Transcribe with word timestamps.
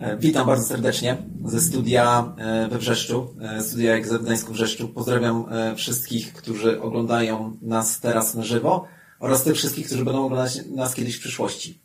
E, 0.00 0.16
witam 0.16 0.46
bardzo 0.46 0.64
serdecznie 0.64 1.16
ze 1.44 1.60
studia 1.60 2.34
e, 2.38 2.68
we 2.68 2.78
Wrzeszczu, 2.78 3.34
e, 3.40 3.62
studia 3.62 3.96
jak 3.96 4.06
w 4.06 4.22
Gdańsku 4.22 4.52
Wrzeszczu. 4.52 4.88
Pozdrawiam 4.88 5.44
wszystkich, 5.76 6.32
którzy 6.32 6.82
oglądają 6.82 7.56
nas 7.62 8.00
teraz 8.00 8.34
na 8.34 8.42
żywo 8.42 8.86
oraz 9.18 9.42
tych 9.42 9.54
wszystkich, 9.54 9.86
którzy 9.86 10.04
będą 10.04 10.24
oglądać 10.24 10.60
nas 10.66 10.94
kiedyś 10.94 11.16
w 11.16 11.20
przyszłości. 11.20 11.80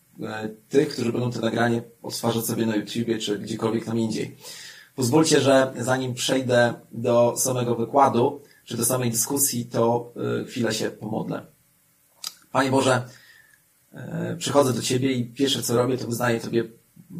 Tych, 0.69 0.89
którzy 0.89 1.11
będą 1.11 1.31
to 1.31 1.39
nagranie 1.39 1.83
odtwarzać 2.03 2.45
sobie 2.45 2.65
na 2.65 2.75
YouTubie 2.75 3.17
czy 3.17 3.39
gdziekolwiek 3.39 3.85
tam 3.85 3.99
indziej. 3.99 4.37
Pozwólcie, 4.95 5.41
że 5.41 5.73
zanim 5.79 6.13
przejdę 6.13 6.73
do 6.91 7.33
samego 7.37 7.75
wykładu, 7.75 8.41
czy 8.65 8.77
do 8.77 8.85
samej 8.85 9.11
dyskusji, 9.11 9.65
to 9.65 10.13
chwilę 10.47 10.73
się 10.73 10.89
pomodlę. 10.89 11.45
Panie 12.51 12.71
Boże, 12.71 13.01
przychodzę 14.37 14.73
do 14.73 14.81
Ciebie 14.81 15.11
i 15.11 15.25
pierwsze 15.25 15.61
co 15.61 15.75
robię, 15.75 15.97
to 15.97 16.07
wyznaję 16.07 16.39
Tobie 16.39 16.63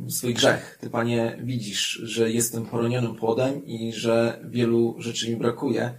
swój 0.10 0.34
grzech. 0.34 0.78
Ty, 0.82 0.90
Panie, 0.90 1.40
widzisz, 1.44 1.88
że 2.04 2.32
jestem 2.32 2.66
poronionym 2.66 3.16
płodem 3.16 3.66
i 3.66 3.94
że 3.94 4.40
wielu 4.50 4.96
rzeczy 5.00 5.30
mi 5.30 5.36
brakuje 5.36 5.94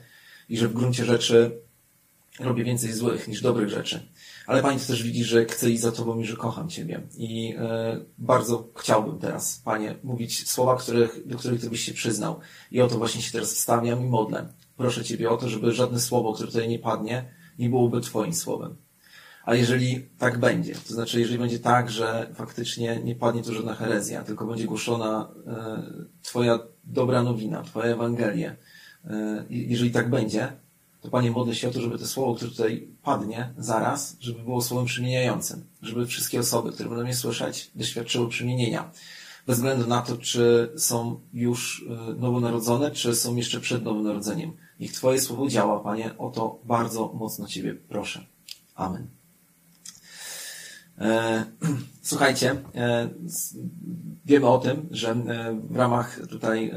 i 0.48 0.59
że 0.59 0.69
w 0.69 0.73
gruncie 0.73 1.05
rzeczy 1.05 1.61
robię 2.41 2.65
więcej 2.65 2.93
złych 2.93 3.29
niż 3.29 3.43
dobrych 3.43 3.69
rzeczy. 3.69 4.09
Ale 4.47 4.62
Panie, 4.62 4.79
Ty 4.79 4.87
też 4.87 5.03
widzisz, 5.03 5.27
że 5.29 5.45
chcę 5.45 5.70
iść 5.70 5.83
za 5.83 5.93
Tobą 5.93 6.20
i 6.20 6.25
że 6.25 6.37
kocham 6.37 6.69
Ciebie. 6.69 7.01
I 7.17 7.55
e, 7.59 8.01
bardzo 8.19 8.69
chciałbym 8.77 9.19
teraz, 9.19 9.62
Panie, 9.65 9.95
mówić 10.05 10.48
słowa, 10.48 10.77
których, 10.77 11.27
do 11.27 11.39
których 11.39 11.61
Ty 11.61 11.70
byś 11.70 11.81
się 11.81 11.95
przyznał. 11.95 12.41
I 12.70 12.81
o 12.81 12.89
to 12.89 12.98
właśnie 12.98 13.23
się 13.23 13.33
teraz 13.33 13.55
wstawiam 13.55 14.01
i 14.01 14.09
modlę. 14.09 14.48
Proszę 14.77 15.05
Ciebie 15.05 15.31
o 15.31 15.37
to, 15.37 15.48
żeby 15.48 15.73
żadne 15.73 16.01
słowo, 16.01 16.33
które 16.33 16.48
tutaj 16.48 16.69
nie 16.69 16.79
padnie, 16.79 17.25
nie 17.59 17.69
byłoby 17.69 18.01
Twoim 18.01 18.34
słowem. 18.34 18.77
A 19.46 19.55
jeżeli 19.55 20.06
tak 20.18 20.38
będzie, 20.38 20.74
to 20.74 20.95
znaczy 20.95 21.20
jeżeli 21.20 21.38
będzie 21.38 21.59
tak, 21.59 21.91
że 21.91 22.30
faktycznie 22.34 23.00
nie 23.05 23.14
padnie 23.14 23.42
tu 23.42 23.55
żadna 23.55 23.74
herezja, 23.74 24.22
tylko 24.22 24.46
będzie 24.46 24.64
głoszona 24.64 25.28
e, 25.46 25.82
Twoja 26.22 26.59
dobra 26.84 27.22
nowina, 27.22 27.62
Twoja 27.62 27.86
Ewangelia, 27.86 28.56
e, 29.05 29.44
jeżeli 29.50 29.91
tak 29.91 30.11
będzie, 30.11 30.53
to 31.00 31.08
Panie 31.11 31.30
modlę 31.30 31.55
się 31.55 31.69
o 31.69 31.70
to, 31.70 31.80
żeby 31.80 31.98
to 31.98 32.06
słowo, 32.06 32.34
które 32.34 32.50
tutaj 32.50 32.88
padnie 33.03 33.55
zaraz, 33.58 34.16
żeby 34.20 34.42
było 34.42 34.62
słowem 34.62 34.86
przemieniającym, 34.86 35.64
żeby 35.83 36.06
wszystkie 36.06 36.41
osoby, 36.41 36.72
które 36.72 36.88
będą 36.88 37.05
mnie 37.05 37.14
słyszeć, 37.14 37.70
doświadczyły 37.75 38.28
przemienienia. 38.28 38.91
Bez 39.47 39.56
względu 39.56 39.86
na 39.86 40.03
to, 40.03 40.16
czy 40.16 40.72
są 40.77 41.20
już 41.33 41.86
e, 41.91 42.14
nowonarodzone, 42.14 42.91
czy 42.91 43.14
są 43.14 43.36
jeszcze 43.36 43.60
przed 43.60 43.84
nowonarodzeniem. 43.84 44.53
Niech 44.81 44.92
Twoje 44.92 45.20
słowo 45.20 45.48
działa, 45.48 45.81
Panie, 45.81 46.19
o 46.19 46.31
to 46.31 46.58
bardzo 46.64 47.12
mocno 47.14 47.47
Ciebie 47.47 47.75
proszę. 47.75 48.27
Amen. 48.75 49.16
E, 51.00 51.44
słuchajcie, 52.02 52.56
e, 52.75 53.08
wiemy 54.25 54.47
o 54.47 54.58
tym, 54.58 54.89
że 54.91 55.11
e, 55.11 55.61
w 55.70 55.77
ramach 55.77 56.20
tutaj 56.30 56.72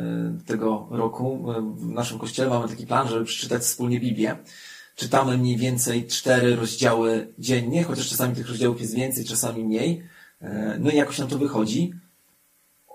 tego 0.46 0.88
roku 0.92 1.54
w 1.76 1.88
naszym 1.88 2.20
kościele 2.20 2.50
mamy 2.50 2.68
taki 2.68 2.88
plan, 2.88 3.08
żeby 3.08 3.26
przeczytać 3.26 3.62
wspólnie 3.62 4.00
Biblię. 4.00 4.38
Czytamy 4.96 5.38
mniej 5.38 5.58
więcej 5.58 6.08
cztery 6.08 6.56
rozdziały 6.56 7.28
dziennie, 7.40 7.84
chociaż 7.84 8.10
czasami 8.10 8.36
tych 8.36 8.48
rozdziałów 8.48 8.82
jest 8.82 8.96
więcej, 8.96 9.26
czasami 9.26 9.64
mniej. 9.64 10.04
No 10.80 10.92
i 10.92 10.96
jakoś 10.96 11.20
nam 11.20 11.28
to 11.28 11.38
wychodzi. 11.38 11.94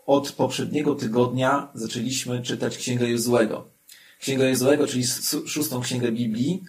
Od 0.06 0.33
poprzedniego 0.33 0.94
tygodnia 0.94 1.69
zaczęliśmy 1.75 2.42
czytać 2.42 2.77
Księgę 2.77 3.09
Jozłego. 3.11 3.69
Księgę 4.20 4.50
Jozłego, 4.50 4.86
czyli 4.86 5.05
szóstą 5.47 5.81
księgę 5.81 6.12
Biblii, 6.12 6.62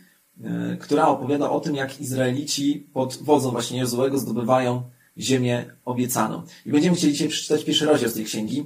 która 0.80 1.08
opowiada 1.08 1.50
o 1.50 1.60
tym, 1.60 1.76
jak 1.76 2.02
Izraelici 2.02 2.88
pod 2.94 3.18
wodzą 3.22 3.52
właśnie 3.52 3.80
Jozłego 3.80 4.18
zdobywają 4.18 4.84
ziemię 5.18 5.66
obiecaną. 5.86 6.42
I 6.66 6.72
będziemy 6.72 6.96
chcieli 6.96 7.14
dzisiaj 7.14 7.28
przeczytać 7.28 7.64
pierwszy 7.64 7.86
rozdział 7.86 8.10
z 8.10 8.14
tej 8.14 8.26
księgi. 8.26 8.66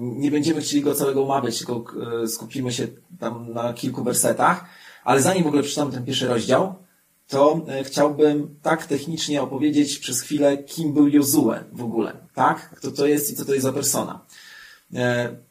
Nie 0.00 0.30
będziemy 0.30 0.60
chcieli 0.60 0.82
go 0.82 0.94
całego 0.94 1.22
omawiać, 1.22 1.58
tylko 1.58 1.84
e, 2.22 2.28
skupimy 2.28 2.72
się 2.72 2.88
tam 3.20 3.52
na 3.52 3.72
kilku 3.72 4.04
wersetach. 4.04 4.64
Ale 5.04 5.22
zanim 5.22 5.44
w 5.44 5.46
ogóle 5.46 5.62
przeczytam 5.62 5.90
ten 5.90 6.04
pierwszy 6.04 6.28
rozdział, 6.28 6.74
to 7.28 7.60
e, 7.68 7.84
chciałbym 7.84 8.56
tak 8.62 8.86
technicznie 8.86 9.42
opowiedzieć 9.42 9.98
przez 9.98 10.20
chwilę, 10.20 10.58
kim 10.58 10.92
był 10.92 11.08
Jozue 11.08 11.52
w 11.72 11.82
ogóle. 11.82 12.12
Tak? 12.34 12.70
Kto 12.70 12.90
to 12.90 13.06
jest 13.06 13.30
i 13.30 13.36
co 13.36 13.44
to 13.44 13.52
jest 13.52 13.62
za 13.62 13.72
persona. 13.72 14.20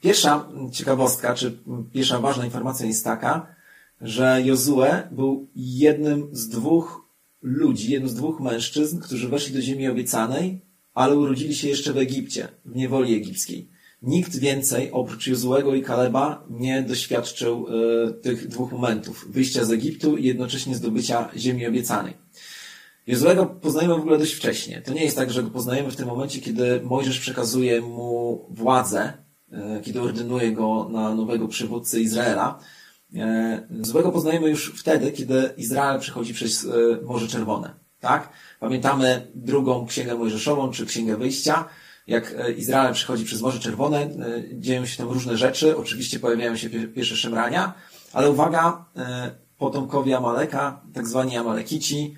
Pierwsza 0.02 0.48
ciekawostka, 0.72 1.34
czy 1.34 1.58
pierwsza 1.94 2.20
ważna 2.20 2.46
informacja 2.46 2.86
jest 2.86 3.04
taka, 3.04 3.55
że 4.02 4.42
Jozue 4.46 5.08
był 5.12 5.48
jednym 5.56 6.30
z 6.32 6.50
dwóch 6.50 7.02
ludzi, 7.42 7.92
jednym 7.92 8.10
z 8.10 8.16
dwóch 8.16 8.40
mężczyzn, 8.40 9.00
którzy 9.00 9.30
weszli 9.30 9.54
do 9.54 9.62
ziemi 9.62 9.88
obiecanej, 9.88 10.62
ale 10.94 11.16
urodzili 11.16 11.56
się 11.56 11.68
jeszcze 11.68 11.94
w 11.94 11.98
Egipcie, 11.98 12.48
w 12.66 12.76
niewoli 12.76 13.16
egipskiej. 13.16 13.70
Nikt 14.02 14.36
więcej 14.38 14.92
oprócz 14.92 15.28
Jozuego 15.28 15.76
i 15.76 15.82
Kaleba 15.82 16.46
nie 16.50 16.84
doświadczył 16.84 17.68
y, 17.68 18.14
tych 18.14 18.48
dwóch 18.48 18.72
momentów. 18.72 19.26
Wyjścia 19.30 19.66
z 19.66 19.72
Egiptu 19.72 20.18
i 20.18 20.24
jednocześnie 20.24 20.76
zdobycia 20.76 21.30
ziemi 21.38 21.68
obiecanej. 21.68 22.14
Jozuego 23.08 23.46
poznajemy 23.46 23.96
w 23.96 24.00
ogóle 24.00 24.18
dość 24.18 24.34
wcześnie. 24.34 24.82
To 24.82 24.94
nie 24.94 25.04
jest 25.04 25.16
tak, 25.16 25.32
że 25.32 25.44
go 25.44 25.50
poznajemy 25.50 25.92
w 25.92 25.96
tym 25.96 26.08
momencie, 26.08 26.42
kiedy 26.42 26.82
Mojżesz 26.84 27.20
przekazuje 27.20 27.82
mu 27.82 28.46
władzę, 28.50 29.14
y, 29.54 29.82
kiedy 29.82 30.02
ordynuje 30.02 30.52
go 30.52 30.90
na 30.92 31.16
nowego 31.16 31.48
przywódcę 31.48 32.00
Izraela, 32.00 32.60
złego 33.82 34.12
poznajemy 34.12 34.50
już 34.50 34.74
wtedy, 34.80 35.12
kiedy 35.12 35.54
Izrael 35.58 36.00
przechodzi 36.00 36.34
przez 36.34 36.66
e, 36.66 37.06
Morze 37.06 37.28
Czerwone. 37.28 37.74
Tak? 38.00 38.30
Pamiętamy 38.60 39.28
drugą 39.36 39.86
księgę 39.86 40.16
Mojżeszową, 40.16 40.72
czy 40.72 40.86
księgę 40.86 41.18
wyjścia, 41.18 41.66
jak 42.08 42.36
e, 42.38 42.52
Izrael 42.52 42.94
przechodzi 42.94 43.26
przez 43.26 43.42
Morze 43.42 43.60
Czerwone, 43.60 44.10
dzieją 44.54 44.86
się 44.86 44.98
tam 44.98 45.10
różne 45.10 45.38
rzeczy, 45.38 45.78
oczywiście 45.78 46.20
pojawiają 46.20 46.58
się 46.58 46.70
pierwsze 46.70 47.16
szemrania, 47.16 47.74
ale 48.14 48.32
uwaga, 48.32 48.86
potomkowie 49.58 50.18
Amaleka, 50.18 50.82
tak 50.94 51.08
zwani 51.08 51.38
Amalekici, 51.38 52.16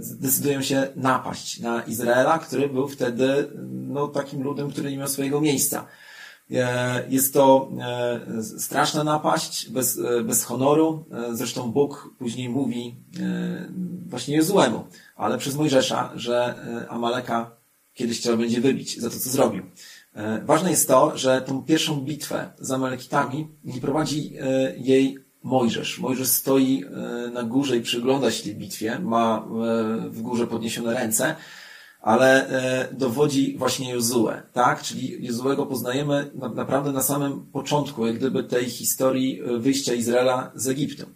decydują 0.00 0.62
się 0.62 0.88
napaść 0.96 1.60
na 1.60 1.82
Izraela, 1.82 2.38
który 2.38 2.68
był 2.68 2.88
wtedy 2.88 3.48
no, 3.70 4.08
takim 4.08 4.42
ludem, 4.42 4.70
który 4.70 4.90
nie 4.90 4.98
miał 4.98 5.08
swojego 5.08 5.40
miejsca. 5.40 5.86
E, 6.50 7.04
jest 7.08 7.34
to 7.34 7.70
e, 7.80 8.42
straszna 8.42 9.04
napaść, 9.04 9.70
bez, 9.70 9.98
e, 9.98 10.24
bez 10.24 10.44
honoru. 10.44 11.04
Zresztą 11.32 11.72
Bóg 11.72 12.14
później 12.18 12.48
mówi 12.48 12.94
właśnie 14.08 14.36
Jezuemu, 14.36 14.84
ale 15.16 15.38
przez 15.38 15.56
Mojżesza, 15.56 16.12
że 16.14 16.54
Amaleka 16.88 17.50
kiedyś 17.94 18.20
trzeba 18.20 18.36
będzie 18.36 18.60
wybić 18.60 19.00
za 19.00 19.10
to, 19.10 19.18
co 19.18 19.30
zrobił. 19.30 19.62
Ważne 20.44 20.70
jest 20.70 20.88
to, 20.88 21.18
że 21.18 21.42
tą 21.42 21.62
pierwszą 21.62 22.00
bitwę 22.00 22.50
z 22.58 22.70
Amalekitami 22.70 23.48
nie 23.64 23.80
prowadzi 23.80 24.32
jej 24.76 25.18
Mojżesz. 25.42 25.98
Mojżesz 25.98 26.28
stoi 26.28 26.84
na 27.32 27.42
górze 27.42 27.76
i 27.76 27.80
przygląda 27.80 28.30
się 28.30 28.44
tej 28.44 28.54
bitwie, 28.54 28.98
ma 28.98 29.46
w 30.08 30.22
górze 30.22 30.46
podniesione 30.46 30.94
ręce, 30.94 31.36
ale 32.00 32.48
e, 32.48 32.94
dowodzi 32.94 33.56
właśnie 33.58 33.92
Jozue, 33.92 34.42
tak? 34.52 34.82
Czyli 34.82 35.26
Jozuego 35.26 35.66
poznajemy 35.66 36.30
naprawdę 36.54 36.92
na 36.92 37.02
samym 37.02 37.46
początku, 37.46 38.06
jak 38.06 38.16
gdyby 38.16 38.44
tej 38.44 38.70
historii 38.70 39.40
e, 39.40 39.58
wyjścia 39.58 39.94
Izraela 39.94 40.50
z 40.54 40.68
Egiptu. 40.68 41.06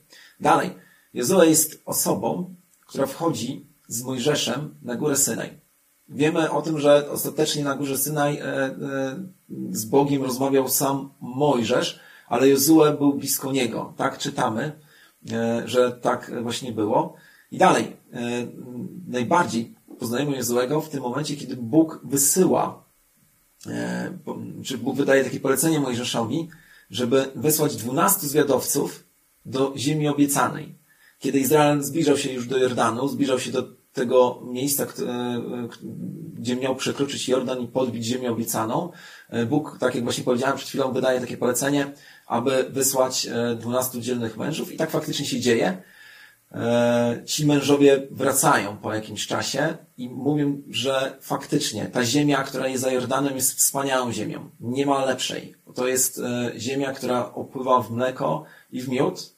Dalej, 0.41 0.71
Jozue 1.15 1.45
jest 1.45 1.83
osobą, 1.85 2.55
która 2.87 3.07
wchodzi 3.07 3.67
z 3.89 4.03
Mojżeszem 4.03 4.75
na 4.83 4.97
górę 4.97 5.17
Synaj. 5.17 5.61
Wiemy 6.09 6.51
o 6.51 6.63
tym, 6.63 6.81
że 6.81 7.11
ostatecznie 7.11 7.65
na 7.65 7.75
górze 7.75 7.99
Synaj 7.99 8.39
e, 8.39 8.71
z 9.71 9.85
Bogiem 9.85 10.23
rozmawiał 10.23 10.69
sam 10.69 11.11
Mojżesz, 11.21 12.01
ale 12.29 12.49
Jozue 12.49 12.97
był 12.99 13.15
blisko 13.15 13.53
niego. 13.53 13.95
Tak 13.97 14.19
czytamy, 14.19 14.73
że 15.65 15.93
tak 15.93 16.43
właśnie 16.43 16.73
było. 16.73 17.15
I 17.51 17.59
dalej, 17.59 17.97
najbardziej 19.09 19.75
poznajemy 20.03 20.43
złego 20.43 20.81
w 20.81 20.89
tym 20.89 21.03
momencie, 21.03 21.37
kiedy 21.37 21.57
Bóg 21.57 22.01
wysyła, 22.05 22.85
e, 23.67 24.19
czy 24.65 24.79
Bóg 24.79 24.97
wydaje 24.97 25.25
takie 25.25 25.41
polecenie 25.41 25.81
Mojżeszowi, 25.81 26.49
żeby 26.91 27.31
wysłać 27.35 27.77
dwunastu 27.77 28.27
zwiadowców 28.27 29.05
do 29.47 29.73
ziemi 29.77 30.09
obiecanej. 30.09 30.75
Kiedy 31.19 31.39
Izrael 31.39 31.83
zbliżał 31.83 32.17
się 32.17 32.33
już 32.33 32.47
do 32.47 32.59
Jordanu, 32.59 33.09
zbliżał 33.09 33.39
się 33.39 33.51
do 33.51 33.63
tego 33.93 34.43
miejsca, 34.45 34.85
e, 34.85 34.89
gdzie 36.35 36.57
miał 36.57 36.77
przekroczyć 36.77 37.29
Jordan 37.29 37.61
i 37.61 37.69
podbić 37.69 38.05
ziemię 38.05 38.31
obiecaną, 38.31 38.93
e, 39.29 39.47
Bóg, 39.47 39.77
tak 39.81 39.95
jak 39.95 40.05
właśnie 40.05 40.25
powiedziałem 40.25 40.57
przed 40.57 40.69
chwilą, 40.69 40.93
wydaje 40.93 41.21
takie 41.21 41.37
polecenie, 41.37 41.93
aby 42.27 42.67
wysłać 42.71 43.29
dwunastu 43.59 44.01
dzielnych 44.01 44.37
mężów 44.37 44.73
i 44.73 44.77
tak 44.77 44.91
faktycznie 44.91 45.27
się 45.27 45.41
dzieje. 45.41 45.83
E, 46.55 47.23
ci 47.27 47.47
mężowie 47.47 48.07
wracają 48.11 48.77
po 48.77 48.95
jakimś 48.95 49.27
czasie 49.27 49.77
i 49.99 50.09
mówią, 50.09 50.63
że 50.71 51.19
faktycznie 51.21 51.87
ta 51.87 52.05
ziemia, 52.05 52.43
która 52.43 52.69
jest 52.69 52.83
za 52.83 52.93
Jordanem, 52.93 53.37
jest 53.37 53.59
wspaniałą 53.59 54.13
ziemią. 54.13 54.51
Nie 54.61 54.87
ma 54.87 55.05
lepszej. 55.05 55.55
To 55.75 55.87
jest 55.89 56.19
e, 56.19 56.53
ziemia, 56.57 56.93
która 56.93 57.35
opływa 57.35 57.83
w 57.83 57.91
mleko 57.91 58.45
i 58.73 58.81
w 58.83 58.89
miód, 58.89 59.35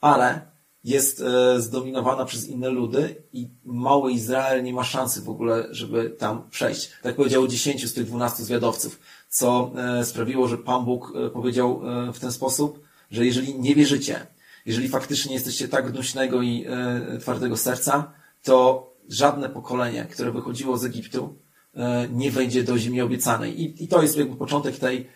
ale 0.00 0.40
jest 0.84 1.20
e, 1.20 1.60
zdominowana 1.60 2.24
przez 2.24 2.48
inne 2.48 2.68
ludy 2.68 3.22
i 3.32 3.48
mały 3.64 4.12
Izrael 4.12 4.64
nie 4.64 4.72
ma 4.72 4.84
szansy 4.84 5.22
w 5.22 5.30
ogóle, 5.30 5.66
żeby 5.70 6.10
tam 6.10 6.50
przejść. 6.50 6.90
Tak 7.02 7.16
powiedziało 7.16 7.48
dziesięciu 7.48 7.88
z 7.88 7.94
tych 7.94 8.06
dwunastu 8.06 8.44
zwiadowców. 8.44 9.00
co 9.28 9.72
sprawiło, 10.04 10.48
że 10.48 10.58
Pan 10.58 10.84
Bóg 10.84 11.12
powiedział 11.32 11.80
w 12.14 12.20
ten 12.20 12.32
sposób, 12.32 12.80
że 13.10 13.26
jeżeli 13.26 13.58
nie 13.58 13.74
wierzycie, 13.74 14.26
jeżeli 14.66 14.88
faktycznie 14.88 15.34
jesteście 15.34 15.68
tak 15.68 15.92
gnuśnego 15.92 16.42
i 16.42 16.66
twardego 17.20 17.56
serca, 17.56 18.12
to 18.42 18.90
żadne 19.08 19.48
pokolenie, 19.48 20.04
które 20.04 20.32
wychodziło 20.32 20.78
z 20.78 20.84
Egiptu, 20.84 21.34
nie 22.12 22.30
wejdzie 22.30 22.64
do 22.64 22.78
ziemi 22.78 23.00
obiecanej. 23.00 23.60
I, 23.62 23.84
i 23.84 23.88
to 23.88 24.02
jest 24.02 24.16
jakby 24.16 24.36
początek 24.36 24.78
tej 24.78 25.08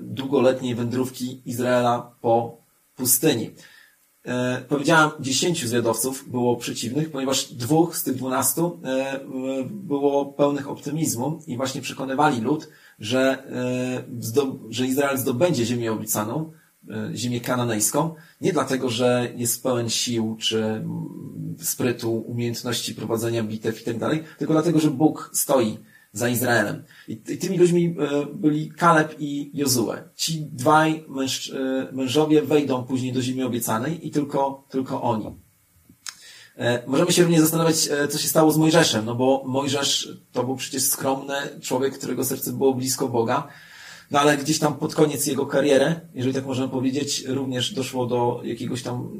długoletniej 0.00 0.74
wędrówki 0.74 1.42
Izraela 1.44 2.14
po 2.20 2.62
pustyni. 2.96 3.50
E, 4.24 4.62
powiedziałem, 4.68 5.10
dziesięciu 5.20 5.68
zwiadowców 5.68 6.30
było 6.30 6.56
przeciwnych, 6.56 7.10
ponieważ 7.10 7.52
dwóch 7.52 7.96
z 7.96 8.02
tych 8.02 8.14
dwunastu 8.14 8.80
e, 8.84 9.20
było 9.70 10.26
pełnych 10.26 10.68
optymizmu 10.68 11.42
i 11.46 11.56
właśnie 11.56 11.80
przekonywali 11.80 12.40
lud, 12.40 12.68
że, 12.98 13.44
e, 14.30 14.70
że 14.70 14.86
Izrael 14.86 15.18
zdobędzie 15.18 15.66
ziemię 15.66 15.92
obiecaną, 15.92 16.52
ziemię 17.14 17.40
kananejską, 17.40 18.14
nie 18.40 18.52
dlatego, 18.52 18.90
że 18.90 19.32
jest 19.36 19.62
pełen 19.62 19.90
sił, 19.90 20.36
czy 20.40 20.84
sprytu, 21.60 22.12
umiejętności 22.12 22.94
prowadzenia 22.94 23.42
bitew 23.42 23.82
i 23.82 23.84
tak 23.84 23.98
dalej, 23.98 24.24
tylko 24.38 24.52
dlatego, 24.52 24.80
że 24.80 24.90
Bóg 24.90 25.30
stoi 25.32 25.78
za 26.12 26.28
Izraelem. 26.28 26.82
I 27.08 27.16
tymi 27.16 27.58
ludźmi 27.58 27.96
e, 27.98 28.26
byli 28.34 28.70
Kaleb 28.70 29.14
i 29.18 29.50
Jozue. 29.54 29.96
Ci 30.16 30.46
dwaj 30.52 31.04
męż, 31.08 31.50
e, 31.50 31.88
mężowie 31.92 32.42
wejdą 32.42 32.84
później 32.84 33.12
do 33.12 33.22
ziemi 33.22 33.42
obiecanej 33.42 34.06
i 34.06 34.10
tylko, 34.10 34.64
tylko 34.68 35.02
oni. 35.02 35.26
E, 36.56 36.82
możemy 36.86 37.12
się 37.12 37.22
również 37.22 37.40
zastanawiać, 37.40 37.76
co 38.10 38.18
się 38.18 38.28
stało 38.28 38.52
z 38.52 38.56
Mojżeszem, 38.56 39.04
no 39.04 39.14
bo 39.14 39.44
Mojżesz 39.46 40.08
to 40.32 40.44
był 40.44 40.56
przecież 40.56 40.82
skromny 40.82 41.34
człowiek, 41.60 41.98
którego 41.98 42.24
serce 42.24 42.52
było 42.52 42.74
blisko 42.74 43.08
Boga, 43.08 43.48
no 44.12 44.20
ale 44.20 44.36
gdzieś 44.36 44.58
tam 44.58 44.74
pod 44.74 44.94
koniec 44.94 45.26
jego 45.26 45.46
kariery, 45.46 46.00
jeżeli 46.14 46.34
tak 46.34 46.46
możemy 46.46 46.68
powiedzieć, 46.68 47.24
również 47.26 47.74
doszło 47.74 48.06
do 48.06 48.40
jakiegoś 48.44 48.82
tam 48.82 49.10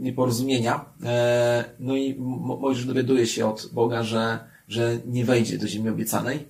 nieporozumienia. 0.00 0.84
No 1.80 1.96
i 1.96 2.14
Mojżesz 2.60 2.84
dowiaduje 2.84 3.26
się 3.26 3.46
od 3.46 3.70
Boga, 3.72 4.02
że 4.02 4.52
że 4.72 4.98
nie 5.06 5.24
wejdzie 5.24 5.58
do 5.58 5.68
ziemi 5.68 5.88
obiecanej. 5.88 6.48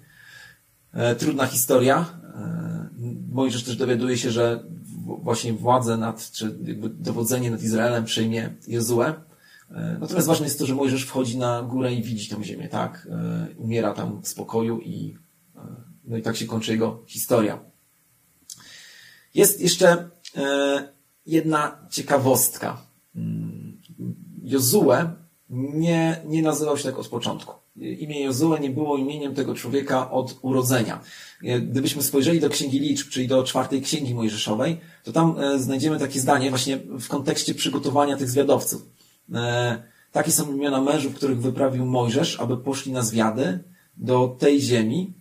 E, 0.93 1.15
trudna 1.15 1.47
historia. 1.47 2.07
E, 2.35 2.89
Mojżesz 3.33 3.65
też 3.65 3.77
dowiaduje 3.77 4.19
się, 4.19 4.31
że 4.31 4.65
właśnie 5.23 5.53
władzę 5.53 5.97
nad, 5.97 6.31
czy 6.31 6.59
jakby 6.65 6.89
dowodzenie 6.89 7.51
nad 7.51 7.63
Izraelem 7.63 8.05
przejmie 8.05 8.55
Jozue. 8.69 9.01
E, 9.01 9.97
natomiast 10.01 10.27
ważne 10.27 10.47
jest 10.47 10.59
to, 10.59 10.67
że 10.67 10.75
Mojżesz 10.75 11.05
wchodzi 11.05 11.39
na 11.39 11.63
górę 11.63 11.95
i 11.95 12.03
widzi 12.03 12.29
tę 12.29 12.45
ziemię, 12.45 12.69
tak? 12.69 13.09
Umiera 13.57 13.93
tam 13.93 14.23
w 14.23 14.29
spokoju 14.29 14.81
i, 14.81 15.17
no 16.05 16.17
i 16.17 16.23
tak 16.23 16.37
się 16.37 16.47
kończy 16.47 16.73
jego 16.73 17.03
historia. 17.07 17.59
Jest 19.35 19.61
jeszcze 19.61 20.11
jedna 21.27 21.89
ciekawostka. 21.91 22.83
Mm, 23.17 23.81
Jozue 24.43 24.93
nie, 25.51 26.21
nie 26.27 26.43
nazywał 26.43 26.79
się 26.79 26.85
tak 26.85 26.99
od 26.99 27.09
początku 27.09 27.63
imię 27.77 28.21
Jozue 28.21 28.59
nie 28.61 28.71
było 28.71 28.97
imieniem 28.97 29.35
tego 29.35 29.55
człowieka 29.55 30.11
od 30.11 30.39
urodzenia. 30.43 31.01
Gdybyśmy 31.43 32.03
spojrzeli 32.03 32.41
do 32.41 32.49
Księgi 32.49 32.81
Liczb, 32.81 33.09
czyli 33.11 33.29
do 33.29 33.45
czwartej 33.45 33.83
Księgi 33.83 34.15
Mojżeszowej, 34.15 34.81
to 35.05 35.13
tam 35.13 35.41
e, 35.41 35.59
znajdziemy 35.59 35.99
takie 35.99 36.21
zdanie 36.21 36.51
właśnie 36.51 36.77
w 36.77 37.09
kontekście 37.09 37.55
przygotowania 37.55 38.17
tych 38.17 38.31
zwiadowców. 38.31 38.87
E, 39.35 39.83
takie 40.13 40.33
są 40.33 40.55
imiona 40.55 40.81
mężów, 40.81 41.15
których 41.15 41.41
wyprawił 41.41 41.87
Mojżesz, 41.87 42.41
aby 42.41 42.57
poszli 42.57 42.93
na 42.93 43.03
zwiady 43.03 43.65
do 43.97 44.37
tej 44.39 44.61
ziemi. 44.61 45.13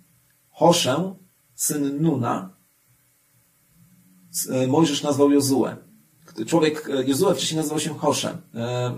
Hoszę, 0.62 1.16
syn 1.56 2.02
Nuna, 2.02 2.50
e, 4.50 4.68
Mojżesz 4.68 5.04
nazwał 5.04 5.32
Jozue. 5.32 5.76
Człowiek, 6.48 6.90
e, 6.90 7.04
Jozue 7.04 7.34
wcześniej 7.36 7.58
nazywał 7.58 7.80
się 7.80 7.94
Hoszem. 7.94 8.38
E, 8.56 8.96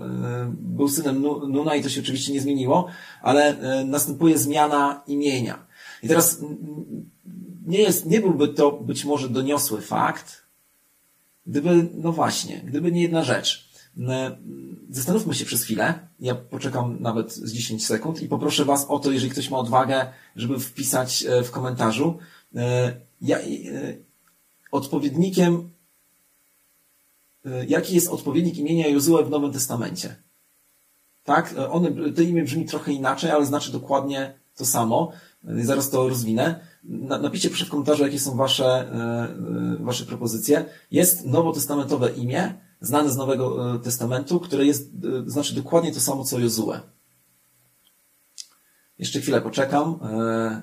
był 0.52 0.88
synem 0.88 1.22
Nuna 1.22 1.74
i 1.74 1.82
to 1.82 1.88
się 1.88 2.00
oczywiście 2.00 2.32
nie 2.32 2.40
zmieniło, 2.40 2.86
ale 3.22 3.56
następuje 3.84 4.38
zmiana 4.38 5.02
imienia. 5.06 5.66
I 6.02 6.08
teraz 6.08 6.40
nie, 7.66 7.78
jest, 7.78 8.06
nie 8.06 8.20
byłby 8.20 8.48
to 8.48 8.72
być 8.72 9.04
może 9.04 9.28
doniosły 9.28 9.80
fakt, 9.80 10.42
gdyby, 11.46 11.88
no 11.94 12.12
właśnie, 12.12 12.60
gdyby 12.64 12.92
nie 12.92 13.02
jedna 13.02 13.22
rzecz. 13.22 13.73
Zastanówmy 14.90 15.34
się 15.34 15.44
przez 15.44 15.64
chwilę. 15.64 15.98
Ja 16.20 16.34
poczekam 16.34 16.96
nawet 17.00 17.32
z 17.32 17.52
10 17.52 17.86
sekund 17.86 18.22
i 18.22 18.28
poproszę 18.28 18.64
Was 18.64 18.86
o 18.88 18.98
to, 18.98 19.12
jeżeli 19.12 19.32
ktoś 19.32 19.50
ma 19.50 19.58
odwagę, 19.58 20.06
żeby 20.36 20.58
wpisać 20.60 21.26
w 21.44 21.50
komentarzu. 21.50 22.18
Ja, 23.20 23.38
odpowiednikiem 24.72 25.70
E, 27.46 27.64
jaki 27.66 27.94
jest 27.94 28.08
odpowiednik 28.08 28.58
imienia 28.58 28.88
Jozue 28.88 29.24
w 29.24 29.30
Nowym 29.30 29.52
Testamencie. 29.52 30.16
Tak? 31.24 31.54
E, 31.58 31.70
one, 31.70 32.12
to 32.12 32.22
imię 32.22 32.42
brzmi 32.42 32.64
trochę 32.64 32.92
inaczej, 32.92 33.30
ale 33.30 33.46
znaczy 33.46 33.72
dokładnie 33.72 34.34
to 34.56 34.66
samo. 34.66 35.12
E, 35.48 35.64
zaraz 35.64 35.90
to 35.90 36.08
rozwinę. 36.08 36.60
Napiszcie 37.22 37.48
proszę 37.48 37.64
w 37.66 37.70
komentarzu, 37.70 38.02
jakie 38.02 38.18
są 38.18 38.36
wasze, 38.36 38.88
wasze 39.80 40.04
propozycje. 40.04 40.64
Jest 40.90 41.26
nowotestamentowe 41.26 42.10
imię, 42.10 42.54
znane 42.84 43.10
z 43.10 43.16
Nowego 43.16 43.78
Testamentu, 43.78 44.40
które 44.40 44.66
jest, 44.66 44.90
znaczy 45.26 45.54
dokładnie 45.54 45.92
to 45.92 46.00
samo, 46.00 46.24
co 46.24 46.38
Jozue. 46.38 46.72
Jeszcze 48.98 49.20
chwilę 49.20 49.40
poczekam. 49.40 49.98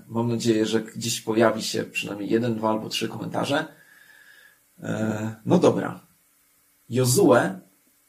Mam 0.07 0.27
nadzieję, 0.27 0.65
że 0.65 0.81
gdzieś 0.81 1.21
pojawi 1.21 1.63
się 1.63 1.83
przynajmniej 1.83 2.29
jeden, 2.29 2.55
dwa 2.55 2.69
albo 2.69 2.89
trzy 2.89 3.07
komentarze. 3.07 3.65
No 5.45 5.57
dobra. 5.57 5.99
Jozue 6.89 7.59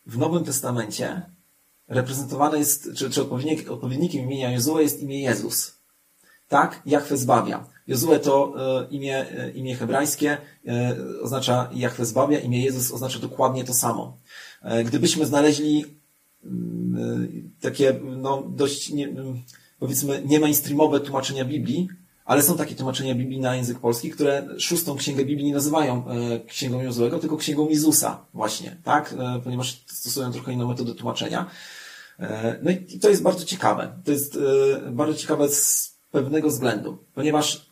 w 0.06 0.18
Nowym 0.18 0.44
Testamencie 0.44 1.22
reprezentowane 1.88 2.58
jest, 2.58 2.88
czy, 2.94 3.10
czy 3.10 3.22
odpowiednik, 3.22 3.70
odpowiednikiem 3.70 4.24
imienia 4.24 4.52
Jozue 4.52 4.78
jest 4.78 5.00
imię 5.00 5.22
Jezus. 5.22 5.74
Tak? 6.48 6.82
Jachwę 6.86 7.16
zbawia. 7.16 7.71
Jozue 7.88 8.18
to 8.22 8.54
e, 8.56 8.86
imię, 8.90 9.26
e, 9.30 9.50
imię 9.50 9.76
hebrajskie, 9.76 10.38
e, 10.66 10.96
oznacza 11.22 11.70
Jachwę 11.74 12.06
zbawia, 12.06 12.38
imię 12.38 12.64
Jezus 12.64 12.92
oznacza 12.92 13.18
dokładnie 13.18 13.64
to 13.64 13.74
samo. 13.74 14.16
Gdybyśmy 14.84 15.26
znaleźli 15.26 15.84
mm, 16.44 17.50
takie, 17.60 18.00
no, 18.16 18.42
dość, 18.48 18.90
nie, 18.90 19.08
powiedzmy, 19.78 20.22
nie 20.26 20.40
mainstreamowe 20.40 21.00
tłumaczenia 21.00 21.44
Biblii, 21.44 21.88
ale 22.24 22.42
są 22.42 22.56
takie 22.56 22.74
tłumaczenia 22.74 23.14
Biblii 23.14 23.40
na 23.40 23.56
język 23.56 23.78
polski, 23.78 24.10
które 24.10 24.48
szóstą 24.58 24.96
księgę 24.96 25.24
Biblii 25.24 25.46
nie 25.46 25.54
nazywają 25.54 26.04
księgą 26.46 26.82
Jozłego, 26.82 27.18
tylko 27.18 27.36
księgą 27.36 27.68
Jezusa 27.68 28.24
właśnie, 28.34 28.76
tak? 28.84 29.14
Ponieważ 29.44 29.84
stosują 29.86 30.32
trochę 30.32 30.52
inną 30.52 30.68
metodę 30.68 30.94
tłumaczenia. 30.94 31.50
No 32.62 32.70
i 32.70 32.98
to 32.98 33.08
jest 33.08 33.22
bardzo 33.22 33.44
ciekawe. 33.44 33.92
To 34.04 34.12
jest 34.12 34.38
bardzo 34.90 35.14
ciekawe 35.14 35.48
z 35.48 35.92
pewnego 36.10 36.48
względu, 36.48 36.98
ponieważ 37.14 37.71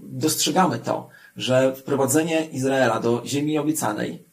dostrzegamy 0.00 0.78
to, 0.78 1.08
że 1.36 1.74
wprowadzenie 1.76 2.48
Izraela 2.52 3.00
do 3.00 3.22
ziemi 3.26 3.58
obiecanej, 3.58 4.24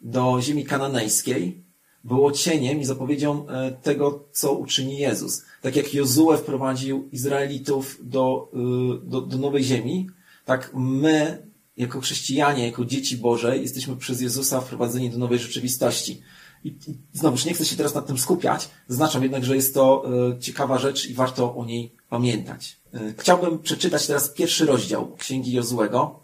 do 0.00 0.40
ziemi 0.40 0.64
kananejskiej, 0.64 1.64
było 2.04 2.32
cieniem 2.32 2.80
i 2.80 2.84
zapowiedzią 2.84 3.48
e, 3.48 3.72
tego, 3.72 4.28
co 4.32 4.52
uczyni 4.52 4.98
Jezus. 4.98 5.42
Tak 5.62 5.76
jak 5.76 5.94
Jozue 5.94 6.36
wprowadził 6.36 7.08
Izraelitów 7.12 7.98
do, 8.02 8.50
e, 8.54 9.10
do, 9.10 9.20
do 9.20 9.38
nowej 9.38 9.64
ziemi, 9.64 10.08
tak 10.44 10.70
my, 10.74 11.46
jako 11.76 12.00
chrześcijanie, 12.00 12.66
jako 12.66 12.84
dzieci 12.84 13.16
Boże, 13.16 13.58
jesteśmy 13.58 13.96
przez 13.96 14.20
Jezusa 14.20 14.60
wprowadzeni 14.60 15.10
do 15.10 15.18
nowej 15.18 15.38
rzeczywistości. 15.38 16.22
I, 16.64 16.68
i 16.68 16.98
znowuż 17.12 17.44
nie 17.44 17.54
chcę 17.54 17.64
się 17.64 17.76
teraz 17.76 17.94
nad 17.94 18.06
tym 18.06 18.18
skupiać, 18.18 18.68
zaznaczam 18.88 19.22
jednak, 19.22 19.44
że 19.44 19.56
jest 19.56 19.74
to 19.74 20.04
e, 20.36 20.38
ciekawa 20.38 20.78
rzecz 20.78 21.06
i 21.06 21.14
warto 21.14 21.54
o 21.56 21.64
niej 21.64 21.94
pamiętać. 22.08 22.80
Chciałbym 23.18 23.58
przeczytać 23.58 24.06
teraz 24.06 24.28
pierwszy 24.28 24.66
rozdział 24.66 25.16
Księgi 25.16 25.52
Jozuego, 25.52 26.20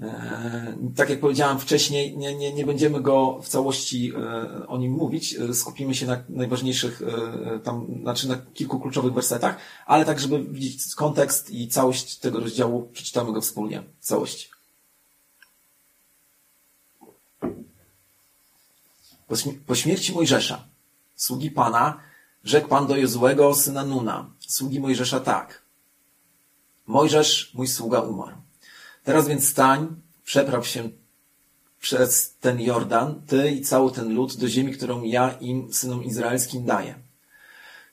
E, 0.00 0.76
tak 0.96 1.10
jak 1.10 1.20
powiedziałem 1.20 1.58
wcześniej, 1.58 2.16
nie, 2.16 2.34
nie, 2.34 2.52
nie 2.52 2.66
będziemy 2.66 3.00
go 3.00 3.40
w 3.42 3.48
całości 3.48 4.12
e, 4.16 4.66
o 4.66 4.78
nim 4.78 4.92
mówić. 4.92 5.34
E, 5.34 5.54
skupimy 5.54 5.94
się 5.94 6.06
na 6.06 6.22
najważniejszych, 6.28 7.02
tam, 7.64 7.86
znaczy 8.02 8.28
na 8.28 8.36
kilku 8.54 8.80
kluczowych 8.80 9.12
wersetach, 9.12 9.56
ale 9.86 10.04
tak, 10.04 10.20
żeby 10.20 10.44
widzieć 10.44 10.94
kontekst 10.94 11.50
i 11.50 11.68
całość 11.68 12.18
tego 12.18 12.40
rozdziału, 12.40 12.88
przeczytamy 12.92 13.32
go 13.32 13.40
wspólnie 13.40 13.82
w 14.00 14.06
całości. 14.06 14.48
Po 19.66 19.74
śmierci 19.74 20.12
Mojżesza, 20.12 20.64
sługi 21.14 21.50
Pana, 21.50 22.00
rzekł 22.44 22.68
Pan 22.68 22.86
do 22.86 22.96
Jozuego, 22.96 23.54
syna 23.54 23.84
Nuna, 23.84 24.30
sługi 24.38 24.80
Mojżesza 24.80 25.20
tak. 25.20 25.62
Mojżesz, 26.86 27.54
mój 27.54 27.68
sługa, 27.68 28.00
umarł. 28.00 28.36
Teraz 29.04 29.28
więc 29.28 29.48
stań, 29.48 29.96
przepraw 30.24 30.66
się 30.66 30.88
przez 31.80 32.34
ten 32.40 32.60
Jordan, 32.60 33.22
ty 33.26 33.50
i 33.50 33.60
cały 33.60 33.92
ten 33.92 34.14
lud, 34.14 34.36
do 34.36 34.48
ziemi, 34.48 34.72
którą 34.72 35.02
ja 35.02 35.30
im, 35.40 35.72
synom 35.72 36.04
izraelskim, 36.04 36.64
daję. 36.64 36.94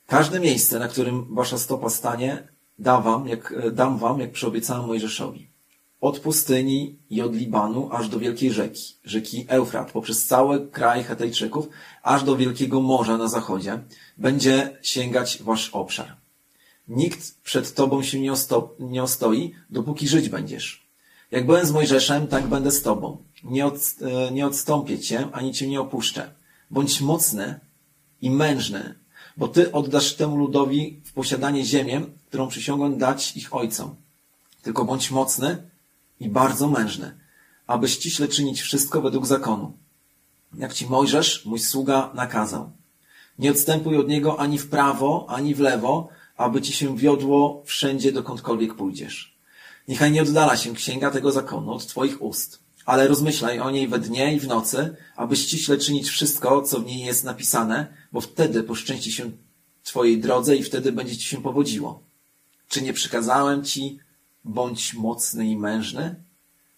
Każde 0.06 0.40
miejsce, 0.40 0.78
na 0.78 0.88
którym 0.88 1.34
wasza 1.34 1.58
stopa 1.58 1.90
stanie, 1.90 2.48
da 2.78 3.00
wam, 3.00 3.28
jak, 3.28 3.54
dam 3.72 3.98
wam, 3.98 4.20
jak 4.20 4.32
przyobiecałem 4.32 4.86
Mojżeszowi. 4.86 5.47
Od 6.00 6.18
pustyni 6.18 6.96
i 7.10 7.22
od 7.22 7.34
Libanu 7.34 7.88
aż 7.92 8.08
do 8.08 8.18
wielkiej 8.18 8.52
rzeki, 8.52 8.94
rzeki 9.04 9.44
Eufrat, 9.48 9.92
poprzez 9.92 10.26
cały 10.26 10.68
kraj 10.68 11.04
Hetejczyków, 11.04 11.68
aż 12.02 12.24
do 12.24 12.36
wielkiego 12.36 12.80
morza 12.80 13.16
na 13.16 13.28
zachodzie, 13.28 13.78
będzie 14.16 14.78
sięgać 14.82 15.42
wasz 15.42 15.70
obszar. 15.70 16.16
Nikt 16.88 17.40
przed 17.42 17.74
tobą 17.74 18.02
się 18.02 18.20
nie, 18.20 18.32
osto, 18.32 18.74
nie 18.80 19.02
ostoi, 19.02 19.54
dopóki 19.70 20.08
żyć 20.08 20.28
będziesz. 20.28 20.88
Jak 21.30 21.46
byłem 21.46 21.66
z 21.66 21.72
Mojżeszem, 21.72 22.26
tak 22.26 22.46
będę 22.46 22.70
z 22.70 22.82
tobą. 22.82 23.16
Nie, 23.44 23.66
od, 23.66 23.74
e, 24.00 24.30
nie 24.30 24.46
odstąpię 24.46 24.98
cię, 24.98 25.28
ani 25.32 25.52
cię 25.52 25.68
nie 25.68 25.80
opuszczę. 25.80 26.34
Bądź 26.70 27.00
mocny 27.00 27.60
i 28.22 28.30
mężny, 28.30 28.94
bo 29.36 29.48
ty 29.48 29.72
oddasz 29.72 30.14
temu 30.14 30.36
ludowi 30.36 31.00
w 31.04 31.12
posiadanie 31.12 31.64
ziemię, 31.64 32.00
którą 32.28 32.48
przysiągłem 32.48 32.98
dać 32.98 33.36
ich 33.36 33.54
ojcom. 33.54 33.96
Tylko 34.62 34.84
bądź 34.84 35.10
mocny 35.10 35.70
i 36.20 36.28
bardzo 36.28 36.68
mężny, 36.68 37.18
aby 37.66 37.88
ściśle 37.88 38.28
czynić 38.28 38.60
wszystko 38.60 39.00
według 39.02 39.26
zakonu. 39.26 39.72
Jak 40.58 40.74
ci 40.74 40.86
Mojżesz, 40.86 41.44
mój 41.46 41.58
sługa, 41.58 42.10
nakazał. 42.14 42.70
Nie 43.38 43.50
odstępuj 43.50 43.96
od 43.96 44.08
niego 44.08 44.40
ani 44.40 44.58
w 44.58 44.68
prawo, 44.68 45.26
ani 45.28 45.54
w 45.54 45.60
lewo, 45.60 46.08
aby 46.36 46.62
ci 46.62 46.72
się 46.72 46.96
wiodło 46.96 47.62
wszędzie, 47.66 48.12
dokądkolwiek 48.12 48.74
pójdziesz. 48.74 49.38
Niechaj 49.88 50.12
nie 50.12 50.22
oddala 50.22 50.56
się 50.56 50.74
księga 50.74 51.10
tego 51.10 51.32
zakonu 51.32 51.72
od 51.72 51.86
twoich 51.86 52.22
ust, 52.22 52.58
ale 52.86 53.08
rozmyślaj 53.08 53.60
o 53.60 53.70
niej 53.70 53.88
we 53.88 53.98
dnie 53.98 54.34
i 54.34 54.40
w 54.40 54.46
nocy, 54.46 54.96
aby 55.16 55.36
ściśle 55.36 55.78
czynić 55.78 56.08
wszystko, 56.08 56.62
co 56.62 56.80
w 56.80 56.86
niej 56.86 57.04
jest 57.04 57.24
napisane, 57.24 57.86
bo 58.12 58.20
wtedy 58.20 58.62
poszczęści 58.62 59.12
się 59.12 59.30
twojej 59.82 60.20
drodze 60.20 60.56
i 60.56 60.62
wtedy 60.62 60.92
będzie 60.92 61.16
ci 61.16 61.28
się 61.28 61.42
powodziło. 61.42 62.02
Czy 62.68 62.82
nie 62.82 62.92
przykazałem 62.92 63.64
ci, 63.64 63.98
bądź 64.48 64.94
mocny 64.94 65.46
i 65.46 65.56
mężny? 65.56 66.24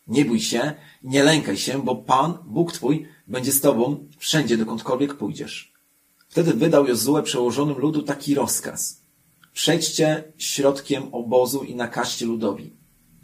Nie 0.06 0.24
bój 0.24 0.40
się, 0.40 0.72
nie 1.02 1.22
lękaj 1.22 1.56
się, 1.56 1.82
bo 1.82 1.96
Pan, 1.96 2.38
Bóg 2.46 2.72
twój, 2.72 3.08
będzie 3.26 3.52
z 3.52 3.60
tobą 3.60 4.08
wszędzie, 4.18 4.56
dokądkolwiek 4.56 5.14
pójdziesz. 5.14 5.72
Wtedy 6.28 6.52
wydał 6.52 6.86
Jozue 6.86 7.22
przełożonym 7.22 7.78
ludu 7.78 8.02
taki 8.02 8.34
rozkaz. 8.34 9.00
Przejdźcie 9.52 10.24
środkiem 10.38 11.02
obozu 11.12 11.62
i 11.62 11.74
nakażcie 11.74 12.26
ludowi. 12.26 12.72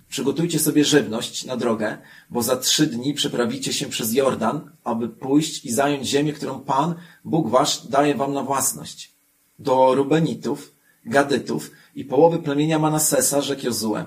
Przygotujcie 0.09 0.59
sobie 0.59 0.85
żywność 0.85 1.45
na 1.45 1.57
drogę, 1.57 1.99
bo 2.31 2.43
za 2.43 2.57
trzy 2.57 2.87
dni 2.87 3.15
przeprawicie 3.15 3.73
się 3.73 3.87
przez 3.87 4.15
Jordan, 4.15 4.71
aby 4.85 5.09
pójść 5.09 5.65
i 5.65 5.73
zająć 5.73 6.07
ziemię, 6.07 6.33
którą 6.33 6.61
Pan, 6.61 6.95
Bóg 7.25 7.49
wasz, 7.49 7.87
daje 7.87 8.15
wam 8.15 8.33
na 8.33 8.43
własność. 8.43 9.12
Do 9.59 9.95
Rubenitów, 9.95 10.75
Gadytów 11.05 11.71
i 11.95 12.05
połowy 12.05 12.38
plemienia 12.38 12.79
Manasesa 12.79 13.41
rzekł 13.41 13.67
Jozue. 13.67 14.05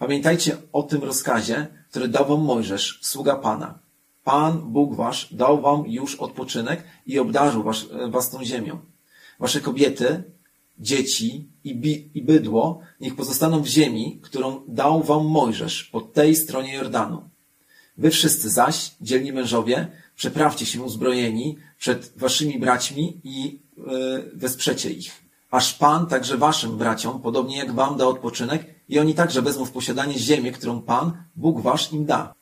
Pamiętajcie 0.00 0.56
o 0.72 0.82
tym 0.82 1.04
rozkazie, 1.04 1.66
który 1.90 2.08
dał 2.08 2.26
wam 2.28 2.40
Mojżesz, 2.40 2.98
sługa 3.02 3.36
Pana. 3.36 3.78
Pan, 4.24 4.72
Bóg 4.72 4.94
wasz, 4.94 5.34
dał 5.34 5.60
wam 5.60 5.84
już 5.86 6.16
odpoczynek 6.16 6.84
i 7.06 7.18
obdarzył 7.18 7.62
was, 7.62 7.86
was 8.08 8.30
tą 8.30 8.44
ziemią. 8.44 8.78
Wasze 9.40 9.60
kobiety, 9.60 10.22
dzieci 10.78 11.48
i, 11.64 11.74
bi, 11.74 12.10
i 12.14 12.22
bydło 12.22 12.80
niech 13.00 13.16
pozostaną 13.16 13.62
w 13.62 13.66
ziemi, 13.66 14.20
którą 14.22 14.60
dał 14.68 15.02
wam 15.02 15.26
Mojżesz 15.26 15.84
po 15.84 16.00
tej 16.00 16.36
stronie 16.36 16.74
Jordanu. 16.74 17.28
Wy 17.98 18.10
wszyscy 18.10 18.50
zaś, 18.50 18.90
dzielni 19.00 19.32
mężowie, 19.32 19.88
przeprawcie 20.16 20.66
się 20.66 20.82
uzbrojeni 20.82 21.56
przed 21.78 22.12
waszymi 22.16 22.58
braćmi 22.58 23.20
i 23.24 23.60
yy, 23.76 24.30
wesprzecie 24.34 24.90
ich. 24.90 25.12
Aż 25.50 25.74
Pan 25.74 26.06
także 26.06 26.38
waszym 26.38 26.78
braciom, 26.78 27.22
podobnie 27.22 27.58
jak 27.58 27.74
wam 27.74 27.96
da 27.96 28.06
odpoczynek 28.06 28.79
i 28.90 28.98
oni 28.98 29.14
także 29.14 29.42
wezmą 29.42 29.64
w 29.64 29.70
posiadanie 29.70 30.18
ziemię, 30.18 30.52
którą 30.52 30.82
Pan, 30.82 31.12
Bóg 31.36 31.60
wasz 31.60 31.92
im 31.92 32.06
da. 32.06 32.34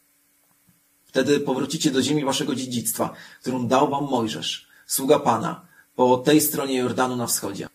Wtedy 1.05 1.41
powrócicie 1.41 1.91
do 1.91 2.03
ziemi 2.03 2.25
waszego 2.25 2.55
dziedzictwa, 2.55 3.15
którą 3.41 3.67
dał 3.67 3.91
wam 3.91 4.05
Mojżesz, 4.05 4.69
sługa 4.87 5.19
Pana, 5.19 5.67
po 5.97 6.17
tej 6.17 6.41
stronie 6.41 6.77
Jordanu 6.77 7.17
na 7.17 7.27
wschodzie. 7.27 7.69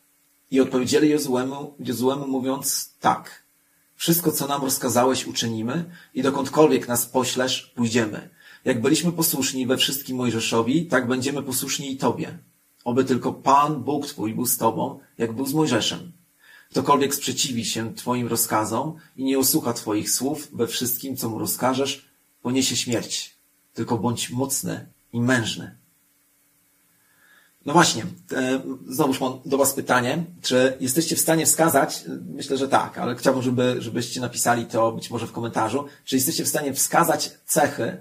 I 0.51 0.61
odpowiedzieli 0.61 1.09
Jozuemu, 1.09 1.75
Jozuemu 1.79 2.27
mówiąc 2.27 2.93
tak. 2.99 3.43
Wszystko, 3.95 4.31
co 4.31 4.47
nam 4.47 4.61
rozkazałeś, 4.61 5.27
uczynimy 5.27 5.85
i 6.13 6.21
dokądkolwiek 6.21 6.87
nas 6.87 7.05
poślesz, 7.05 7.73
pójdziemy. 7.75 8.29
Jak 8.65 8.81
byliśmy 8.81 9.11
posłuszni 9.11 9.67
we 9.67 9.77
wszystkim 9.77 10.17
Mojżeszowi, 10.17 10.85
tak 10.85 11.07
będziemy 11.07 11.43
posłuszni 11.43 11.91
i 11.91 11.97
Tobie. 11.97 12.39
Oby 12.83 13.05
tylko 13.05 13.33
Pan, 13.33 13.83
Bóg 13.83 14.07
Twój, 14.07 14.33
był 14.33 14.45
z 14.45 14.57
Tobą, 14.57 14.99
jak 15.17 15.33
był 15.33 15.45
z 15.45 15.53
Mojżeszem. 15.53 16.11
Ktokolwiek 16.73 17.15
sprzeciwi 17.15 17.65
się 17.65 17.95
Twoim 17.95 18.27
rozkazom 18.27 18.93
i 19.17 19.23
nie 19.23 19.39
usłucha 19.39 19.73
Twoich 19.73 20.11
słów 20.11 20.47
we 20.53 20.67
wszystkim, 20.67 21.17
co 21.17 21.29
mu 21.29 21.39
rozkażesz, 21.39 22.05
poniesie 22.41 22.75
śmierć. 22.75 23.35
Tylko 23.73 23.97
bądź 23.97 24.29
mocny 24.29 24.87
i 25.13 25.21
mężny. 25.21 25.75
No 27.65 27.73
właśnie, 27.73 28.05
e, 28.31 28.61
znowuż 28.87 29.19
mam 29.19 29.39
do 29.45 29.57
Was 29.57 29.73
pytanie, 29.73 30.23
czy 30.41 30.77
jesteście 30.79 31.15
w 31.15 31.19
stanie 31.19 31.45
wskazać, 31.45 32.03
myślę, 32.35 32.57
że 32.57 32.67
tak, 32.67 32.97
ale 32.97 33.15
chciałbym, 33.15 33.43
żeby, 33.43 33.75
żebyście 33.79 34.21
napisali 34.21 34.65
to 34.65 34.91
być 34.91 35.09
może 35.09 35.27
w 35.27 35.31
komentarzu, 35.31 35.85
czy 36.05 36.15
jesteście 36.15 36.43
w 36.43 36.49
stanie 36.49 36.73
wskazać 36.73 37.31
cechy, 37.45 37.97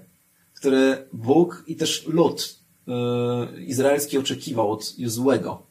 które 0.53 1.05
Bóg 1.13 1.63
i 1.67 1.75
też 1.75 2.05
lud 2.07 2.59
e, 2.87 3.61
izraelski 3.61 4.17
oczekiwał 4.17 4.71
od 4.71 4.99
Jozuego. 4.99 5.63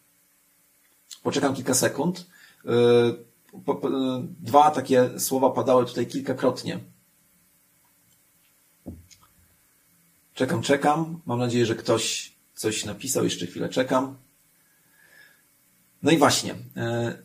Poczekam 1.22 1.54
kilka 1.54 1.74
sekund. 1.74 2.31
E, 2.66 2.72
dwa 4.40 4.70
takie 4.70 5.20
słowa 5.20 5.50
padały 5.50 5.86
tutaj 5.86 6.06
kilkakrotnie. 6.06 6.78
Czekam, 10.34 10.62
czekam. 10.62 11.20
Mam 11.26 11.38
nadzieję, 11.38 11.66
że 11.66 11.74
ktoś 11.74 12.32
coś 12.54 12.84
napisał, 12.84 13.24
jeszcze 13.24 13.46
chwilę 13.46 13.68
czekam. 13.68 14.16
No 16.02 16.10
i 16.10 16.18
właśnie, 16.18 16.54
e, 16.76 17.18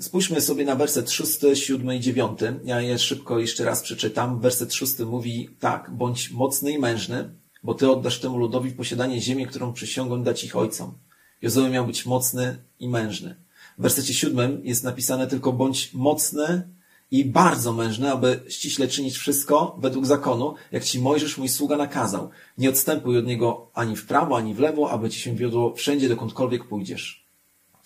spójrzmy 0.00 0.40
sobie 0.40 0.64
na 0.64 0.76
werset 0.76 1.10
6, 1.10 1.40
7 1.54 1.92
i 1.92 2.00
9. 2.00 2.40
Ja 2.64 2.80
je 2.80 2.98
szybko 2.98 3.38
jeszcze 3.38 3.64
raz 3.64 3.82
przeczytam. 3.82 4.40
Werset 4.40 4.74
6 4.74 4.98
mówi 4.98 5.50
tak, 5.60 5.90
bądź 5.90 6.30
mocny 6.30 6.72
i 6.72 6.78
mężny, 6.78 7.30
bo 7.62 7.74
ty 7.74 7.90
oddasz 7.90 8.20
temu 8.20 8.38
ludowi 8.38 8.70
posiadanie 8.70 9.20
ziemię, 9.20 9.46
którą 9.46 9.72
przysiągłem 9.72 10.22
dać 10.22 10.44
ich 10.44 10.56
ojcom. 10.56 10.98
Jozue 11.42 11.68
miał 11.70 11.86
być 11.86 12.06
mocny 12.06 12.56
i 12.80 12.88
mężny. 12.88 13.43
W 13.78 13.82
wersecie 13.82 14.14
7 14.14 14.60
jest 14.64 14.84
napisane 14.84 15.26
tylko 15.26 15.52
bądź 15.52 15.94
mocny 15.94 16.68
i 17.10 17.24
bardzo 17.24 17.72
mężny, 17.72 18.12
aby 18.12 18.40
ściśle 18.48 18.88
czynić 18.88 19.16
wszystko 19.16 19.76
według 19.80 20.06
zakonu, 20.06 20.54
jak 20.72 20.84
ci 20.84 21.00
Mojżesz, 21.00 21.38
mój 21.38 21.48
sługa, 21.48 21.76
nakazał. 21.76 22.30
Nie 22.58 22.70
odstępuj 22.70 23.18
od 23.18 23.26
niego 23.26 23.70
ani 23.74 23.96
w 23.96 24.06
prawo, 24.06 24.36
ani 24.36 24.54
w 24.54 24.58
lewo, 24.58 24.90
aby 24.90 25.10
ci 25.10 25.20
się 25.20 25.36
wiodło 25.36 25.74
wszędzie, 25.74 26.08
dokądkolwiek 26.08 26.64
pójdziesz. 26.64 27.26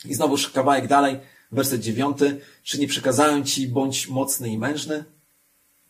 I 0.05 0.15
znowuż 0.15 0.51
kawałek 0.51 0.87
dalej, 0.89 1.17
werset 1.53 1.81
dziewiąty. 1.81 2.41
Czy 2.63 2.79
nie 2.81 2.87
przekazałem 2.87 3.45
ci, 3.45 3.69
bądź 3.69 4.09
mocny 4.09 4.49
i 4.49 4.59
mężny? 4.59 5.05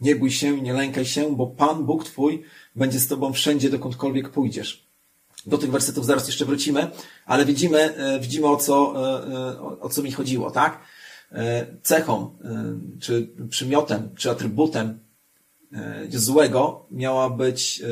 Nie 0.00 0.17
bój 0.17 0.31
się, 0.31 0.61
nie 0.61 0.73
lękaj 0.73 1.07
się, 1.07 1.37
bo 1.37 1.47
Pan, 1.47 1.85
Bóg 1.85 2.05
Twój, 2.05 2.43
będzie 2.76 3.00
z 3.00 3.09
Tobą 3.09 3.33
wszędzie, 3.33 3.71
dokądkolwiek 3.71 4.31
pójdziesz. 4.31 4.88
Do 5.47 5.59
tych 5.59 5.71
wersetów 5.71 6.07
zaraz 6.07 6.26
jeszcze 6.26 6.45
wrócimy, 6.45 6.90
ale 7.26 7.45
widzimy, 7.45 7.78
e, 7.78 8.21
widzimy 8.21 8.47
o 8.47 8.57
co, 8.57 8.95
e, 8.97 9.26
e, 9.33 9.61
o 9.80 9.88
co 9.88 10.02
mi 10.02 10.12
chodziło, 10.12 10.50
tak? 10.50 10.80
Cechą, 11.83 12.38
czy 13.00 13.28
przymiotem, 13.50 14.11
czy 14.16 14.30
atrybutem 14.30 14.99
złego 16.11 16.87
miała 16.90 17.30
być 17.30 17.83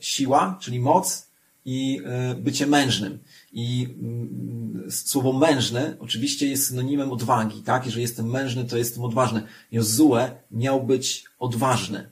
siła, 0.00 0.58
czyli 0.60 0.80
moc 0.80 1.26
i 1.64 2.00
bycie 2.36 2.66
mężnym. 2.66 3.18
I 3.52 3.88
mm, 4.00 4.86
słowo 4.90 5.32
mężny 5.32 5.96
oczywiście 6.00 6.48
jest 6.48 6.66
synonimem 6.66 7.12
odwagi, 7.12 7.62
tak? 7.62 7.84
Jeżeli 7.84 8.02
jestem 8.02 8.30
mężny, 8.30 8.64
to 8.64 8.76
jestem 8.76 9.04
odważny. 9.04 9.42
Jozue 9.72 10.30
miał 10.50 10.82
być 10.86 11.24
odważny. 11.38 12.10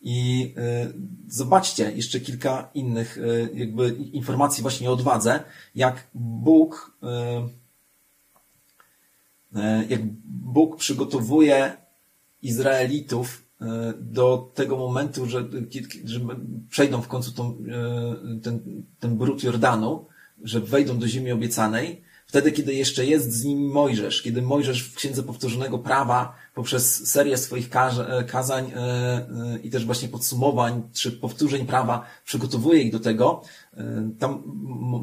I 0.00 0.54
zobaczcie 1.28 1.92
jeszcze 1.92 2.20
kilka 2.20 2.70
innych 2.74 3.18
jakby 3.54 3.88
informacji 4.12 4.62
właśnie 4.62 4.90
o 4.90 4.92
odwadze, 4.92 5.40
jak 5.74 6.06
Bóg 6.14 6.98
E, 9.56 9.84
jak 9.88 10.00
Bóg 10.24 10.76
przygotowuje 10.76 11.76
Izraelitów 12.42 13.44
do 14.00 14.50
tego 14.54 14.76
momentu, 14.76 15.26
że, 15.26 15.48
że 16.04 16.20
przejdą 16.70 17.02
w 17.02 17.08
końcu 17.08 17.32
tą, 17.32 17.56
ten, 18.42 18.84
ten 19.00 19.18
brud 19.18 19.42
Jordanu, 19.42 20.06
że 20.42 20.60
wejdą 20.60 20.98
do 20.98 21.08
ziemi 21.08 21.32
obiecanej, 21.32 22.02
wtedy, 22.26 22.52
kiedy 22.52 22.74
jeszcze 22.74 23.06
jest 23.06 23.32
z 23.32 23.44
nimi 23.44 23.68
Mojżesz, 23.68 24.22
kiedy 24.22 24.42
Mojżesz 24.42 24.82
w 24.82 24.94
Księdze 24.94 25.22
Powtórzonego 25.22 25.78
Prawa 25.78 26.36
poprzez 26.58 27.08
serię 27.10 27.36
swoich 27.36 27.70
kazań 28.26 28.72
i 29.62 29.70
też 29.70 29.86
właśnie 29.86 30.08
podsumowań 30.08 30.82
czy 30.92 31.12
powtórzeń 31.12 31.66
prawa 31.66 32.06
przygotowuje 32.24 32.82
ich 32.82 32.92
do 32.92 33.00
tego, 33.00 33.42
tam 34.18 34.42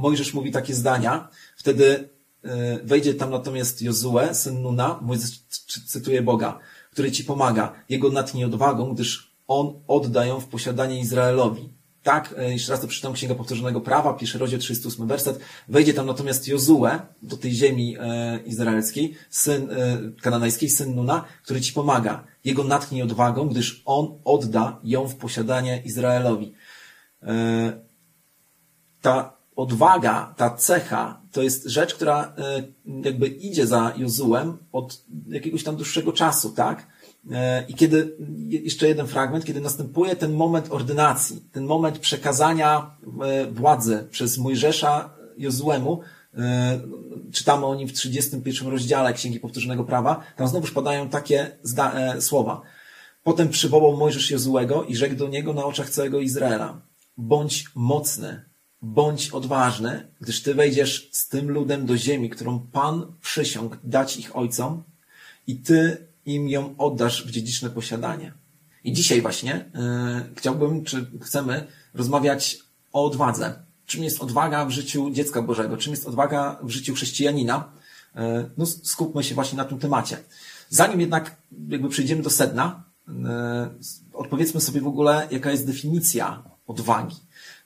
Mojżesz 0.01 0.33
mówi 0.33 0.51
takie 0.51 0.73
zdania, 0.73 1.29
wtedy 1.57 2.09
E, 2.45 2.79
wejdzie 2.83 3.13
tam 3.13 3.29
natomiast 3.29 3.81
Jozue, 3.81 4.33
syn 4.33 4.61
Nuna, 4.61 4.99
mój 5.01 5.17
cytuje 5.87 6.21
Boga, 6.21 6.59
który 6.91 7.11
ci 7.11 7.23
pomaga. 7.23 7.73
Jego 7.89 8.09
natnie 8.09 8.45
odwagą, 8.45 8.93
gdyż 8.93 9.35
on 9.47 9.73
odda 9.87 10.25
ją 10.25 10.39
w 10.39 10.47
posiadanie 10.47 10.99
Izraelowi. 10.99 11.73
Tak, 12.05 12.35
e, 12.37 12.51
jeszcze 12.51 12.71
raz 12.71 12.81
to 12.81 12.87
przeczytam 12.87 13.13
Księga 13.13 13.35
Powtórzonego 13.35 13.81
Prawa, 13.81 14.13
pierwszy 14.13 14.37
rozdział 14.37 14.59
38 14.59 15.07
werset. 15.07 15.39
Wejdzie 15.67 15.93
tam 15.93 16.05
natomiast 16.05 16.47
Jozue 16.47 16.87
do 17.21 17.37
tej 17.37 17.51
ziemi 17.51 17.97
e, 17.99 18.39
izraelskiej, 18.45 19.17
syn 19.29 19.69
e, 19.71 19.97
kananejskiej, 20.21 20.69
syn 20.69 20.95
Nuna, 20.95 21.25
który 21.43 21.61
ci 21.61 21.73
pomaga. 21.73 22.23
Jego 22.43 22.63
natchnij 22.63 23.01
odwagą, 23.01 23.49
gdyż 23.49 23.81
on 23.85 24.19
odda 24.25 24.79
ją 24.83 25.07
w 25.07 25.15
posiadanie 25.15 25.81
Izraelowi. 25.85 26.53
E, 27.23 27.73
ta 29.01 29.37
odwaga, 29.55 30.33
ta 30.37 30.49
cecha, 30.49 31.21
to 31.31 31.41
jest 31.41 31.65
rzecz, 31.65 31.95
która 31.95 32.33
e, 32.37 32.63
jakby 33.05 33.27
idzie 33.27 33.67
za 33.67 33.93
Jozułem 33.97 34.57
od 34.71 35.01
jakiegoś 35.27 35.63
tam 35.63 35.75
dłuższego 35.75 36.13
czasu, 36.13 36.49
tak? 36.49 36.87
E, 37.31 37.65
I 37.67 37.73
kiedy, 37.73 38.15
jeszcze 38.49 38.87
jeden 38.87 39.07
fragment, 39.07 39.45
kiedy 39.45 39.61
następuje 39.61 40.15
ten 40.15 40.33
moment 40.33 40.67
ordynacji, 40.69 41.41
ten 41.51 41.65
moment 41.65 41.99
przekazania 41.99 42.97
e, 43.21 43.51
władzy 43.51 44.07
przez 44.11 44.37
Mojżesza 44.37 45.15
Jozuemu, 45.37 46.01
czytamy 47.33 47.65
o 47.65 47.75
nim 47.75 47.87
w 47.87 47.93
31 47.93 48.67
rozdziale 48.67 49.13
Księgi 49.13 49.39
Powtórzonego 49.39 49.83
Prawa, 49.83 50.23
tam 50.35 50.47
znowuż 50.47 50.71
padają 50.71 51.09
takie 51.09 51.51
słowa. 52.19 52.61
Potem 53.23 53.49
przywołał 53.49 53.97
Mojżesz 53.97 54.31
Jozuego 54.31 54.83
i 54.83 54.95
rzekł 54.95 55.15
do 55.15 55.27
niego 55.27 55.53
na 55.53 55.65
oczach 55.65 55.89
całego 55.89 56.19
Izraela. 56.19 56.81
Bądź 57.17 57.65
mocny, 57.75 58.45
bądź 58.81 59.29
odważny, 59.29 60.07
gdyż 60.21 60.43
ty 60.43 60.53
wejdziesz 60.53 61.09
z 61.11 61.27
tym 61.27 61.51
ludem 61.51 61.85
do 61.85 61.97
ziemi, 61.97 62.29
którą 62.29 62.59
Pan 62.59 63.13
przysiągł 63.21 63.75
dać 63.83 64.17
ich 64.17 64.35
ojcom 64.37 64.83
i 65.47 65.55
ty 65.55 66.07
im 66.25 66.49
ją 66.49 66.75
oddasz 66.77 67.27
w 67.27 67.31
dziedziczne 67.31 67.69
posiadanie. 67.69 68.33
I 68.83 68.93
dzisiaj 68.93 69.21
właśnie 69.21 69.65
yy, 69.73 70.35
chciałbym, 70.35 70.83
czy 70.83 71.05
chcemy 71.21 71.67
rozmawiać 71.93 72.57
o 72.93 73.05
odwadze. 73.05 73.53
Czym 73.85 74.03
jest 74.03 74.21
odwaga 74.21 74.65
w 74.65 74.71
życiu 74.71 75.11
dziecka 75.11 75.41
Bożego? 75.41 75.77
Czym 75.77 75.91
jest 75.91 76.07
odwaga 76.07 76.59
w 76.63 76.69
życiu 76.69 76.93
chrześcijanina? 76.93 77.71
Yy, 78.15 78.21
no, 78.57 78.65
skupmy 78.65 79.23
się 79.23 79.35
właśnie 79.35 79.57
na 79.57 79.65
tym 79.65 79.79
temacie. 79.79 80.17
Zanim 80.69 81.01
jednak 81.01 81.35
jakby 81.69 81.89
przejdziemy 81.89 82.21
do 82.21 82.29
sedna, 82.29 82.83
yy, 83.07 83.13
odpowiedzmy 84.13 84.61
sobie 84.61 84.81
w 84.81 84.87
ogóle, 84.87 85.27
jaka 85.31 85.51
jest 85.51 85.67
definicja 85.67 86.43
odwagi. 86.67 87.15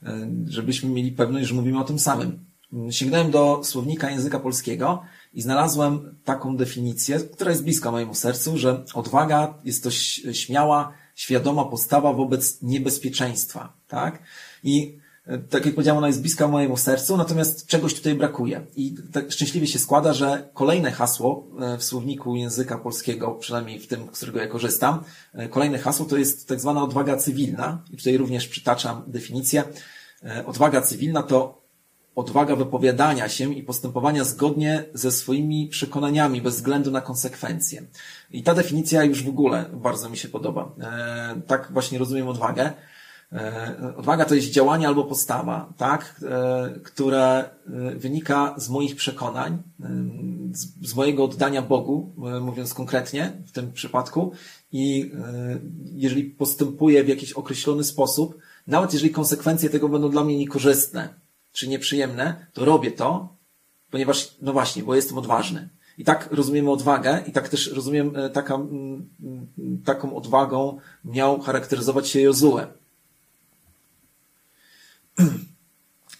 E, 0.04 0.30
żebyśmy 0.48 0.90
mieli 0.90 1.12
pewność, 1.12 1.48
że 1.48 1.56
mówimy 1.56 1.80
o 1.80 1.84
tym 1.84 2.00
samym. 2.00 2.46
Sięgnąłem 2.90 3.32
do 3.32 3.62
słownika 3.64 4.12
języka 4.12 4.40
polskiego 4.40 5.02
i 5.34 5.42
znalazłem 5.42 6.16
taką 6.26 6.58
definicję, 6.58 7.20
która 7.20 7.52
jest 7.52 7.64
bliska 7.64 7.92
mojemu 7.92 8.14
sercu, 8.14 8.58
że 8.58 8.84
odwaga 8.94 9.54
jest 9.64 9.84
to 9.84 9.92
śmiała, 10.34 10.94
świadoma 11.16 11.66
postawa 11.66 12.14
wobec 12.14 12.62
niebezpieczeństwa, 12.62 13.74
tak? 13.88 14.24
I 14.64 14.98
e, 15.26 15.38
tak 15.38 15.66
jak 15.66 15.76
powiedziałem, 15.76 15.98
ona 15.98 16.08
jest 16.08 16.22
bliska 16.22 16.48
mojemu 16.48 16.78
sercu, 16.78 17.18
natomiast 17.18 17.68
czegoś 17.68 17.94
tutaj 17.94 18.16
brakuje. 18.16 18.66
I 18.76 18.96
tak 19.12 19.32
szczęśliwie 19.32 19.68
się 19.68 19.80
składa, 19.80 20.14
że 20.14 20.50
kolejne 20.54 20.92
hasło 20.92 21.48
e, 21.60 21.78
w 21.78 21.84
słowniku 21.84 22.36
języka 22.36 22.78
polskiego, 22.78 23.32
przynajmniej 23.32 23.80
w 23.80 23.88
tym, 23.88 24.08
z 24.12 24.18
którego 24.18 24.40
ja 24.40 24.48
korzystam, 24.48 25.04
kolejne 25.50 25.78
hasło 25.78 26.06
to 26.06 26.18
jest 26.18 26.48
tak 26.48 26.60
zwana 26.60 26.84
odwaga 26.84 27.18
cywilna. 27.18 27.84
I 27.92 27.98
tutaj 27.98 28.18
również 28.18 28.48
przytaczam 28.48 29.04
definicję. 29.08 29.64
E, 30.24 30.46
odwaga 30.46 30.82
cywilna 30.82 31.24
to 31.24 31.60
odwaga 32.16 32.56
wypowiadania 32.56 33.30
się 33.30 33.54
i 33.54 33.64
postępowania 33.64 34.24
zgodnie 34.24 34.86
ze 34.94 35.12
swoimi 35.12 35.68
przekonaniami, 35.68 36.42
bez 36.42 36.56
względu 36.56 36.92
na 36.92 37.02
konsekwencje. 37.02 37.84
I 38.32 38.44
ta 38.44 38.54
definicja 38.54 39.04
już 39.04 39.24
w 39.24 39.30
ogóle 39.30 39.66
bardzo 39.74 40.10
mi 40.10 40.18
się 40.18 40.28
podoba. 40.28 40.72
E, 40.82 41.42
tak 41.48 41.70
właśnie 41.72 42.00
rozumiem 42.00 42.28
odwagę. 42.28 42.72
E, 43.34 43.94
odwaga 43.98 44.26
to 44.26 44.36
jest 44.36 44.50
działanie 44.52 44.88
albo 44.88 45.04
postawa, 45.04 45.74
tak, 45.78 46.22
które 46.84 47.50
wynika 47.96 48.56
z 48.58 48.70
moich 48.70 48.96
przekonań, 48.96 49.58
z 50.82 50.96
mojego 50.96 51.24
oddania 51.24 51.62
Bogu, 51.62 52.14
mówiąc 52.42 52.74
konkretnie 52.74 53.32
w 53.46 53.52
tym 53.52 53.72
przypadku, 53.72 54.32
i 54.72 55.12
jeżeli 55.96 56.24
postępuję 56.24 57.04
w 57.04 57.08
jakiś 57.08 57.34
określony 57.34 57.84
sposób, 57.84 58.38
nawet 58.68 58.94
jeżeli 58.94 59.12
konsekwencje 59.12 59.70
tego 59.70 59.90
będą 59.90 60.10
dla 60.10 60.24
mnie 60.24 60.38
niekorzystne 60.38 61.10
czy 61.60 61.68
nieprzyjemne, 61.68 62.46
to 62.54 62.66
robię 62.66 62.92
to, 62.92 63.36
ponieważ, 63.92 64.36
no 64.42 64.54
właśnie, 64.54 64.84
bo 64.84 64.96
jestem 64.96 65.18
odważny. 65.18 65.70
I 65.98 66.04
tak 66.04 66.32
rozumiemy 66.32 66.72
odwagę 66.72 67.24
i 67.28 67.32
tak 67.32 67.50
też 67.50 67.68
rozumiem, 67.72 68.16
e, 68.16 68.30
taka, 68.30 68.60
taką 69.86 70.16
odwagą 70.16 70.80
miał 71.06 71.42
charakteryzować 71.42 72.08
się 72.08 72.22
Jozue. 72.22 72.60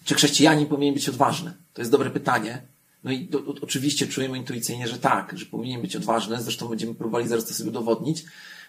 Czy 0.06 0.16
chrześcijanin 0.16 0.68
powinien 0.68 0.94
być 0.94 1.10
odważny? 1.10 1.54
To 1.74 1.82
jest 1.82 1.92
dobre 1.92 2.10
pytanie. 2.10 2.62
No 3.04 3.12
i 3.12 3.26
do, 3.26 3.40
do, 3.40 3.54
oczywiście 3.62 4.08
czujemy 4.08 4.38
intuicyjnie, 4.38 4.88
że 4.88 4.98
tak, 4.98 5.38
że 5.38 5.46
powinien 5.46 5.82
być 5.82 5.96
odważny. 5.96 6.42
Zresztą 6.42 6.68
będziemy 6.68 6.96
próbowali 6.96 7.28
zaraz 7.28 7.46
to 7.46 7.54
sobie 7.54 7.70
udowodnić, 7.70 8.26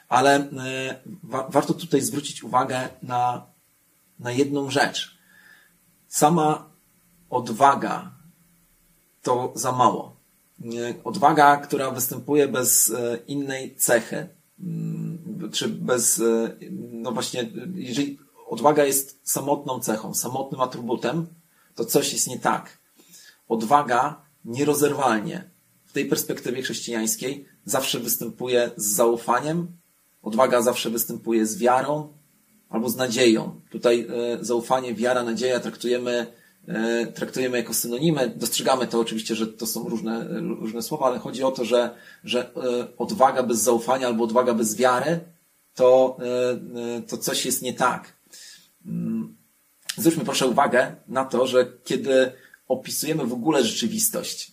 ale 0.09 0.41
y, 0.41 0.49
wa, 1.23 1.49
warto 1.49 1.75
tutaj 1.75 2.01
zwrócić 2.01 2.43
uwagę 2.45 2.89
na 3.03 3.47
na 4.21 4.31
jedną 4.33 4.71
rzecz. 4.71 5.20
Sama 6.11 6.71
odwaga 7.31 8.11
to 9.23 9.53
za 9.55 9.73
mało. 9.73 10.17
Odwaga, 11.05 11.57
która 11.57 11.91
występuje 11.91 12.49
bez 12.49 12.91
e, 12.91 13.19
innej 13.27 13.77
cechy, 13.77 14.29
mm, 14.61 15.51
czy 15.53 15.69
bez, 15.69 16.21
e, 16.21 16.57
no 16.93 17.13
właśnie, 17.13 17.51
jeżeli 17.75 18.19
odwaga 18.49 18.85
jest 18.85 19.21
samotną 19.23 19.81
cechą, 19.81 20.15
samotnym 20.15 20.61
atrybutem, 20.61 21.27
to 21.75 21.85
coś 21.85 22.13
jest 22.13 22.29
nie 22.29 22.39
tak. 22.39 22.79
Odwaga 23.49 24.23
nierozerwalnie 24.45 25.51
w 25.87 25.93
tej 25.93 26.07
perspektywie 26.07 26.63
chrześcijańskiej 26.63 27.47
zawsze 27.65 28.01
występuje 28.01 28.71
z 28.77 28.87
zaufaniem, 28.87 29.77
odwaga 30.23 30.63
zawsze 30.63 30.91
występuje 30.91 31.47
z 31.47 31.59
wiarą, 31.59 32.20
albo 32.71 32.91
z 32.91 32.97
nadzieją. 32.97 33.61
Tutaj 33.71 34.07
e, 34.41 34.45
zaufanie, 34.45 34.95
wiara, 34.95 35.23
nadzieja 35.23 35.61
traktujemy, 35.61 36.27
e, 36.69 37.07
traktujemy 37.07 37.57
jako 37.57 37.75
synonimy. 37.75 38.33
Dostrzegamy 38.37 38.87
to 38.87 39.01
oczywiście, 39.01 39.35
że 39.35 39.47
to 39.47 39.67
są 39.67 39.89
różne, 39.89 40.27
różne 40.41 40.83
słowa, 40.83 41.07
ale 41.07 41.19
chodzi 41.19 41.43
o 41.43 41.51
to, 41.51 41.65
że, 41.65 41.95
że 42.25 42.41
e, 42.41 42.53
odwaga 42.99 43.43
bez 43.43 43.59
zaufania 43.59 44.07
albo 44.07 44.25
odwaga 44.25 44.55
bez 44.55 44.77
wiary 44.77 45.21
to, 45.75 46.19
to 47.09 47.19
coś 47.19 47.47
jest 47.47 47.63
nie 47.63 47.75
tak. 47.75 48.13
Mm. 48.87 49.37
Zwróćmy 49.97 50.25
proszę 50.25 50.47
uwagę 50.47 50.97
na 51.09 51.25
to, 51.25 51.47
że 51.47 51.73
kiedy 51.85 52.33
opisujemy 52.69 53.27
w 53.27 53.33
ogóle 53.33 53.65
rzeczywistość, 53.65 54.53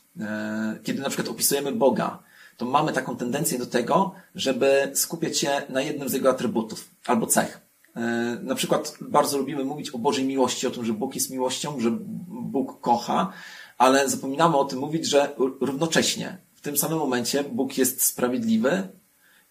kiedy 0.83 1.01
na 1.01 1.09
przykład 1.09 1.29
opisujemy 1.29 1.71
Boga, 1.71 2.23
to 2.57 2.65
mamy 2.65 2.93
taką 2.93 3.17
tendencję 3.17 3.59
do 3.59 3.65
tego, 3.65 4.15
żeby 4.35 4.91
skupiać 4.93 5.37
się 5.37 5.61
na 5.69 5.81
jednym 5.81 6.09
z 6.09 6.13
jego 6.13 6.29
atrybutów 6.29 6.89
albo 7.05 7.27
cech. 7.27 7.66
E, 7.97 8.39
na 8.43 8.55
przykład 8.55 8.97
bardzo 9.01 9.37
lubimy 9.37 9.65
mówić 9.65 9.89
o 9.89 9.97
Bożej 9.97 10.25
miłości, 10.25 10.67
o 10.67 10.71
tym, 10.71 10.85
że 10.85 10.93
Bóg 10.93 11.15
jest 11.15 11.29
miłością, 11.29 11.79
że 11.79 11.89
Bóg 12.27 12.81
kocha, 12.81 13.33
ale 13.77 14.09
zapominamy 14.09 14.57
o 14.57 14.65
tym 14.65 14.79
mówić, 14.79 15.05
że 15.05 15.35
równocześnie 15.37 16.37
w 16.53 16.61
tym 16.61 16.77
samym 16.77 16.97
momencie 16.97 17.43
Bóg 17.43 17.77
jest 17.77 18.05
sprawiedliwy 18.05 18.87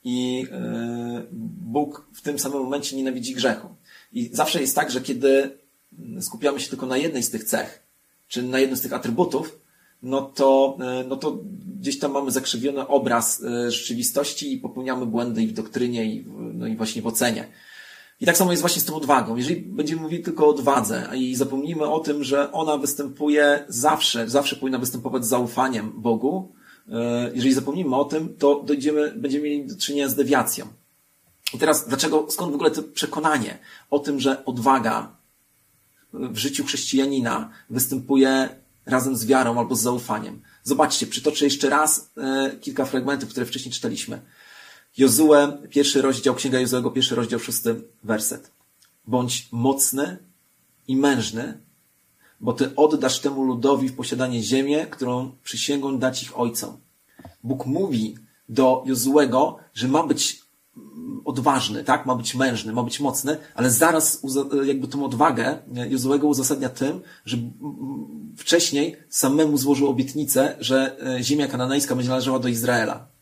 i 0.05 0.47
e, 0.53 1.23
Bóg 1.61 2.09
w 2.15 2.23
tym 2.23 2.39
samym 2.39 2.59
momencie 2.59 2.97
nienawidzi 2.97 3.35
grzechu. 3.35 3.69
I 4.13 4.31
zawsze 4.33 4.61
jest 4.61 4.77
tak, 4.77 4.91
że 4.91 5.01
kiedy 5.01 5.59
skupiamy 6.21 6.61
się 6.61 6.71
tylko 6.71 6.87
na 6.87 6.97
jednej 6.97 7.23
z 7.23 7.31
tych 7.31 7.45
cech, 7.45 7.83
czy 8.29 8.43
na 8.43 8.59
jednym 8.59 8.77
z 8.77 8.81
tych 8.81 8.93
atrybutów, 8.93 9.61
no 10.03 10.23
to, 10.23 10.79
e, 10.81 11.05
no 11.09 11.17
to 11.17 11.39
gdzieś 11.79 11.99
tam 11.99 12.13
mamy 12.13 12.31
zakrzywiony 12.31 12.87
obraz 12.87 13.43
rzeczywistości 13.69 14.53
i 14.53 14.59
popełniamy 14.59 15.07
błędy 15.07 15.43
i 15.43 15.47
w 15.47 15.53
doktrynie, 15.53 16.05
i, 16.05 16.27
no 16.55 16.67
i 16.67 16.77
właśnie 16.77 17.03
w 17.03 17.07
ocenie. 17.07 17.49
I 18.21 18.27
tak 18.27 18.37
samo 18.37 18.51
jest 18.51 18.61
właśnie 18.61 18.83
z 18.83 18.85
tą 18.85 18.95
odwagą. 18.95 19.37
Jeżeli 19.37 19.61
będziemy 19.61 20.03
mówili 20.03 20.23
tylko 20.23 20.47
o 20.47 20.51
odwadze 20.51 21.09
i 21.15 21.35
zapomnimy 21.35 21.85
o 21.85 22.01
tym, 22.01 22.25
że 22.25 22.53
ona 22.53 22.77
występuje 22.79 23.65
zawsze, 23.69 24.29
zawsze 24.29 24.57
powinna 24.57 24.79
występować 24.79 25.25
z 25.25 25.29
zaufaniem 25.29 25.93
Bogu, 25.97 26.53
e, 26.89 27.31
jeżeli 27.35 27.55
zapomnimy 27.55 27.97
o 27.97 28.05
tym, 28.05 28.37
to 28.39 28.63
dojdziemy, 28.67 29.13
będziemy 29.17 29.45
mieli 29.45 29.67
do 29.67 29.77
czynienia 29.77 30.09
z 30.09 30.15
dewiacją. 30.15 30.67
I 31.55 31.59
teraz, 31.59 31.89
dlaczego, 31.89 32.27
skąd 32.31 32.53
w 32.53 32.55
ogóle 32.55 32.71
to 32.71 32.83
przekonanie 32.83 33.59
o 33.91 33.99
tym, 33.99 34.21
że 34.21 34.45
odwaga 34.45 35.17
w 36.13 36.39
życiu 36.39 36.65
chrześcijanina 36.65 37.51
występuje 37.71 38.49
razem 38.87 39.17
z 39.17 39.27
wiarą 39.27 39.59
albo 39.59 39.77
z 39.77 39.81
zaufaniem? 39.81 40.43
Zobaczcie, 40.63 41.07
przytoczę 41.07 41.45
jeszcze 41.45 41.69
raz 41.69 42.11
e, 42.17 42.57
kilka 42.61 42.85
fragmentów, 42.85 43.29
które 43.29 43.47
wcześniej 43.47 43.73
czytaliśmy. 43.73 44.21
Jozue, 44.99 45.59
pierwszy 45.71 46.03
rozdział, 46.03 46.35
Księga 46.35 46.61
Jozuego, 46.61 46.91
pierwszy 46.91 47.15
rozdział, 47.15 47.41
szósty 47.41 47.83
werset. 48.05 48.51
Bądź 49.07 49.49
mocny 49.53 50.19
i 50.89 50.97
mężny, 50.97 51.61
bo 52.41 52.53
ty 52.53 52.77
oddasz 52.77 53.21
temu 53.21 53.45
ludowi 53.45 53.89
w 53.89 53.97
posiadanie 53.97 54.43
ziemię, 54.43 54.87
którą 54.91 55.33
przysięgą 55.45 55.99
dać 55.99 56.23
ich 56.23 56.39
ojcom. 56.39 56.77
Bóg 57.45 57.67
mówi 57.67 58.17
do 58.49 58.83
Jozuego, 58.87 59.59
że 59.75 59.89
ma 59.89 60.07
być 60.07 60.43
odważny, 61.25 61.85
tak? 61.85 62.07
Ma 62.07 62.15
być 62.15 62.35
mężny, 62.35 62.73
ma 62.73 62.83
być 62.83 63.01
mocny, 63.01 63.37
ale 63.55 63.71
zaraz 63.71 64.23
jakby 64.65 64.89
tą 64.89 65.05
odwagę 65.05 65.59
Jozuego 65.89 66.27
uzasadnia 66.27 66.69
tym, 66.69 67.01
że 67.25 67.37
wcześniej 68.37 68.97
samemu 69.09 69.59
złożył 69.59 69.89
obietnicę, 69.89 70.57
że 70.61 70.97
ziemia 71.23 71.49
kananejska 71.49 71.95
będzie 71.95 72.11
należała 72.11 72.39
do 72.39 72.49
Izraela. 72.49 73.16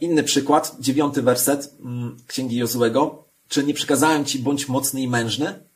Inny 0.00 0.22
przykład, 0.22 0.76
dziewiąty 0.80 1.22
werset 1.22 1.76
mm, 1.80 2.16
Księgi 2.26 2.56
Jozuego. 2.56 3.24
Czy 3.48 3.64
nie 3.64 3.74
przekazałem 3.74 4.24
ci 4.24 4.38
bądź 4.38 4.68
mocny 4.68 5.00
i 5.00 5.08
mężny? 5.08 5.66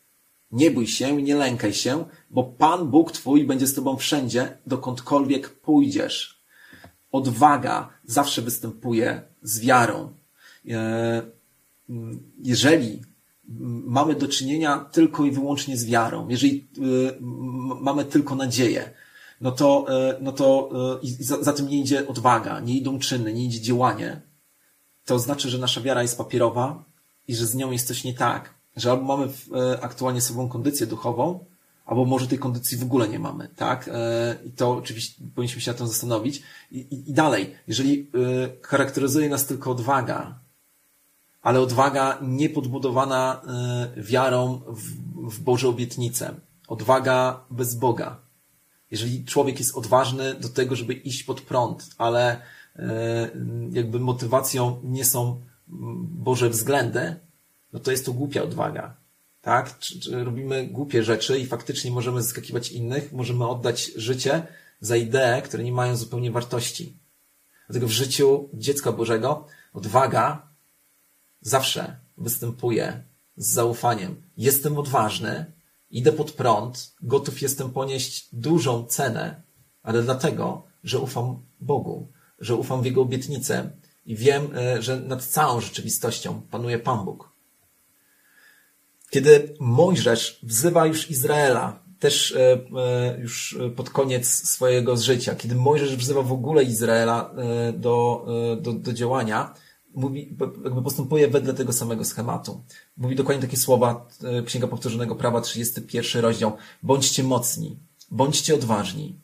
Nie 0.52 0.70
bój 0.70 0.86
się 0.86 1.22
nie 1.22 1.34
lękaj 1.34 1.74
się, 1.74 2.04
bo 2.30 2.44
Pan 2.44 2.90
Bóg 2.90 3.12
Twój 3.12 3.46
będzie 3.46 3.66
z 3.66 3.74
Tobą 3.74 3.96
wszędzie, 3.96 4.58
dokądkolwiek 4.66 5.48
pójdziesz. 5.48 6.44
Odwaga 7.12 7.88
zawsze 8.04 8.42
występuje 8.42 9.22
z 9.42 9.60
wiarą. 9.60 10.14
E, 10.68 11.22
jeżeli 12.42 13.02
mamy 13.84 14.14
do 14.14 14.28
czynienia 14.28 14.78
tylko 14.92 15.24
i 15.24 15.30
wyłącznie 15.30 15.76
z 15.76 15.86
wiarą, 15.86 16.28
jeżeli 16.28 16.68
e, 16.78 17.12
mamy 17.80 18.04
tylko 18.04 18.34
nadzieję, 18.34 18.90
no 19.40 19.52
to, 19.52 19.86
e, 19.88 20.16
no 20.20 20.32
to 20.32 20.70
za, 21.20 21.42
za 21.42 21.52
tym 21.52 21.68
nie 21.68 21.80
idzie 21.80 22.08
odwaga, 22.08 22.60
nie 22.60 22.74
idą 22.74 22.98
czyny, 22.98 23.32
nie 23.32 23.44
idzie 23.44 23.60
działanie, 23.60 24.20
to 25.04 25.18
znaczy, 25.18 25.50
że 25.50 25.58
nasza 25.58 25.80
wiara 25.80 26.02
jest 26.02 26.18
papierowa 26.18 26.84
i 27.28 27.34
że 27.34 27.46
z 27.46 27.54
nią 27.54 27.70
jest 27.70 27.86
coś 27.86 28.04
nie 28.04 28.14
tak 28.14 28.60
że 28.76 28.90
albo 28.90 29.04
mamy 29.04 29.28
e, 29.54 29.80
aktualnie 29.80 30.20
sobą 30.20 30.48
kondycję 30.48 30.86
duchową, 30.86 31.44
albo 31.86 32.04
może 32.04 32.26
tej 32.26 32.38
kondycji 32.38 32.78
w 32.78 32.82
ogóle 32.82 33.08
nie 33.08 33.18
mamy, 33.18 33.48
tak? 33.56 33.90
E, 33.92 34.36
I 34.44 34.50
to 34.50 34.72
oczywiście 34.72 35.24
powinniśmy 35.34 35.60
się 35.60 35.70
na 35.70 35.78
tym 35.78 35.86
zastanowić. 35.86 36.42
I, 36.70 36.78
i, 36.78 37.10
i 37.10 37.12
dalej, 37.12 37.54
jeżeli 37.66 38.00
e, 38.00 38.66
charakteryzuje 38.66 39.28
nas 39.28 39.46
tylko 39.46 39.70
odwaga, 39.70 40.38
ale 41.42 41.60
odwaga 41.60 42.18
niepodbudowana 42.22 43.42
wiarą 43.96 44.60
w, 44.66 45.36
w 45.36 45.40
Boże 45.40 45.68
obietnice, 45.68 46.34
odwaga 46.68 47.40
bez 47.50 47.74
Boga. 47.74 48.18
Jeżeli 48.90 49.24
człowiek 49.24 49.58
jest 49.58 49.74
odważny 49.74 50.34
do 50.34 50.48
tego, 50.48 50.76
żeby 50.76 50.94
iść 50.94 51.22
pod 51.22 51.40
prąd, 51.40 51.88
ale 51.98 52.40
jakby 53.72 54.00
motywacją 54.00 54.80
nie 54.84 55.04
są 55.04 55.40
Boże 56.08 56.50
względy, 56.50 57.16
no 57.72 57.80
to 57.80 57.90
jest 57.90 58.06
to 58.06 58.12
głupia 58.12 58.42
odwaga. 58.42 58.94
Tak? 59.42 59.78
Czy, 59.78 60.00
czy 60.00 60.24
robimy 60.24 60.66
głupie 60.66 61.04
rzeczy 61.04 61.38
i 61.38 61.46
faktycznie 61.46 61.90
możemy 61.90 62.22
zaskakiwać 62.22 62.72
innych, 62.72 63.12
możemy 63.12 63.48
oddać 63.48 63.90
życie 63.96 64.46
za 64.80 64.96
idee, 64.96 65.42
które 65.44 65.64
nie 65.64 65.72
mają 65.72 65.96
zupełnie 65.96 66.30
wartości. 66.30 66.96
Dlatego 67.68 67.86
w 67.86 67.90
życiu 67.90 68.48
dziecka 68.54 68.92
Bożego 68.92 69.46
odwaga 69.72 70.42
zawsze 71.40 71.96
występuje 72.18 73.02
z 73.36 73.48
zaufaniem. 73.48 74.22
Jestem 74.36 74.78
odważny, 74.78 75.44
idę 75.90 76.12
pod 76.12 76.32
prąd, 76.32 76.94
gotów 77.02 77.42
jestem 77.42 77.70
ponieść 77.70 78.28
dużą 78.32 78.84
cenę, 78.86 79.42
ale 79.82 80.02
dlatego, 80.02 80.62
że 80.84 80.98
ufam 80.98 81.42
Bogu, 81.60 82.08
że 82.38 82.54
ufam 82.54 82.82
w 82.82 82.84
Jego 82.84 83.02
obietnicę 83.02 83.70
i 84.06 84.16
wiem, 84.16 84.56
e, 84.56 84.82
że 84.82 85.00
nad 85.00 85.24
całą 85.24 85.60
rzeczywistością 85.60 86.42
panuje 86.50 86.78
Pan 86.78 87.04
Bóg. 87.04 87.30
Kiedy 89.10 89.54
Mojżesz 89.60 90.40
wzywa 90.42 90.86
już 90.86 91.10
Izraela, 91.10 91.82
też 91.98 92.32
e, 92.32 92.60
e, 92.76 93.18
już 93.18 93.58
pod 93.76 93.90
koniec 93.90 94.28
swojego 94.28 94.96
życia, 94.96 95.34
kiedy 95.34 95.54
Mojżesz 95.54 95.96
wzywa 95.96 96.22
w 96.22 96.32
ogóle 96.32 96.64
Izraela 96.64 97.34
do, 97.74 98.26
do, 98.60 98.72
do 98.72 98.92
działania, 98.92 99.54
mówi, 99.94 100.36
jakby 100.64 100.82
postępuje 100.82 101.28
wedle 101.28 101.54
tego 101.54 101.72
samego 101.72 102.04
schematu. 102.04 102.62
Mówi 102.96 103.16
dokładnie 103.16 103.42
takie 103.42 103.56
słowa, 103.56 104.08
Księga 104.46 104.66
Powtórzonego 104.66 105.14
Prawa, 105.14 105.40
31 105.40 106.22
rozdział. 106.22 106.56
Bądźcie 106.82 107.22
mocni, 107.22 107.78
bądźcie 108.10 108.54
odważni, 108.54 109.20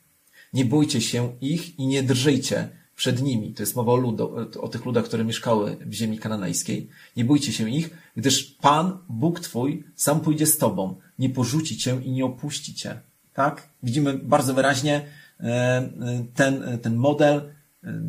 nie 0.53 0.65
bójcie 0.65 1.01
się 1.01 1.33
ich 1.41 1.79
i 1.79 1.87
nie 1.87 2.03
drżyjcie, 2.03 2.69
przed 2.97 3.23
nimi. 3.23 3.55
To 3.55 3.63
jest 3.63 3.77
mowa 3.77 3.93
o, 3.93 3.97
ludu, 3.97 4.35
o 4.61 4.69
tych 4.69 4.85
ludach, 4.85 5.05
które 5.05 5.25
mieszkały 5.25 5.77
w 5.87 5.93
ziemi 5.93 6.19
kananejskiej. 6.19 6.89
Nie 7.17 7.25
bójcie 7.25 7.53
się 7.53 7.71
ich, 7.71 7.91
gdyż 8.17 8.45
Pan, 8.45 8.99
Bóg 9.09 9.41
Twój, 9.41 9.85
sam 9.95 10.21
pójdzie 10.21 10.47
z 10.47 10.59
Tobą. 10.59 10.97
Nie 11.19 11.31
porzuci 11.31 11.77
Cię 11.77 12.01
i 12.05 12.11
nie 12.11 12.25
opuści 12.25 12.75
Cię. 12.75 13.01
Tak? 13.35 13.69
Widzimy 13.83 14.19
bardzo 14.19 14.55
wyraźnie 14.55 15.07
e, 15.41 15.45
e, 15.45 15.91
ten, 16.35 16.79
ten 16.83 16.97
model. 16.97 17.37
E, 17.85 18.03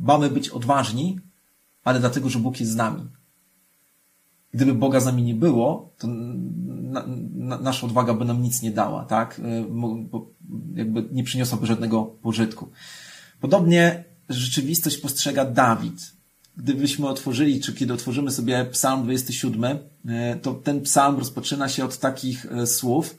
mamy 0.00 0.30
być 0.30 0.48
odważni, 0.48 1.20
ale 1.86 2.00
dlatego, 2.00 2.28
że 2.28 2.38
Bóg 2.38 2.60
jest 2.60 2.72
z 2.72 2.76
nami. 2.76 3.02
Gdyby 4.54 4.74
Boga 4.74 5.00
z 5.00 5.04
nami 5.04 5.22
nie 5.22 5.34
było, 5.34 5.90
to 5.98 6.08
na, 6.08 7.04
na, 7.34 7.58
nasza 7.58 7.86
odwaga 7.86 8.14
by 8.14 8.24
nam 8.24 8.42
nic 8.42 8.62
nie 8.62 8.70
dała, 8.70 9.04
tak? 9.04 9.40
Bo 10.10 10.26
jakby 10.74 11.08
nie 11.12 11.24
przyniosłaby 11.24 11.66
żadnego 11.66 12.04
pożytku. 12.04 12.68
Podobnie 13.40 14.04
rzeczywistość 14.28 14.98
postrzega 14.98 15.44
Dawid. 15.44 16.12
Gdybyśmy 16.56 17.08
otworzyli, 17.08 17.60
czy 17.60 17.74
kiedy 17.74 17.92
otworzymy 17.92 18.30
sobie 18.30 18.64
Psalm 18.64 19.02
27, 19.02 19.78
e, 20.08 20.36
to 20.36 20.54
ten 20.54 20.80
psalm 20.80 21.18
rozpoczyna 21.18 21.68
się 21.68 21.84
od 21.84 21.98
takich 21.98 22.46
e, 22.46 22.66
słów. 22.66 23.18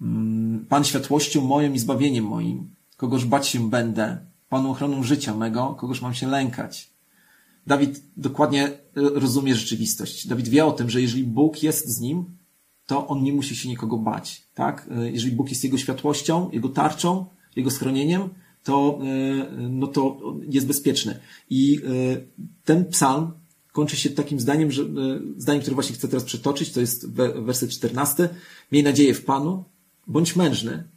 Mm, 0.00 0.66
Pan 0.68 0.84
światłością 0.84 1.40
moją 1.40 1.72
i 1.72 1.78
zbawieniem 1.78 2.24
moim, 2.24 2.74
kogoż 2.96 3.24
bać 3.24 3.48
się 3.48 3.70
będę, 3.70 4.18
Panu 4.48 4.70
ochroną 4.70 5.02
życia 5.02 5.34
mego, 5.34 5.74
kogoż 5.74 6.02
mam 6.02 6.14
się 6.14 6.26
lękać. 6.26 6.93
Dawid 7.66 8.02
dokładnie 8.16 8.64
e, 8.66 8.78
rozumie 8.94 9.54
rzeczywistość. 9.54 10.26
Dawid 10.26 10.48
wie 10.48 10.64
o 10.64 10.72
tym, 10.72 10.90
że 10.90 11.02
jeżeli 11.02 11.24
Bóg 11.24 11.62
jest 11.62 11.88
z 11.88 12.00
nim, 12.00 12.24
to 12.86 13.06
on 13.06 13.22
nie 13.22 13.32
musi 13.32 13.56
się 13.56 13.68
nikogo 13.68 13.98
bać, 13.98 14.48
tak? 14.54 14.90
Jeżeli 15.12 15.36
Bóg 15.36 15.50
jest 15.50 15.64
jego 15.64 15.78
światłością, 15.78 16.50
jego 16.50 16.68
tarczą, 16.68 17.26
jego 17.56 17.70
schronieniem, 17.70 18.28
to, 18.64 18.98
e, 19.02 19.68
no 19.68 19.86
to 19.86 20.18
jest 20.50 20.66
bezpieczny. 20.66 21.20
I 21.50 21.78
e, 21.78 21.80
ten 22.64 22.84
psalm 22.84 23.32
kończy 23.72 23.96
się 23.96 24.10
takim 24.10 24.40
zdaniem, 24.40 24.72
że, 24.72 24.82
e, 24.82 24.86
zdaniem, 25.36 25.62
które 25.62 25.74
właśnie 25.74 25.94
chcę 25.94 26.08
teraz 26.08 26.24
przytoczyć, 26.24 26.72
to 26.72 26.80
jest 26.80 27.10
werset 27.34 27.70
14. 27.70 28.28
Miej 28.72 28.82
nadzieję 28.82 29.14
w 29.14 29.24
Panu, 29.24 29.64
bądź 30.06 30.36
mężny 30.36 30.88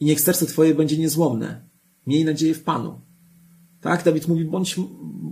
i 0.00 0.04
niech 0.04 0.20
serce 0.20 0.46
Twoje 0.46 0.74
będzie 0.74 0.98
niezłomne. 0.98 1.68
Miej 2.06 2.24
nadzieję 2.24 2.54
w 2.54 2.62
Panu. 2.62 3.00
Tak, 3.80 4.04
Dawid 4.04 4.28
mówi, 4.28 4.44
bądź, 4.44 4.76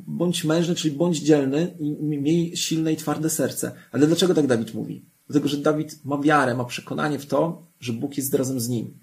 bądź 0.06 0.44
mężny, 0.44 0.74
czyli 0.74 0.96
bądź 0.96 1.18
dzielny 1.18 1.76
i 1.80 1.90
miej 2.02 2.56
silne 2.56 2.92
i 2.92 2.96
twarde 2.96 3.30
serce. 3.30 3.72
Ale 3.92 4.06
dlaczego 4.06 4.34
tak 4.34 4.46
Dawid 4.46 4.74
mówi? 4.74 5.04
Dlatego, 5.28 5.48
że 5.48 5.56
Dawid 5.56 6.04
ma 6.04 6.18
wiarę, 6.18 6.54
ma 6.54 6.64
przekonanie 6.64 7.18
w 7.18 7.26
to, 7.26 7.66
że 7.80 7.92
Bóg 7.92 8.16
jest 8.16 8.34
razem 8.34 8.60
z 8.60 8.68
nim. 8.68 8.98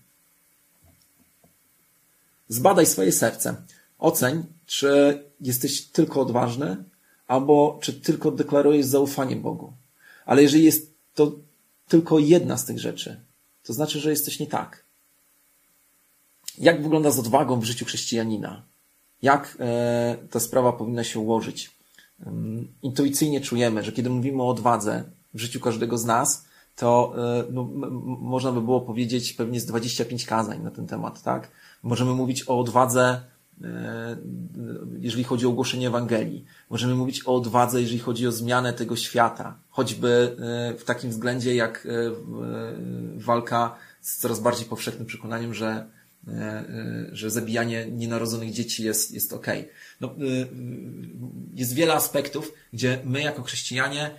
Zbadaj 2.48 2.86
swoje 2.86 3.12
serce. 3.12 3.56
Oceń, 4.00 4.44
czy 4.66 5.24
jesteś 5.42 5.88
tylko 5.88 6.22
odważny, 6.22 6.84
albo 7.28 7.80
czy 7.82 7.94
tylko 7.94 8.32
deklarujesz 8.32 8.86
zaufanie 8.86 9.36
Bogu. 9.36 9.74
Ale 10.26 10.42
jeżeli 10.42 10.64
jest 10.64 10.94
to 11.14 11.40
tylko 11.88 12.20
jedna 12.20 12.58
z 12.58 12.66
tych 12.66 12.80
rzeczy, 12.80 13.22
to 13.64 13.74
znaczy, 13.74 14.00
że 14.00 14.10
jesteś 14.10 14.40
nie 14.40 14.48
tak. 14.48 14.84
Jak 16.58 16.84
wygląda 16.84 17.12
z 17.12 17.20
odwagą 17.20 17.60
w 17.60 17.64
życiu 17.64 17.86
chrześcijanina? 17.86 18.73
Jak 19.24 19.58
e, 19.60 20.18
ta 20.30 20.40
sprawa 20.40 20.74
powinna 20.74 21.04
się 21.04 21.20
ułożyć? 21.20 21.72
Intuicyjnie 22.82 23.42
czujemy, 23.42 23.84
że 23.84 23.92
kiedy 23.92 24.10
mówimy 24.10 24.44
o 24.44 24.50
odwadze 24.50 25.04
w 25.34 25.40
życiu 25.40 25.60
każdego 25.60 25.98
z 25.98 26.06
nas, 26.06 26.46
to 26.76 27.14
e, 27.18 27.44
no, 27.52 27.64
można 28.20 28.52
by 28.52 28.62
było 28.62 28.82
powiedzieć 28.82 29.34
pewnie 29.34 29.60
z 29.60 29.66
25 29.66 30.26
kazań 30.26 30.64
na 30.64 30.72
ten 30.72 30.88
temat, 30.88 31.24
tak? 31.24 31.52
Możemy 31.84 32.14
mówić 32.14 32.50
o 32.50 32.60
odwadze, 32.60 33.22
e, 33.64 34.18
jeżeli 35.00 35.24
chodzi 35.24 35.46
o 35.46 35.50
ogłoszenie 35.50 35.88
Ewangelii. 35.88 36.46
Możemy 36.70 36.96
mówić 36.96 37.28
o 37.28 37.36
odwadze, 37.36 37.82
jeżeli 37.82 38.00
chodzi 38.00 38.28
o 38.28 38.32
zmianę 38.32 38.74
tego 38.74 38.96
świata. 38.96 39.58
Choćby 39.70 40.36
w 40.78 40.84
takim 40.86 41.10
względzie 41.10 41.56
jak 41.56 41.88
walka 43.16 43.76
z 44.02 44.18
coraz 44.18 44.40
bardziej 44.40 44.66
powszechnym 44.66 45.06
przekonaniem, 45.06 45.54
że, 45.54 45.86
że 47.12 47.32
zabijanie 47.32 47.86
nienarodzonych 47.86 48.52
dzieci 48.52 48.84
jest, 48.84 49.12
jest 49.12 49.34
okej. 49.34 49.70
No, 50.02 50.16
jest 51.54 51.74
wiele 51.74 51.94
aspektów, 51.94 52.54
gdzie 52.74 53.00
my 53.06 53.22
jako 53.22 53.44
chrześcijanie 53.44 54.12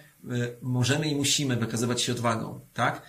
możemy 0.62 1.08
i 1.08 1.16
musimy 1.16 1.56
wykazywać 1.56 2.02
się 2.02 2.12
odwagą, 2.12 2.60
tak? 2.74 3.02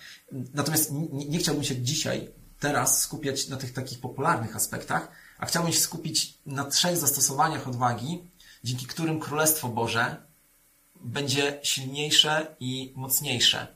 Natomiast 0.54 0.92
nie, 0.92 1.24
nie 1.28 1.38
chciałbym 1.38 1.64
się 1.64 1.76
dzisiaj 1.76 2.28
teraz 2.60 3.02
skupiać 3.02 3.48
na 3.48 3.56
tych 3.56 3.72
takich 3.72 4.00
popularnych 4.00 4.56
aspektach, 4.56 5.08
a 5.38 5.46
chciałbym 5.46 5.72
się 5.72 5.80
skupić 5.80 6.38
na 6.46 6.64
trzech 6.64 6.96
zastosowaniach 6.96 7.68
odwagi, 7.68 8.24
dzięki 8.64 8.86
którym 8.86 9.20
Królestwo 9.20 9.68
Boże 9.68 10.16
będzie 11.00 11.60
silniejsze 11.62 12.56
i 12.60 12.92
mocniejsze. 12.96 13.66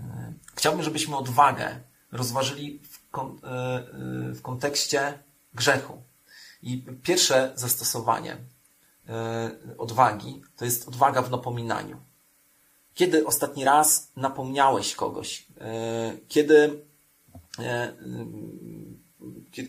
E, 0.00 0.32
chciałbym, 0.54 0.82
żebyśmy 0.82 1.16
odwagę 1.16 1.80
rozważyli 2.12 2.80
e, 3.14 3.18
e, 3.18 3.82
w 4.32 4.42
kontekście 4.42 5.18
grzechu. 5.54 6.02
I 6.62 6.82
pierwsze 7.02 7.52
zastosowanie 7.54 8.36
odwagi 9.78 10.42
to 10.56 10.64
jest 10.64 10.88
odwaga 10.88 11.22
w 11.22 11.30
napominaniu. 11.30 11.96
Kiedy 12.94 13.26
ostatni 13.26 13.64
raz 13.64 14.12
napomniałeś 14.16 14.94
kogoś? 14.94 15.46
Kiedy, 16.28 16.84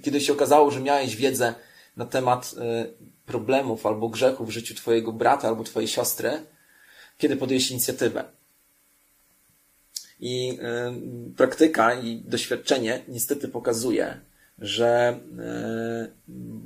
kiedy 0.01 0.21
się 0.21 0.33
okazało, 0.33 0.71
że 0.71 0.79
miałeś 0.79 1.15
wiedzę 1.15 1.55
na 1.97 2.05
temat 2.05 2.55
problemów 3.25 3.85
albo 3.85 4.09
grzechów 4.09 4.47
w 4.47 4.51
życiu 4.51 4.75
Twojego 4.75 5.11
brata 5.11 5.47
albo 5.47 5.63
Twojej 5.63 5.87
siostry, 5.87 6.45
kiedy 7.17 7.35
podjęłeś 7.37 7.71
inicjatywę? 7.71 8.40
I 10.21 10.57
praktyka 11.37 11.93
i 11.93 12.21
doświadczenie 12.25 13.03
niestety 13.07 13.47
pokazuje, 13.47 14.21
że 14.59 15.19
y, 16.09 16.11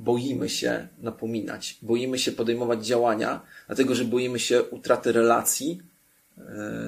boimy 0.04 0.48
się 0.48 0.88
napominać, 0.98 1.78
boimy 1.82 2.18
się 2.18 2.32
podejmować 2.32 2.86
działania, 2.86 3.40
dlatego 3.66 3.94
że 3.94 4.04
boimy 4.04 4.38
się 4.38 4.62
utraty 4.62 5.12
relacji, 5.12 5.80
y, 6.38 6.42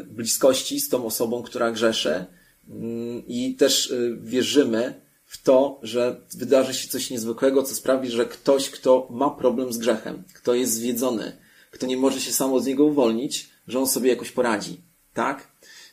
bliskości 0.04 0.80
z 0.80 0.88
tą 0.88 1.06
osobą, 1.06 1.42
która 1.42 1.70
grzeszy 1.70 2.24
i 3.26 3.54
też 3.54 3.94
wierzymy 4.20 4.94
w 5.24 5.42
to, 5.42 5.80
że 5.82 6.20
wydarzy 6.34 6.74
się 6.74 6.88
coś 6.88 7.10
niezwykłego, 7.10 7.62
co 7.62 7.74
sprawi, 7.74 8.10
że 8.10 8.26
ktoś, 8.26 8.70
kto 8.70 9.08
ma 9.10 9.30
problem 9.30 9.72
z 9.72 9.78
grzechem, 9.78 10.22
kto 10.34 10.54
jest 10.54 10.72
zwiedzony, 10.72 11.32
kto 11.70 11.86
nie 11.86 11.96
może 11.96 12.20
się 12.20 12.32
samo 12.32 12.60
z 12.60 12.66
niego 12.66 12.84
uwolnić, 12.84 13.50
że 13.68 13.78
on 13.78 13.86
sobie 13.86 14.10
jakoś 14.10 14.30
poradzi. 14.30 14.80
Tak? 15.14 15.48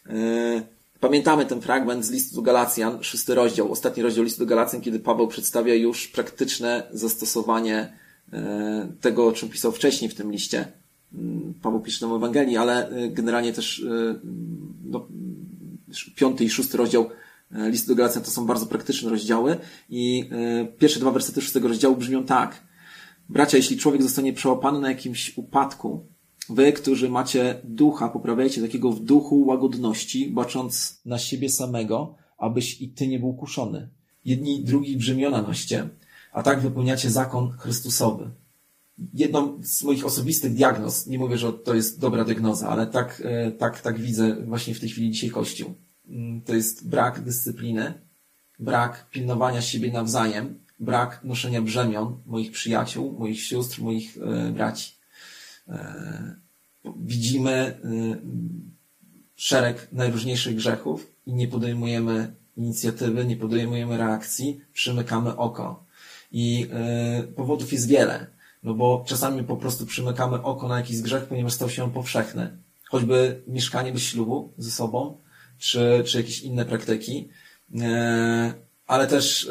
E, 0.10 0.62
pamiętamy 1.00 1.46
ten 1.46 1.62
fragment 1.62 2.06
z 2.06 2.12
listu 2.12 2.36
do 2.36 2.42
Galacjan, 2.42 3.04
szósty 3.04 3.36
rozdział, 3.36 3.72
ostatni 3.72 4.04
rozdział 4.04 4.24
listu 4.24 4.40
do 4.40 4.46
Galacjan, 4.46 4.82
kiedy 4.82 5.00
Paweł 5.00 5.28
przedstawia 5.28 5.76
już 5.76 6.08
praktyczne 6.08 6.84
zastosowanie 6.92 7.94
e, 8.34 8.88
tego, 9.02 9.28
o 9.28 9.32
czym 9.32 9.50
pisał 9.50 9.72
wcześniej 9.72 10.10
w 10.10 10.16
tym 10.16 10.32
liście. 10.32 10.72
Mm, 11.14 11.54
Paweł 11.62 11.80
pisze 11.80 12.00
tam 12.00 12.16
Ewangelii, 12.16 12.58
ale 12.58 12.90
e, 12.90 13.10
generalnie 13.10 13.54
też 13.54 13.86
no, 14.86 15.08
piąty 16.16 16.44
i 16.44 16.50
szósty 16.50 16.78
rozdział 16.78 17.10
listu 17.52 17.88
do 17.88 17.96
Galacjan 17.96 18.24
to 18.24 18.32
są 18.32 18.46
bardzo 18.46 18.66
praktyczne 18.66 19.10
rozdziały 19.10 19.58
i 19.90 20.30
pierwsze 20.80 21.00
dwa 21.00 21.12
wersety 21.12 21.42
szóstego 21.42 21.68
rozdziału 21.68 21.96
brzmią 21.96 22.24
tak. 22.24 22.64
Bracia, 23.30 23.58
jeśli 23.58 23.78
człowiek 23.78 24.04
zostanie 24.04 24.34
przełapany 24.34 24.80
na 24.80 24.90
jakimś 24.90 25.38
upadku, 25.38 26.06
Wy, 26.50 26.74
którzy 26.74 27.10
macie 27.10 27.62
ducha, 27.64 28.10
poprawiajcie 28.10 28.62
takiego 28.62 28.92
w 28.92 29.00
duchu 29.00 29.46
łagodności, 29.46 30.28
bacząc 30.32 31.02
na 31.06 31.20
siebie 31.20 31.50
samego, 31.50 32.16
abyś 32.38 32.82
i 32.82 32.90
ty 32.90 33.08
nie 33.08 33.20
był 33.20 33.34
kuszony. 33.34 33.90
Jedni 34.26 34.64
drugi 34.64 34.98
brzemiona 34.98 35.42
noście, 35.42 35.90
a 36.34 36.44
tak 36.44 36.62
wypełniacie 36.62 37.10
zakon 37.10 37.52
Chrystusowy. 37.52 38.30
Jedną 39.14 39.60
z 39.64 39.84
moich 39.84 40.06
osobistych 40.06 40.54
diagnoz, 40.54 41.08
nie 41.08 41.20
mówię, 41.20 41.38
że 41.38 41.54
to 41.54 41.74
jest 41.74 42.00
dobra 42.00 42.26
diagnoza, 42.26 42.70
ale 42.70 42.88
tak, 42.88 43.22
e, 43.26 43.52
tak, 43.52 43.82
tak 43.82 44.00
widzę 44.00 44.36
właśnie 44.36 44.76
w 44.76 44.80
tej 44.80 44.90
chwili 44.90 45.12
dzisiaj 45.12 45.30
Kościół. 45.30 45.74
Mm, 46.08 46.42
to 46.42 46.56
jest 46.56 46.90
brak 46.90 47.24
dyscypliny, 47.24 47.94
brak 48.60 49.10
pilnowania 49.10 49.62
siebie 49.62 49.92
nawzajem, 49.92 50.60
brak 50.80 51.24
noszenia 51.24 51.62
brzemion 51.62 52.18
moich 52.26 52.52
przyjaciół, 52.52 53.20
moich 53.20 53.42
sióstr, 53.42 53.82
moich 53.82 54.18
e, 54.18 54.52
braci. 54.52 54.96
E, 55.70 56.36
widzimy 57.00 57.52
e, 57.52 57.78
szereg 59.36 59.88
najróżniejszych 59.92 60.56
grzechów 60.56 61.08
i 61.26 61.34
nie 61.34 61.48
podejmujemy 61.48 62.36
inicjatywy, 62.58 63.26
nie 63.26 63.38
podejmujemy 63.38 63.98
reakcji, 63.98 64.62
przymykamy 64.74 65.38
oko. 65.38 65.84
I 66.32 66.68
e, 66.72 67.24
powodów 67.24 67.74
jest 67.74 67.88
wiele, 67.88 68.28
no 68.64 68.74
bo 68.74 69.04
czasami 69.08 69.44
po 69.44 69.58
prostu 69.58 69.86
przymykamy 69.86 70.44
oko 70.44 70.68
na 70.68 70.78
jakiś 70.78 71.02
grzech, 71.02 71.26
ponieważ 71.26 71.54
stał 71.54 71.70
się 71.70 71.84
on 71.84 71.92
powszechny. 71.92 72.58
Choćby 72.90 73.44
mieszkanie 73.48 73.92
bez 73.92 74.02
ślubu 74.02 74.54
ze 74.58 74.72
sobą, 74.72 75.18
czy, 75.58 76.04
czy 76.06 76.18
jakieś 76.18 76.42
inne 76.42 76.66
praktyki, 76.66 77.30
ale 78.88 79.08
też, 79.08 79.50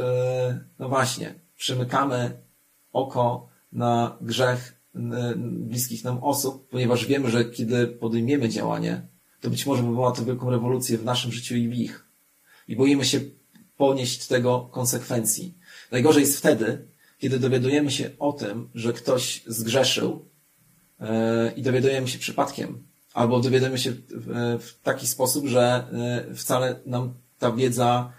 no 0.78 0.88
właśnie, 0.88 1.34
przymykamy 1.56 2.36
oko 2.92 3.48
na 3.72 4.16
grzech 4.20 4.73
bliskich 5.36 6.04
nam 6.04 6.18
osób, 6.22 6.68
ponieważ 6.68 7.06
wiemy, 7.06 7.30
że 7.30 7.44
kiedy 7.44 7.86
podejmiemy 7.86 8.48
działanie, 8.48 9.06
to 9.40 9.50
być 9.50 9.66
może 9.66 9.82
wywoła 9.82 10.12
to 10.12 10.24
wielką 10.24 10.50
rewolucję 10.50 10.98
w 10.98 11.04
naszym 11.04 11.32
życiu 11.32 11.56
i 11.56 11.68
w 11.68 11.74
ich. 11.74 12.06
I 12.68 12.76
boimy 12.76 13.04
się 13.04 13.20
ponieść 13.76 14.26
tego 14.26 14.60
konsekwencji. 14.72 15.54
Najgorzej 15.92 16.20
jest 16.20 16.38
wtedy, 16.38 16.86
kiedy 17.18 17.38
dowiadujemy 17.38 17.90
się 17.90 18.10
o 18.18 18.32
tym, 18.32 18.68
że 18.74 18.92
ktoś 18.92 19.42
zgrzeszył 19.46 20.24
yy, 21.00 21.06
i 21.56 21.62
dowiadujemy 21.62 22.08
się 22.08 22.18
przypadkiem, 22.18 22.82
albo 23.12 23.40
dowiadujemy 23.40 23.78
się 23.78 23.92
w, 23.92 24.58
w 24.62 24.82
taki 24.82 25.06
sposób, 25.06 25.46
że 25.46 25.86
yy, 26.28 26.34
wcale 26.34 26.80
nam 26.86 27.14
ta 27.38 27.52
wiedza, 27.52 28.12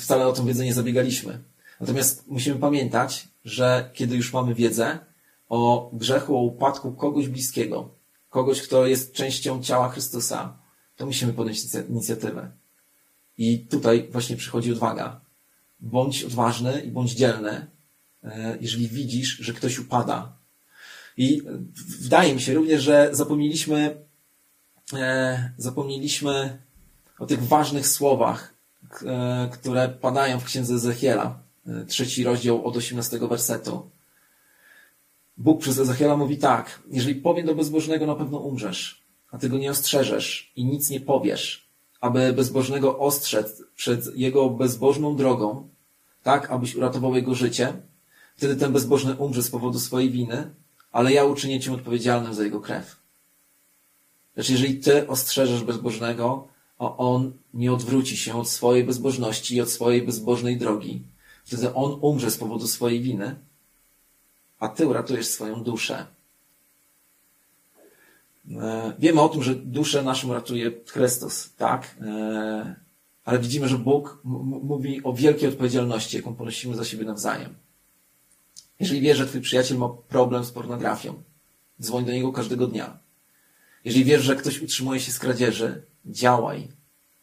wcale 0.00 0.26
o 0.26 0.32
tą 0.32 0.46
wiedzę 0.46 0.64
nie 0.64 0.74
zabiegaliśmy. 0.74 1.38
Natomiast 1.80 2.24
musimy 2.28 2.56
pamiętać, 2.56 3.28
że 3.44 3.90
kiedy 3.92 4.16
już 4.16 4.32
mamy 4.32 4.54
wiedzę, 4.54 4.98
o 5.48 5.90
grzechu, 5.92 6.36
o 6.36 6.42
upadku 6.42 6.92
kogoś 6.92 7.28
bliskiego, 7.28 7.90
kogoś, 8.30 8.62
kto 8.62 8.86
jest 8.86 9.12
częścią 9.12 9.62
ciała 9.62 9.88
Chrystusa, 9.88 10.56
to 10.96 11.06
musimy 11.06 11.32
podjąć 11.32 11.60
inicjatywę. 11.88 12.50
I 13.38 13.58
tutaj 13.58 14.08
właśnie 14.12 14.36
przychodzi 14.36 14.72
odwaga. 14.72 15.20
Bądź 15.80 16.24
odważny 16.24 16.80
i 16.80 16.90
bądź 16.90 17.12
dzielny, 17.12 17.66
e, 18.24 18.58
jeżeli 18.60 18.88
widzisz, 18.88 19.36
że 19.36 19.52
ktoś 19.52 19.78
upada. 19.78 20.32
I 21.16 21.42
wydaje 22.00 22.34
mi 22.34 22.40
się 22.40 22.54
również, 22.54 22.82
że 22.82 23.08
zapomnieliśmy, 23.12 23.96
e, 24.92 25.52
zapomnieliśmy 25.58 26.58
o 27.18 27.26
tych 27.26 27.42
ważnych 27.42 27.88
słowach, 27.88 28.54
e, 29.06 29.48
które 29.52 29.88
padają 29.88 30.40
w 30.40 30.44
księdze 30.44 30.74
Ezechiela, 30.74 31.38
trzeci 31.88 32.24
rozdział 32.24 32.66
od 32.66 32.76
18 32.76 33.28
wersetu. 33.28 33.90
Bóg 35.36 35.60
przez 35.60 35.78
Ezechiela 35.78 36.16
mówi 36.16 36.36
tak, 36.36 36.82
jeżeli 36.90 37.14
powiem 37.14 37.46
do 37.46 37.54
bezbożnego, 37.54 38.06
na 38.06 38.14
pewno 38.14 38.38
umrzesz, 38.38 39.02
a 39.30 39.38
ty 39.38 39.48
go 39.48 39.58
nie 39.58 39.70
ostrzeżesz 39.70 40.52
i 40.56 40.64
nic 40.64 40.90
nie 40.90 41.00
powiesz, 41.00 41.68
aby 42.00 42.32
bezbożnego 42.32 42.98
ostrzec 42.98 43.62
przed 43.76 44.16
jego 44.16 44.50
bezbożną 44.50 45.16
drogą, 45.16 45.68
tak, 46.22 46.50
abyś 46.50 46.74
uratował 46.74 47.14
jego 47.14 47.34
życie, 47.34 47.72
wtedy 48.36 48.56
ten 48.56 48.72
bezbożny 48.72 49.14
umrze 49.14 49.42
z 49.42 49.50
powodu 49.50 49.78
swojej 49.78 50.10
winy, 50.10 50.54
ale 50.92 51.12
ja 51.12 51.24
uczynię 51.24 51.60
cię 51.60 51.72
odpowiedzialnym 51.72 52.34
za 52.34 52.44
jego 52.44 52.60
krew. 52.60 52.96
Lecz 54.36 54.50
jeżeli 54.50 54.80
ty 54.80 55.08
ostrzeżesz 55.08 55.64
bezbożnego, 55.64 56.48
a 56.78 56.96
on 56.96 57.32
nie 57.54 57.72
odwróci 57.72 58.16
się 58.16 58.38
od 58.38 58.48
swojej 58.48 58.84
bezbożności 58.84 59.56
i 59.56 59.60
od 59.60 59.70
swojej 59.70 60.02
bezbożnej 60.02 60.56
drogi, 60.56 61.02
wtedy 61.44 61.74
on 61.74 61.98
umrze 62.00 62.30
z 62.30 62.38
powodu 62.38 62.66
swojej 62.66 63.00
winy, 63.00 63.36
a 64.64 64.68
ty 64.68 64.86
uratujesz 64.86 65.26
swoją 65.26 65.62
duszę. 65.62 66.06
E, 68.50 68.92
wiemy 68.98 69.20
o 69.20 69.28
tym, 69.28 69.42
że 69.42 69.54
duszę 69.54 70.02
naszą 70.02 70.32
ratuje 70.32 70.70
Chrystus, 70.86 71.54
tak? 71.56 71.96
E, 72.00 72.76
ale 73.24 73.38
widzimy, 73.38 73.68
że 73.68 73.78
Bóg 73.78 74.20
mówi 74.24 75.02
o 75.02 75.12
wielkiej 75.12 75.48
odpowiedzialności, 75.48 76.16
jaką 76.16 76.34
ponosimy 76.34 76.76
za 76.76 76.84
siebie 76.84 77.04
nawzajem. 77.04 77.54
Jeżeli 78.80 79.00
wiesz, 79.00 79.18
że 79.18 79.26
twój 79.26 79.40
przyjaciel 79.40 79.78
ma 79.78 79.88
problem 79.88 80.44
z 80.44 80.50
pornografią, 80.50 81.22
dzwoń 81.80 82.04
do 82.04 82.12
niego 82.12 82.32
każdego 82.32 82.66
dnia. 82.66 82.98
Jeżeli 83.84 84.04
wiesz, 84.04 84.22
że 84.22 84.36
ktoś 84.36 84.62
utrzymuje 84.62 85.00
się 85.00 85.12
z 85.12 85.18
kradzieży, 85.18 85.82
działaj. 86.06 86.68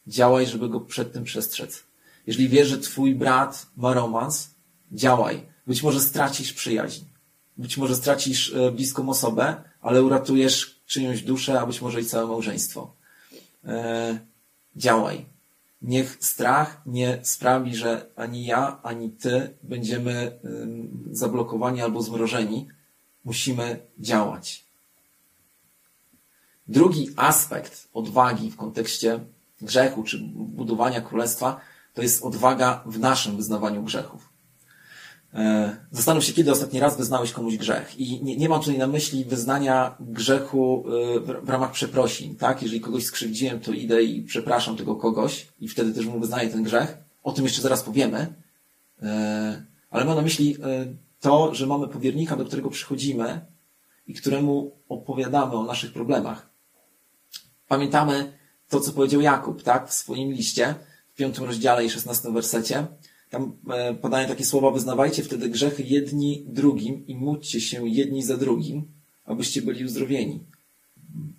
Działaj, 0.07 0.47
żeby 0.47 0.69
go 0.69 0.79
przed 0.79 1.13
tym 1.13 1.23
przestrzec. 1.23 1.83
Jeżeli 2.27 2.49
wiesz, 2.49 2.67
że 2.67 2.77
twój 2.77 3.15
brat 3.15 3.67
ma 3.77 3.93
romans, 3.93 4.55
działaj. 4.91 5.45
Być 5.67 5.83
może 5.83 5.99
stracisz 5.99 6.53
przyjaźń. 6.53 7.10
Być 7.57 7.77
może 7.77 7.95
stracisz 7.95 8.53
e, 8.53 8.71
bliską 8.71 9.09
osobę, 9.09 9.63
ale 9.81 10.03
uratujesz 10.03 10.81
czyjąś 10.85 11.21
duszę, 11.21 11.59
a 11.59 11.65
być 11.65 11.81
może 11.81 12.01
i 12.01 12.05
całe 12.05 12.27
małżeństwo. 12.27 12.93
E, 13.65 14.19
działaj. 14.75 15.25
Niech 15.81 16.17
strach 16.19 16.81
nie 16.85 17.19
sprawi, 17.23 17.75
że 17.75 18.05
ani 18.15 18.45
ja, 18.45 18.79
ani 18.83 19.09
ty 19.09 19.53
będziemy 19.63 20.39
zablokowani 21.11 21.81
albo 21.81 22.01
zmrożeni. 22.01 22.67
Musimy 23.25 23.79
działać. 23.99 24.65
Drugi 26.67 27.09
aspekt 27.15 27.87
odwagi 27.93 28.51
w 28.51 28.57
kontekście 28.57 29.19
grzechu 29.61 30.03
czy 30.03 30.19
budowania 30.33 31.01
królestwa 31.01 31.61
to 31.93 32.01
jest 32.01 32.23
odwaga 32.23 32.83
w 32.85 32.99
naszym 32.99 33.37
wyznawaniu 33.37 33.83
grzechów. 33.83 34.29
E, 35.33 35.75
zastanów 35.91 36.23
się, 36.23 36.33
kiedy 36.33 36.51
ostatni 36.51 36.79
raz 36.79 36.97
wyznałeś 36.97 37.31
komuś 37.31 37.57
grzech. 37.57 37.99
I 37.99 38.23
nie, 38.23 38.37
nie 38.37 38.49
mam 38.49 38.59
tutaj 38.59 38.77
na 38.77 38.87
myśli 38.87 39.25
wyznania 39.25 39.95
grzechu 39.99 40.83
e, 40.87 41.19
w, 41.19 41.45
w 41.45 41.49
ramach 41.49 41.71
przeprosin, 41.71 42.35
tak? 42.35 42.61
Jeżeli 42.61 42.81
kogoś 42.81 43.05
skrzywdziłem, 43.05 43.59
to 43.59 43.71
idę 43.71 44.03
i 44.03 44.21
przepraszam 44.21 44.77
tego 44.77 44.95
kogoś 44.95 45.47
i 45.59 45.67
wtedy 45.67 45.93
też 45.93 46.05
mu 46.05 46.19
wyznaję 46.19 46.49
ten 46.49 46.63
grzech. 46.63 46.97
O 47.23 47.31
tym 47.31 47.43
jeszcze 47.43 47.61
zaraz 47.61 47.83
powiemy. 47.83 48.33
E, 49.01 49.65
ale 49.91 50.05
mam 50.05 50.15
na 50.15 50.21
myśli 50.21 50.57
to, 51.19 51.55
że 51.55 51.67
mamy 51.67 51.87
powiernika, 51.87 52.35
do 52.35 52.45
którego 52.45 52.69
przychodzimy 52.69 53.45
i 54.07 54.13
któremu 54.13 54.71
opowiadamy 54.89 55.53
o 55.53 55.63
naszych 55.63 55.93
problemach. 55.93 56.49
Pamiętamy 57.67 58.33
to, 58.69 58.79
co 58.79 58.91
powiedział 58.91 59.21
Jakub, 59.21 59.63
tak, 59.63 59.89
w 59.89 59.93
swoim 59.93 60.31
liście, 60.31 60.75
w 61.13 61.15
piątym 61.15 61.43
rozdziale 61.43 61.85
i 61.85 61.89
szesnastym 61.89 62.33
wersecie. 62.33 62.87
Tam 63.31 63.53
e, 63.69 63.93
podają 63.93 64.27
takie 64.27 64.45
słowa, 64.45 64.71
wyznawajcie 64.71 65.23
wtedy 65.23 65.49
grzechy 65.49 65.83
jedni 65.83 66.45
drugim 66.47 67.07
i 67.07 67.15
módlcie 67.15 67.61
się 67.61 67.89
jedni 67.89 68.23
za 68.23 68.37
drugim, 68.37 68.83
abyście 69.25 69.61
byli 69.61 69.85
uzdrowieni. 69.85 70.39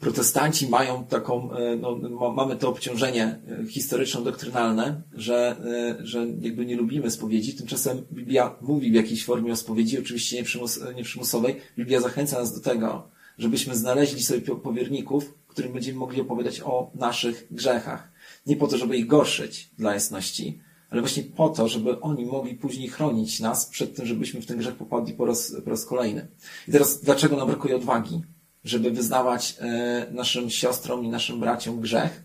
Protestanci 0.00 0.68
mają 0.68 1.05
taką, 1.05 1.52
e, 1.52 1.76
no, 1.76 2.33
mamy 2.33 2.57
to 2.57 2.68
obciążenie 2.68 3.24
e, 3.24 3.66
historyczno-doktrynalne, 3.66 5.00
że, 5.14 5.57
że 6.02 6.26
jakby 6.40 6.66
nie 6.66 6.76
lubimy 6.76 7.11
spowiedzi, 7.11 7.55
tymczasem 7.55 8.02
Biblia 8.12 8.57
mówi 8.61 8.90
w 8.90 8.94
jakiejś 8.94 9.24
formie 9.24 9.52
o 9.52 9.57
spowiedzi, 9.57 9.98
oczywiście 9.98 10.37
nieprzymus, 10.37 10.81
nieprzymusowej. 10.96 11.57
Biblia 11.78 12.00
zachęca 12.00 12.38
nas 12.38 12.55
do 12.55 12.61
tego, 12.61 13.09
żebyśmy 13.38 13.76
znaleźli 13.76 14.22
sobie 14.22 14.40
powierników, 14.40 15.35
którym 15.48 15.72
będziemy 15.72 15.98
mogli 15.98 16.20
opowiadać 16.20 16.61
o 16.61 16.90
naszych 16.94 17.46
grzechach. 17.50 18.12
Nie 18.46 18.57
po 18.57 18.68
to, 18.68 18.78
żeby 18.78 18.96
ich 18.96 19.07
gorszyć 19.07 19.70
dla 19.78 19.94
jasności, 19.94 20.59
ale 20.92 21.00
właśnie 21.00 21.22
po 21.22 21.48
to, 21.48 21.68
żeby 21.68 22.00
oni 22.00 22.26
mogli 22.26 22.55
później 22.55 22.88
chronić 22.88 23.40
nas 23.40 23.66
przed 23.66 23.96
tym, 23.96 24.07
żebyśmy 24.07 24.42
w 24.42 24.46
ten 24.46 24.59
grzech 24.59 24.74
popadli 24.74 25.14
po 25.14 25.26
raz, 25.26 25.57
po 25.64 25.70
raz 25.70 25.85
kolejny. 25.85 26.28
I 26.68 26.72
teraz 26.72 27.00
dlaczego 27.00 27.37
nam 27.37 27.46
brakuje 27.46 27.76
odwagi? 27.76 28.22
Żeby 28.64 28.90
wyznawać 28.90 29.57
e, 29.61 30.07
naszym 30.11 30.50
siostrom 30.50 31.05
i 31.05 31.09
naszym 31.09 31.40
braciom 31.40 31.81
grzech? 31.81 32.22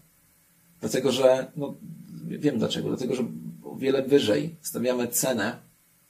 Dlatego, 0.80 1.12
że, 1.12 1.52
no, 1.56 1.76
wiem 2.26 2.60
dlaczego, 2.60 2.88
dlatego, 2.88 3.16
że 3.16 3.24
o 3.64 3.76
wiele 3.76 4.04
wyżej 4.04 4.56
stawiamy 4.62 5.08
cenę 5.08 5.60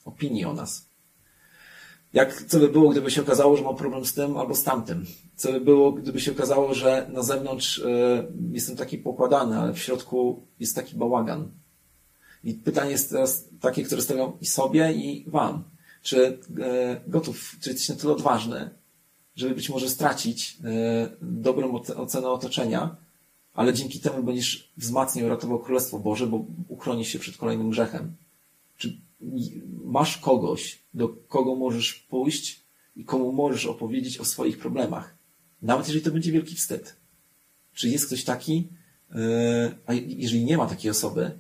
opinii 0.06 0.46
o 0.46 0.54
nas. 0.54 0.90
Jak, 2.14 2.44
co 2.44 2.60
by 2.60 2.70
było, 2.70 2.90
gdyby 2.90 3.12
się 3.12 3.22
okazało, 3.22 3.58
że 3.58 3.64
mam 3.64 3.76
problem 3.76 4.06
z 4.06 4.14
tym 4.14 4.38
albo 4.38 4.56
z 4.56 4.64
tamtym? 4.64 5.06
Co 5.36 5.52
by 5.52 5.62
było, 5.62 5.92
gdyby 5.92 6.20
się 6.20 6.32
okazało, 6.32 6.74
że 6.74 7.10
na 7.14 7.24
zewnątrz 7.24 7.78
y, 7.78 7.84
jestem 8.52 8.76
taki 8.76 8.98
pokładany, 8.98 9.58
ale 9.58 9.74
w 9.74 9.80
środku 9.80 10.48
jest 10.60 10.76
taki 10.76 10.96
bałagan? 10.96 11.52
I 12.44 12.54
pytanie 12.54 12.92
jest 12.92 13.10
teraz 13.10 13.46
takie, 13.62 13.84
które 13.84 14.02
stawiam 14.02 14.32
i 14.42 14.46
sobie, 14.46 14.94
i 14.94 15.26
wam. 15.28 15.64
Czy 16.02 16.26
y, 16.28 16.38
gotów, 17.08 17.56
czy 17.62 17.70
jesteś 17.70 17.90
na 17.90 17.96
tyle 17.96 18.14
odważny, 18.14 18.70
żeby 19.36 19.56
być 19.56 19.70
może 19.70 19.90
stracić 19.90 20.58
y, 20.60 21.18
dobrą 21.22 21.74
ocenę 21.96 22.30
otoczenia, 22.30 22.96
ale 23.54 23.74
dzięki 23.74 24.00
temu 24.00 24.24
będziesz 24.24 24.72
wzmacniał, 24.78 25.30
ratował 25.30 25.60
Królestwo 25.60 26.00
Boże, 26.00 26.28
bo 26.28 26.46
uchronisz 26.68 27.08
się 27.08 27.20
przed 27.20 27.38
kolejnym 27.38 27.70
grzechem. 27.70 28.16
Czy 28.78 28.98
masz 29.86 30.18
kogoś, 30.18 30.84
do 30.94 31.10
kogo 31.10 31.56
możesz 31.56 31.94
pójść 31.94 32.64
i 32.96 33.06
komu 33.06 33.32
możesz 33.32 33.66
opowiedzieć 33.66 34.18
o 34.18 34.26
swoich 34.26 34.60
problemach. 34.60 35.18
Nawet 35.62 35.88
jeżeli 35.88 36.06
to 36.06 36.12
będzie 36.12 36.32
wielki 36.32 36.56
wstyd. 36.56 36.96
Czy 37.74 37.90
jest 37.90 38.06
ktoś 38.06 38.24
taki? 38.24 38.68
E, 39.12 39.76
a 39.86 39.94
jeżeli 39.94 40.46
nie 40.46 40.58
ma 40.58 40.66
takiej 40.66 40.92
osoby, 40.92 41.32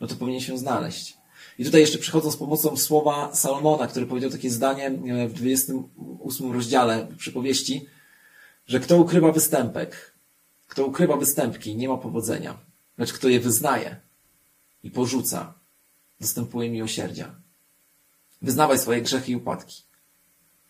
no 0.00 0.06
to 0.06 0.16
powinien 0.16 0.40
się 0.40 0.58
znaleźć. 0.58 1.16
I 1.58 1.64
tutaj 1.64 1.80
jeszcze 1.80 1.98
przychodzą 1.98 2.30
z 2.30 2.36
pomocą 2.36 2.76
słowa 2.76 3.34
Salomona, 3.34 3.86
który 3.86 4.06
powiedział 4.06 4.30
takie 4.30 4.50
zdanie 4.50 4.86
e, 4.86 5.28
w 5.28 5.32
28 5.32 6.52
rozdziale 6.52 7.06
przypowieści, 7.16 7.86
że 8.66 8.80
kto 8.80 8.96
ukrywa 8.96 9.32
występek, 9.32 10.14
kto 10.68 10.86
ukrywa 10.86 11.16
występki, 11.16 11.76
nie 11.76 11.88
ma 11.88 11.96
powodzenia. 11.96 12.58
Lecz 12.98 13.12
kto 13.12 13.28
je 13.28 13.40
wyznaje 13.40 13.96
i 14.82 14.90
porzuca, 14.90 15.54
dostępuje 16.20 16.70
miłosierdzia. 16.70 17.34
Wyznawaj 18.42 18.78
swoje 18.78 19.02
grzechy 19.02 19.32
i 19.32 19.36
upadki. 19.36 19.82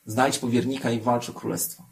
Znajdź 0.06 0.38
powiernika 0.38 0.90
i 0.90 1.00
walcz 1.00 1.30
o 1.30 1.32
królestwo. 1.32 1.84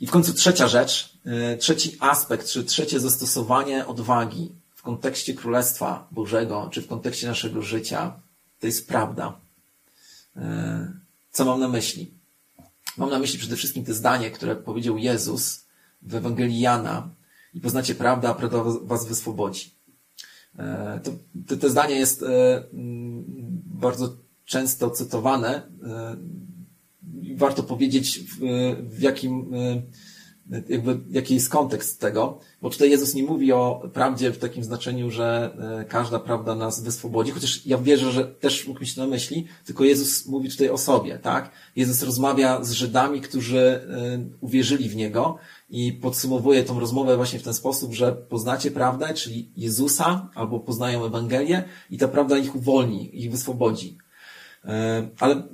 I 0.00 0.06
w 0.06 0.10
końcu 0.10 0.32
trzecia 0.34 0.68
rzecz, 0.68 1.18
y, 1.54 1.56
trzeci 1.56 1.96
aspekt, 2.00 2.48
czy 2.48 2.64
trzecie 2.64 3.00
zastosowanie 3.00 3.86
odwagi 3.86 4.52
kontekście 4.86 5.34
Królestwa 5.34 6.08
Bożego, 6.10 6.68
czy 6.72 6.82
w 6.82 6.86
kontekście 6.86 7.26
naszego 7.26 7.62
życia, 7.62 8.20
to 8.60 8.66
jest 8.66 8.88
prawda. 8.88 9.40
Y, 10.36 10.40
co 11.30 11.44
mam 11.44 11.60
na 11.60 11.68
myśli? 11.68 12.14
Mam 12.96 13.10
na 13.10 13.18
myśli 13.18 13.38
przede 13.38 13.56
wszystkim 13.56 13.84
te 13.84 13.94
zdanie, 13.94 14.30
które 14.30 14.56
powiedział 14.56 14.98
Jezus 14.98 15.66
w 16.02 16.14
Ewangelii 16.14 16.60
Jana 16.60 17.08
i 17.54 17.60
poznacie 17.60 17.94
prawdę, 17.94 18.28
a 18.28 18.34
prawda 18.34 18.62
was 18.82 19.06
wyswobodzi. 19.06 19.76
E, 20.58 21.00
to, 21.04 21.10
to, 21.46 21.56
to 21.56 21.70
zdanie 21.70 21.94
jest 21.94 22.22
e, 22.22 22.26
mm, 22.72 23.24
bardzo 23.64 24.16
często 24.44 24.90
cytowane. 24.90 25.62
E, 25.84 26.16
warto 27.36 27.62
powiedzieć, 27.62 28.18
w, 28.18 28.38
w 28.96 29.00
jakim, 29.00 29.50
jakby, 30.68 30.98
jaki 31.10 31.34
jest 31.34 31.50
kontekst 31.50 32.00
tego, 32.00 32.38
bo 32.62 32.70
tutaj 32.70 32.90
Jezus 32.90 33.14
nie 33.14 33.22
mówi 33.22 33.52
o 33.52 33.90
prawdzie 33.92 34.30
w 34.32 34.38
takim 34.38 34.64
znaczeniu, 34.64 35.10
że 35.10 35.56
każda 35.88 36.18
prawda 36.18 36.54
nas 36.54 36.82
wyswobodzi, 36.82 37.30
chociaż 37.30 37.66
ja 37.66 37.78
wierzę, 37.78 38.12
że 38.12 38.24
też 38.24 38.66
mógł 38.66 38.80
mieć 38.80 38.96
na 38.96 39.06
myśli, 39.06 39.46
tylko 39.64 39.84
Jezus 39.84 40.26
mówi 40.26 40.50
tutaj 40.50 40.70
o 40.70 40.78
sobie, 40.78 41.18
tak? 41.18 41.50
Jezus 41.76 42.02
rozmawia 42.02 42.64
z 42.64 42.72
Żydami, 42.72 43.20
którzy 43.20 43.80
uwierzyli 44.40 44.88
w 44.88 44.96
Niego 44.96 45.38
i 45.70 45.92
podsumowuję 45.92 46.64
tą 46.64 46.80
rozmowę 46.80 47.16
właśnie 47.16 47.38
w 47.38 47.42
ten 47.42 47.54
sposób, 47.54 47.94
że 47.94 48.12
poznacie 48.12 48.70
prawdę, 48.70 49.14
czyli 49.14 49.50
Jezusa, 49.56 50.30
albo 50.34 50.60
poznają 50.60 51.06
Ewangelię 51.06 51.64
i 51.90 51.98
ta 51.98 52.08
prawda 52.08 52.38
ich 52.38 52.56
uwolni, 52.56 53.22
ich 53.22 53.30
wyswobodzi. 53.30 53.98
E, 54.66 55.08
ale 55.20 55.34
e, 55.34 55.44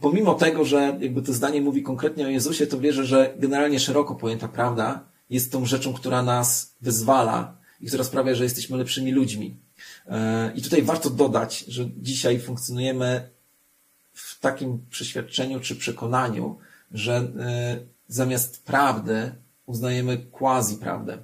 pomimo 0.00 0.34
tego, 0.34 0.64
że 0.64 0.98
jakby 1.00 1.22
to 1.22 1.32
zdanie 1.32 1.60
mówi 1.60 1.82
konkretnie 1.82 2.26
o 2.26 2.28
Jezusie, 2.28 2.66
to 2.66 2.78
wierzę, 2.78 3.04
że 3.04 3.34
generalnie 3.38 3.80
szeroko 3.80 4.14
pojęta 4.14 4.48
prawda 4.48 5.04
jest 5.30 5.52
tą 5.52 5.66
rzeczą, 5.66 5.92
która 5.92 6.22
nas 6.22 6.74
wyzwala 6.80 7.56
i 7.80 7.86
która 7.86 8.04
sprawia, 8.04 8.34
że 8.34 8.44
jesteśmy 8.44 8.76
lepszymi 8.76 9.12
ludźmi. 9.12 9.56
E, 10.06 10.52
I 10.54 10.62
tutaj 10.62 10.82
warto 10.82 11.10
dodać, 11.10 11.64
że 11.68 11.84
dzisiaj 11.96 12.40
funkcjonujemy 12.40 13.30
w 14.14 14.40
takim 14.40 14.78
przeświadczeniu 14.90 15.60
czy 15.60 15.76
przekonaniu, 15.76 16.58
że 16.92 17.32
zamiast 18.08 18.64
prawdy 18.64 19.32
uznajemy 19.66 20.18
quasi-prawdę. 20.18 21.18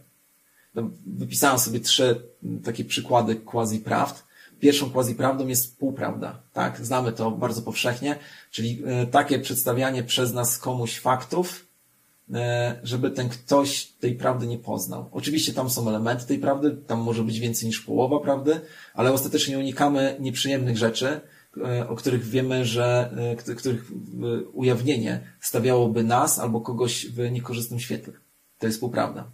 No, 0.75 0.90
wypisałem 1.07 1.59
sobie 1.59 1.81
trzy 1.81 2.23
takie 2.64 2.85
przykłady 2.85 3.37
quasi-prawd. 3.37 4.27
Pierwszą 4.61 4.90
quasi-prawdą 4.90 5.47
jest 5.47 5.79
półprawda, 5.79 6.42
tak? 6.53 6.87
Znamy 6.87 7.12
to 7.12 7.31
bardzo 7.31 7.62
powszechnie, 7.62 8.16
czyli 8.51 8.83
e, 8.87 9.07
takie 9.07 9.38
przedstawianie 9.38 10.03
przez 10.03 10.33
nas 10.33 10.59
komuś 10.59 10.99
faktów, 10.99 11.66
e, 12.35 12.81
żeby 12.83 13.11
ten 13.11 13.29
ktoś 13.29 13.87
tej 13.87 14.14
prawdy 14.14 14.47
nie 14.47 14.59
poznał. 14.59 15.09
Oczywiście 15.12 15.53
tam 15.53 15.71
są 15.71 15.88
elementy 15.88 16.27
tej 16.27 16.38
prawdy, 16.38 16.77
tam 16.87 17.01
może 17.01 17.23
być 17.23 17.40
więcej 17.40 17.66
niż 17.66 17.81
połowa 17.81 18.21
prawdy, 18.21 18.61
ale 18.94 19.12
ostatecznie 19.12 19.59
unikamy 19.59 20.16
nieprzyjemnych 20.21 20.79
rzeczy, 20.79 21.21
E, 21.57 21.88
o 21.88 21.97
których 21.97 22.25
wiemy, 22.25 22.64
że 22.64 23.11
których 23.57 23.92
ujawnienie 24.53 25.21
stawiałoby 25.40 26.05
nas 26.05 26.38
albo 26.38 26.61
kogoś 26.61 27.07
w 27.07 27.31
niekorzystnym 27.31 27.81
świetle. 27.81 28.12
To 28.59 28.66
jest 28.66 28.81
półprawda. 28.81 29.31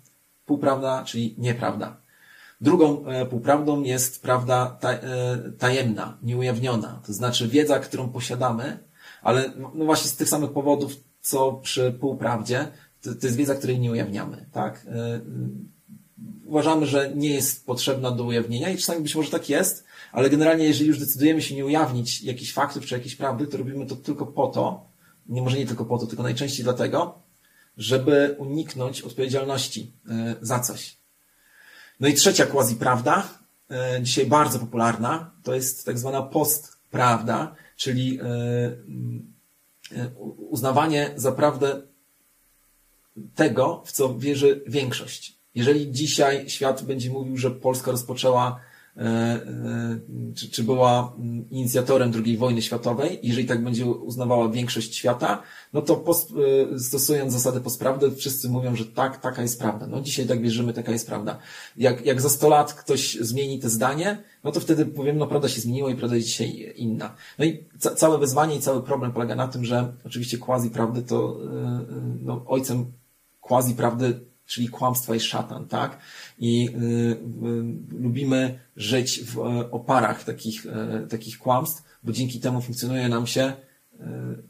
Półprawda, 0.47 1.05
czyli 1.05 1.35
nieprawda. 1.39 1.97
Drugą 2.61 3.07
e, 3.07 3.27
półprawdą 3.27 3.83
jest 3.83 4.23
prawda 4.23 4.79
tajemna, 5.59 6.19
nieujawniona. 6.23 7.01
To 7.07 7.13
znaczy 7.13 7.49
wiedza, 7.49 7.79
którą 7.79 8.09
posiadamy, 8.09 8.79
ale 9.23 9.53
no 9.75 9.85
właśnie 9.85 10.11
z 10.11 10.17
tych 10.17 10.29
samych 10.29 10.53
powodów, 10.53 10.93
co 11.21 11.53
przy 11.53 11.93
półprawdzie, 11.93 12.69
to, 13.03 13.15
to 13.15 13.27
jest 13.27 13.37
wiedza, 13.37 13.55
której 13.55 13.79
nie 13.79 13.91
ujawniamy. 13.91 14.47
Tak? 14.53 14.87
Uważamy, 16.47 16.87
że 16.87 17.13
nie 17.15 17.31
jest 17.31 17.67
potrzebna 17.67 18.11
do 18.11 18.25
ujawnienia 18.25 18.71
i 18.71 18.77
czasami 18.77 19.03
być 19.03 19.15
może 19.15 19.31
tak 19.31 19.49
jest, 19.49 19.85
ale 20.13 20.31
generalnie, 20.31 20.65
jeżeli 20.65 20.89
już 20.89 20.99
decydujemy 20.99 21.43
się 21.43 21.55
nie 21.55 21.67
ujawnić 21.67 22.23
jakichś 22.23 22.53
faktów 22.53 22.87
czy 22.87 22.95
jakiejś 22.95 23.17
prawdy, 23.17 23.47
to 23.47 23.57
robimy 23.57 23.87
to 23.87 23.97
tylko 23.97 24.27
po 24.27 24.47
to, 24.47 24.87
nie 25.29 25.43
może 25.43 25.59
nie 25.59 25.67
tylko 25.67 25.85
po 25.85 25.99
to, 25.99 26.07
tylko 26.07 26.23
najczęściej 26.23 26.65
dlatego, 26.65 27.19
żeby 27.77 28.37
uniknąć 28.39 29.03
odpowiedzialności 29.03 29.93
e, 30.09 30.35
za 30.41 30.61
coś. 30.61 30.97
No 32.05 32.11
i 32.11 32.15
trzecia 32.15 32.47
quasi-prawda, 32.47 33.29
e, 33.71 34.03
dzisiaj 34.03 34.27
bardzo 34.27 34.59
popularna, 34.59 35.31
to 35.43 35.55
jest 35.55 35.87
tak 35.87 35.99
zwana 35.99 36.23
post-prawda, 36.23 37.55
czyli 37.77 38.21
e, 38.21 38.27
uznawanie 40.51 41.11
za 41.17 41.33
prawdę 41.33 41.83
tego, 43.35 43.83
w 43.87 43.93
co 43.93 44.19
wierzy 44.19 44.65
większość. 44.67 45.37
Jeżeli 45.55 45.93
dzisiaj 45.93 46.51
świat 46.51 46.83
będzie 46.83 47.11
mówił, 47.11 47.37
że 47.37 47.51
Polska 47.51 47.91
rozpoczęła 47.91 48.61
czy, 50.35 50.51
czy 50.51 50.65
była 50.65 51.15
mm, 51.19 51.51
inicjatorem 51.51 52.13
II 52.25 52.37
wojny 52.37 52.63
światowej. 52.63 53.19
Jeżeli 53.23 53.47
tak 53.47 53.65
będzie 53.65 53.87
uznawała 53.87 54.49
większość 54.49 54.97
świata, 54.97 55.43
no 55.73 55.83
to 55.83 55.97
post, 55.97 56.33
stosując 56.79 57.33
zasady 57.33 57.61
postprawdy, 57.61 58.11
wszyscy 58.11 58.49
mówią, 58.49 58.77
że 58.77 58.87
tak, 58.87 59.21
taka 59.21 59.43
jest 59.43 59.61
prawda. 59.61 59.87
No 59.87 60.01
dzisiaj 60.01 60.27
tak 60.27 60.43
wierzymy, 60.43 60.73
taka 60.73 60.93
jest 60.93 61.07
prawda. 61.07 61.39
Jak, 61.77 62.07
jak 62.07 62.21
za 62.21 62.29
100 62.29 62.49
lat 62.49 62.75
ktoś 62.75 63.15
zmieni 63.21 63.59
te 63.59 63.71
zdanie, 63.71 64.23
no 64.45 64.53
to 64.53 64.61
wtedy 64.61 64.87
powiem, 64.87 65.19
no 65.19 65.27
prawda 65.27 65.49
się 65.49 65.61
zmieniła 65.61 65.91
i 65.91 65.97
prawda 65.97 66.17
jest 66.17 66.29
dzisiaj 66.29 66.73
inna. 66.77 67.15
No 67.39 67.45
i 67.45 67.65
ca 67.79 67.95
całe 67.95 68.19
wyzwanie 68.19 68.57
i 68.57 68.61
cały 68.61 68.83
problem 68.83 69.13
polega 69.13 69.35
na 69.35 69.49
tym, 69.49 69.65
że 69.65 69.93
oczywiście 70.07 70.39
quasi 70.39 70.71
prawdy 70.71 71.03
to 71.03 71.39
no, 72.21 72.45
ojcem 72.47 72.93
quasi 73.41 73.75
prawdy 73.75 74.21
czyli 74.47 74.69
kłamstwa 74.69 75.15
jest 75.15 75.27
szatan, 75.27 75.69
tak? 75.69 75.99
I 76.39 76.69
y, 76.69 76.73
y, 76.73 77.99
lubimy 77.99 78.59
żyć 78.77 79.21
w 79.25 79.39
y, 79.39 79.71
oparach 79.71 80.25
takich, 80.25 80.67
y, 80.67 81.07
takich 81.09 81.39
kłamstw, 81.39 81.83
bo 82.03 82.13
dzięki 82.13 82.41
temu 82.41 82.61
funkcjonuje 82.61 83.09
nam 83.09 83.27
się 83.27 83.53
y, 83.93 84.05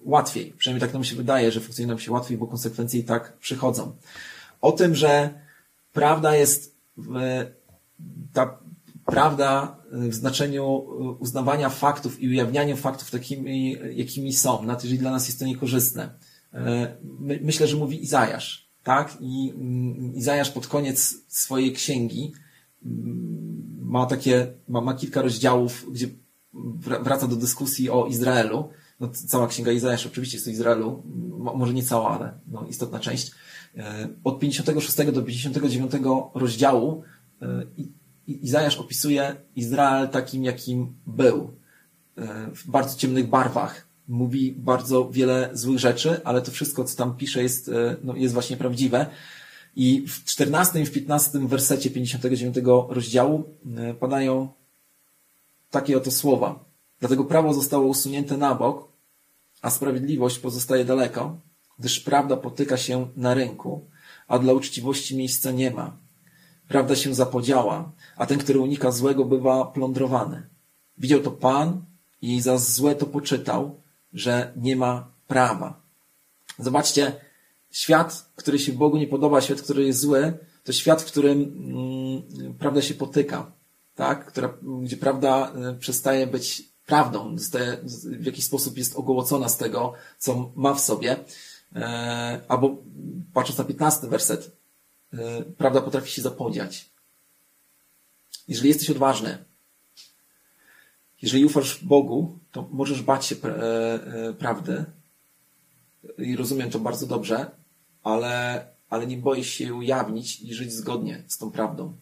łatwiej. 0.05 0.53
Przynajmniej 0.59 0.81
tak 0.81 0.95
nam 0.95 1.05
się 1.05 1.17
wydaje, 1.17 1.53
że 1.53 1.61
funkcjonuje 1.61 1.95
nam 1.95 1.99
się 1.99 2.13
łatwiej, 2.13 2.39
bo 2.39 2.47
konsekwencje 2.47 3.01
i 3.01 3.05
tak 3.05 3.37
przychodzą. 3.39 3.97
O 4.61 4.73
tym, 4.73 4.95
że 4.95 5.31
prawda 5.93 6.37
jest 6.37 6.75
ta 8.33 8.59
prawda 9.07 9.77
w 9.93 10.15
znaczeniu 10.15 10.87
uznawania 11.19 11.69
faktów 11.69 12.21
i 12.21 12.29
ujawniania 12.29 12.77
faktów 12.77 13.11
takimi, 13.11 13.77
jakimi 13.95 14.33
są, 14.33 14.63
nawet 14.63 14.85
jeżeli 14.85 14.99
dla 14.99 15.11
nas 15.11 15.27
jest 15.27 15.39
to 15.39 15.45
niekorzystne. 15.45 16.15
Myślę, 17.21 17.67
że 17.67 17.77
mówi 17.77 18.03
Izajasz 18.03 18.64
tak? 18.85 19.17
I 19.21 19.53
mm, 19.57 20.15
Izajasz 20.15 20.51
pod 20.51 20.67
koniec 20.67 21.15
swojej 21.29 21.73
księgi 21.73 22.33
mm, 22.85 23.79
ma 23.81 24.07
takie, 24.07 24.55
ma, 24.69 24.81
ma 24.81 24.95
kilka 24.95 25.23
rozdziałów, 25.23 25.87
gdzie 25.93 26.09
wraca 27.03 27.27
do 27.27 27.37
dyskusji 27.37 27.91
o 27.91 28.07
Izraelu. 28.07 28.69
No, 29.01 29.09
cała 29.09 29.47
księga 29.47 29.73
Izajasz 29.73 30.07
oczywiście 30.07 30.37
jest 30.37 30.49
o 30.49 30.51
Izraelu, 30.51 31.03
może 31.55 31.75
nie 31.75 31.83
cała, 31.83 32.11
ale 32.11 32.39
no, 32.47 32.67
istotna 32.67 32.99
część. 32.99 33.31
E, 33.77 34.09
od 34.25 34.39
56 34.39 35.13
do 35.13 35.23
59 35.23 35.93
rozdziału 36.35 37.03
e, 37.43 37.67
Izajasz 38.27 38.77
opisuje 38.79 39.37
Izrael 39.57 40.09
takim, 40.09 40.45
jakim 40.45 40.95
był. 41.07 41.57
E, 42.17 42.51
w 42.55 42.71
bardzo 42.71 42.97
ciemnych 42.97 43.29
barwach 43.29 43.94
mówi 44.09 44.53
bardzo 44.53 45.11
wiele 45.11 45.51
złych 45.53 45.79
rzeczy, 45.79 46.21
ale 46.25 46.43
to 46.43 46.51
wszystko, 46.51 46.85
co 46.85 46.97
tam 46.97 47.17
pisze, 47.17 47.43
jest, 47.43 47.69
e, 47.69 47.97
no, 48.05 48.17
jest 48.17 48.35
właśnie 48.35 48.57
prawdziwe. 48.57 49.07
I 49.77 50.07
w 50.09 50.25
14 50.25 50.81
i 50.81 50.87
w 50.87 50.93
15 50.93 51.39
wersecie 51.49 51.91
59 51.91 52.57
rozdziału 52.89 53.45
e, 53.77 53.95
padają 53.95 54.49
takie 55.71 55.97
oto 55.97 56.11
słowa. 56.11 56.65
Dlatego 57.01 57.25
prawo 57.25 57.55
zostało 57.55 57.87
usunięte 57.87 58.37
na 58.37 58.55
bok, 58.55 58.89
a 59.63 59.71
sprawiedliwość 59.71 60.39
pozostaje 60.39 60.85
daleko, 60.85 61.41
gdyż 61.79 62.01
prawda 62.01 62.37
potyka 62.37 62.77
się 62.77 63.09
na 63.17 63.35
rynku, 63.35 63.89
a 64.29 64.39
dla 64.39 64.53
uczciwości 64.53 65.17
miejsca 65.17 65.51
nie 65.51 65.71
ma. 65.71 65.97
Prawda 66.69 66.97
się 66.97 67.15
zapodziała, 67.15 67.93
a 68.17 68.27
ten, 68.27 68.39
który 68.39 68.61
unika 68.61 68.91
złego, 68.91 69.25
bywa 69.25 69.65
plądrowany. 69.65 70.49
Widział 70.99 71.21
to 71.21 71.31
Pan 71.31 71.85
i 72.23 72.41
za 72.41 72.59
złe 72.59 72.95
to 72.95 73.07
poczytał, 73.07 73.81
że 74.15 74.53
nie 74.57 74.77
ma 74.77 75.11
prawa. 75.29 75.81
Zobaczcie, 76.59 77.13
świat, 77.71 78.31
który 78.37 78.59
się 78.59 78.73
Bogu 78.73 78.97
nie 78.97 79.07
podoba, 79.07 79.41
świat, 79.41 79.63
który 79.63 79.85
jest 79.85 80.01
zły, 80.01 80.39
to 80.65 80.73
świat, 80.73 81.03
w 81.03 81.07
którym 81.07 81.41
mm, 81.43 82.55
prawda 82.55 82.83
się 82.83 82.95
potyka, 82.95 83.53
tak? 83.95 84.27
Która, 84.27 84.55
gdzie 84.83 84.97
prawda 84.97 85.53
y, 85.73 85.79
przestaje 85.79 86.27
być 86.27 86.63
prawdą, 86.87 87.37
w 88.05 88.27
jakiś 88.27 88.45
sposób 88.45 88.79
jest 88.79 88.97
ogołocona 88.97 89.49
z 89.49 89.57
tego, 89.57 89.93
co 90.19 90.53
ma 90.57 90.75
w 90.75 90.81
sobie. 90.81 91.17
E, 91.77 92.41
albo 92.49 92.77
patrząc 93.35 93.59
na 93.59 93.65
15 93.65 94.07
werset, 94.07 94.51
y, 95.15 95.19
prawda 95.59 95.81
potrafi 95.81 96.11
się 96.11 96.23
zapodziać. 96.23 96.91
Jeżeli 98.49 98.69
jesteś 98.69 98.91
odważny, 98.91 99.45
jeżeli 101.25 101.45
ufasz 101.45 101.85
Bogu, 101.85 102.39
to 102.53 102.69
możesz 102.71 103.03
bać 103.03 103.27
się 103.27 103.37
e, 103.45 103.49
e, 103.49 104.33
prawdy 104.33 104.85
i 106.19 106.37
rozumiem 106.37 106.71
to 106.71 106.79
bardzo 106.79 107.07
dobrze, 107.07 107.51
ale, 108.03 108.67
ale 108.91 109.07
nie 109.07 109.17
boisz 109.17 109.49
się 109.51 109.75
ujawnić 109.75 110.41
i 110.41 110.55
żyć 110.55 110.73
zgodnie 110.73 111.25
z 111.27 111.39
tą 111.39 111.51
prawdą. 111.51 111.97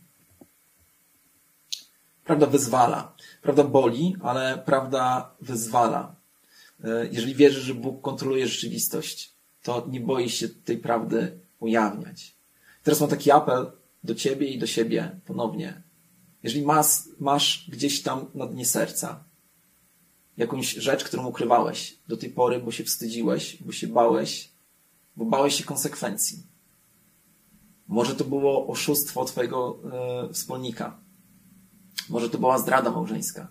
Prawda 2.25 2.47
wyzwala. 2.47 3.15
Prawda 3.43 3.65
boli, 3.65 4.17
ale 4.23 4.63
prawda 4.67 5.31
wyzwala. 5.41 6.15
E, 6.85 7.07
jeżeli 7.13 7.35
wierzysz, 7.35 7.65
że 7.65 7.75
Bóg 7.75 8.03
kontroluje 8.03 8.49
rzeczywistość, 8.49 9.33
to 9.63 9.87
nie 9.91 10.01
boisz 10.01 10.35
się 10.35 10.49
tej 10.49 10.79
prawdy 10.79 11.39
ujawniać. 11.61 12.35
Teraz 12.83 13.01
mam 13.01 13.11
taki 13.11 13.31
apel 13.31 13.73
do 14.05 14.15
ciebie 14.15 14.47
i 14.47 14.59
do 14.59 14.67
siebie 14.67 15.21
ponownie. 15.27 15.83
Jeżeli 16.43 16.65
masz, 16.65 16.89
masz 17.21 17.71
gdzieś 17.71 18.03
tam 18.03 18.27
na 18.35 18.47
dnie 18.47 18.67
serca 18.67 19.25
jakąś 20.37 20.73
rzecz, 20.73 21.05
którą 21.05 21.27
ukrywałeś 21.27 21.99
do 22.09 22.17
tej 22.17 22.31
pory, 22.31 22.61
bo 22.61 22.73
się 22.73 22.85
wstydziłeś, 22.85 23.63
bo 23.63 23.73
się 23.73 23.87
bałeś, 23.87 24.51
bo 25.17 25.25
bałeś 25.25 25.55
się 25.55 25.65
konsekwencji. 25.65 26.43
Może 27.89 28.15
to 28.15 28.25
było 28.25 28.67
oszustwo 28.67 29.25
twojego 29.25 29.79
e, 30.29 30.33
wspólnika. 30.33 30.99
Może 32.09 32.31
to 32.31 32.39
była 32.39 32.59
zdrada 32.59 32.91
małżeńska. 32.91 33.49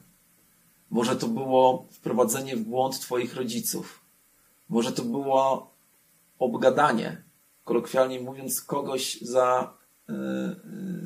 Może 0.90 1.16
to 1.16 1.28
było 1.28 1.88
wprowadzenie 1.92 2.58
w 2.58 2.64
błąd 2.64 3.00
twoich 3.00 3.36
rodziców. 3.36 4.02
Może 4.70 4.92
to 4.92 5.04
było 5.04 5.72
obgadanie, 6.40 7.24
kolokwialnie 7.64 8.20
mówiąc, 8.20 8.62
kogoś 8.62 9.22
za, 9.22 9.74
e, 10.10 10.14
e, 10.14 10.56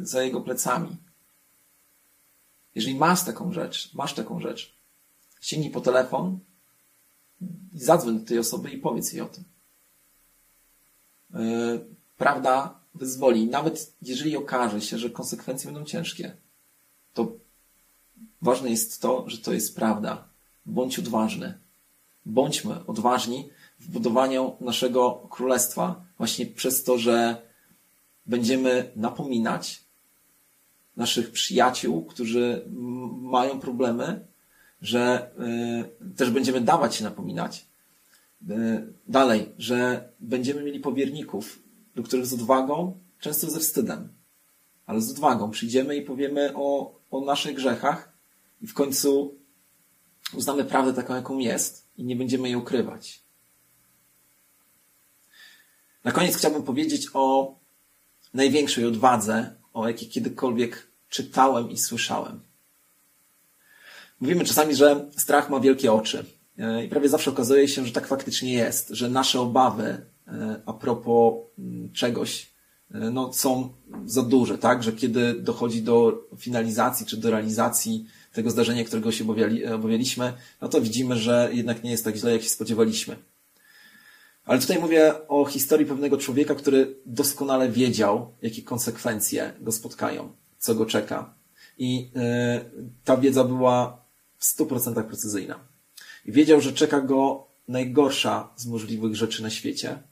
za 0.02 0.24
jego 0.24 0.42
plecami. 0.42 0.98
Jeżeli 2.76 2.96
masz 2.96 3.24
taką 3.24 3.54
rzecz, 3.54 3.94
masz 3.94 4.14
taką 4.14 4.40
rzecz, 4.40 4.76
sięgnij 5.42 5.72
po 5.72 5.82
telefon 5.82 6.40
i 7.74 7.80
zadzwoń 7.80 8.20
do 8.20 8.26
tej 8.26 8.40
osoby 8.40 8.72
i 8.72 8.78
powiedz 8.78 9.14
jej 9.14 9.22
o 9.22 9.26
tym. 9.26 9.44
E, 11.34 11.40
prawda 12.18 12.80
wyzwoli. 12.96 13.48
Nawet 13.48 13.94
jeżeli 14.02 14.38
okaże 14.38 14.82
się, 14.82 14.98
że 14.98 15.10
konsekwencje 15.10 15.72
będą 15.72 15.86
ciężkie, 15.86 16.36
to 17.14 17.32
ważne 18.42 18.70
jest 18.70 19.02
to, 19.02 19.30
że 19.30 19.38
to 19.38 19.54
jest 19.54 19.76
prawda. 19.76 20.28
Bądź 20.66 21.00
odważny. 21.00 21.60
Bądźmy 22.26 22.86
odważni 22.86 23.50
w 23.80 23.88
budowaniu 23.88 24.56
naszego 24.60 25.28
królestwa 25.30 26.06
właśnie 26.18 26.46
przez 26.46 26.84
to, 26.84 26.98
że 26.98 27.42
będziemy 28.26 28.92
napominać 28.96 29.85
naszych 30.98 31.32
przyjaciół, 31.32 32.06
którzy 32.06 32.66
mają 33.22 33.60
problemy, 33.60 34.26
że 34.82 35.32
y, 36.10 36.16
też 36.16 36.32
będziemy 36.32 36.62
dawać 36.62 36.96
się 36.96 37.04
napominać. 37.04 37.66
Y, 38.50 38.54
dalej, 39.08 39.52
że 39.58 40.10
będziemy 40.20 40.64
mieli 40.64 40.80
powierników, 40.80 41.60
do 41.96 42.04
których 42.04 42.26
z 42.26 42.34
odwagą, 42.34 43.00
często 43.20 43.50
ze 43.50 43.60
wstydem, 43.60 44.10
ale 44.86 45.02
z 45.02 45.12
odwagą 45.12 45.52
przyjdziemy 45.52 45.96
i 45.96 46.02
powiemy 46.02 46.52
o, 46.56 46.96
o 47.12 47.22
naszych 47.22 47.56
grzechach 47.56 48.14
i 48.62 48.68
w 48.68 48.74
końcu 48.74 49.36
uznamy 50.34 50.66
prawdę 50.66 50.94
taką, 50.94 51.16
jaką 51.16 51.38
jest 51.38 51.88
i 51.98 52.04
nie 52.04 52.16
będziemy 52.16 52.48
jej 52.48 52.56
ukrywać. 52.56 53.22
Na 56.04 56.12
koniec 56.12 56.38
chciałbym 56.38 56.64
powiedzieć 56.64 57.08
o 57.14 57.56
największej 58.34 58.86
odwadze, 58.86 59.56
o 59.76 59.88
jakiej 59.88 60.10
kiedykolwiek 60.10 60.88
czytałem 61.10 61.72
i 61.72 61.78
słyszałem. 61.78 62.40
Mówimy 64.20 64.46
czasami, 64.46 64.76
że 64.76 65.06
strach 65.18 65.50
ma 65.50 65.60
wielkie 65.60 65.94
oczy. 65.94 66.26
E, 66.58 66.86
I 66.86 66.90
prawie 66.90 67.10
zawsze 67.10 67.32
okazuje 67.32 67.68
się, 67.68 67.86
że 67.86 67.92
tak 67.92 68.08
faktycznie 68.08 68.54
jest, 68.54 68.90
że 68.90 69.10
nasze 69.10 69.42
obawy 69.42 70.06
e, 70.28 70.62
a 70.66 70.74
propos 70.74 71.34
mm, 71.60 71.92
czegoś 71.94 72.52
e, 72.92 73.00
no, 73.00 73.34
są 73.34 73.70
za 74.06 74.22
duże, 74.22 74.58
tak? 74.58 74.84
Że 74.84 74.92
kiedy 74.92 75.34
dochodzi 75.34 75.82
do 75.82 76.28
finalizacji 76.38 77.06
czy 77.06 77.18
do 77.18 77.30
realizacji 77.30 78.06
tego 78.34 78.52
zdarzenia, 78.52 78.84
którego 78.84 79.12
się 79.12 79.24
obawiali, 79.24 79.66
obawialiśmy, 79.66 80.34
no 80.62 80.68
to 80.68 80.82
widzimy, 80.82 81.16
że 81.16 81.50
jednak 81.54 81.84
nie 81.84 81.92
jest 81.92 82.04
tak 82.06 82.16
źle, 82.16 82.32
jak 82.32 82.42
się 82.42 82.50
spodziewaliśmy. 82.50 83.16
Ale 84.46 84.60
tutaj 84.60 84.80
mówię 84.80 85.28
o 85.28 85.46
historii 85.46 85.86
pewnego 85.86 86.18
człowieka, 86.18 86.56
który 86.56 86.96
doskonale 87.06 87.70
wiedział, 87.70 88.34
jakie 88.42 88.62
konsekwencje 88.62 89.54
go 89.62 89.72
spotkają, 89.72 90.36
co 90.58 90.76
go 90.76 90.86
czeka. 90.86 91.34
I 91.78 92.12
ta 93.04 93.18
wiedza 93.18 93.44
była 93.44 94.06
w 94.38 94.46
100% 94.46 95.04
precyzyjna. 95.04 95.60
I 96.26 96.32
wiedział, 96.32 96.62
że 96.62 96.74
czeka 96.74 97.02
go 97.02 97.48
najgorsza 97.68 98.50
z 98.56 98.66
możliwych 98.66 99.16
rzeczy 99.16 99.44
na 99.44 99.50
świecie. 99.50 100.04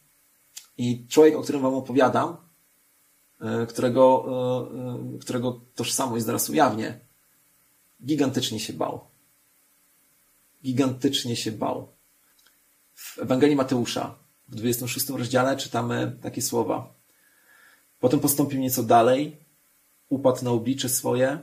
I 0.78 1.08
człowiek, 1.08 1.36
o 1.36 1.42
którym 1.42 1.62
wam 1.62 1.74
opowiadam, 1.74 2.38
e, 3.42 3.66
którego, 3.66 4.26
e, 5.16 5.20
którego 5.20 5.62
tożsamość 5.76 6.26
zaraz 6.26 6.50
ujawnię, 6.50 7.00
gigantycznie 8.06 8.60
się 8.60 8.74
bał. 8.74 9.02
Gigantycznie 10.64 11.36
się 11.36 11.52
bał. 11.52 11.88
W 12.94 13.20
Ewangelii 13.20 13.56
Mateusza 13.56 14.23
w 14.54 14.56
26 14.56 15.10
rozdziale 15.10 15.58
czytamy 15.58 16.18
takie 16.22 16.42
słowa. 16.42 16.94
Potem 18.00 18.20
postąpił 18.20 18.60
nieco 18.60 18.84
dalej, 18.84 19.38
upadł 20.10 20.46
na 20.46 20.52
oblicze 20.52 20.90
swoje, 20.90 21.40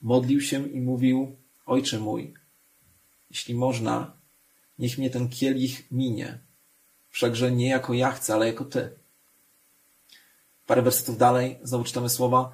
modlił 0.00 0.40
się 0.40 0.68
i 0.68 0.80
mówił: 0.80 1.36
Ojcze 1.66 1.98
mój, 1.98 2.34
jeśli 3.30 3.54
można, 3.54 4.16
niech 4.78 4.98
mnie 4.98 5.10
ten 5.10 5.28
kielich 5.28 5.90
minie. 5.90 6.38
Wszakże 7.08 7.52
nie 7.52 7.68
jako 7.68 7.94
ja 7.94 8.10
chcę, 8.10 8.34
ale 8.34 8.46
jako 8.46 8.64
ty. 8.64 8.90
Parę 10.66 10.82
wersetów 10.82 11.18
dalej, 11.18 11.58
znowu 11.62 11.84
czytamy 11.84 12.08
słowa. 12.08 12.52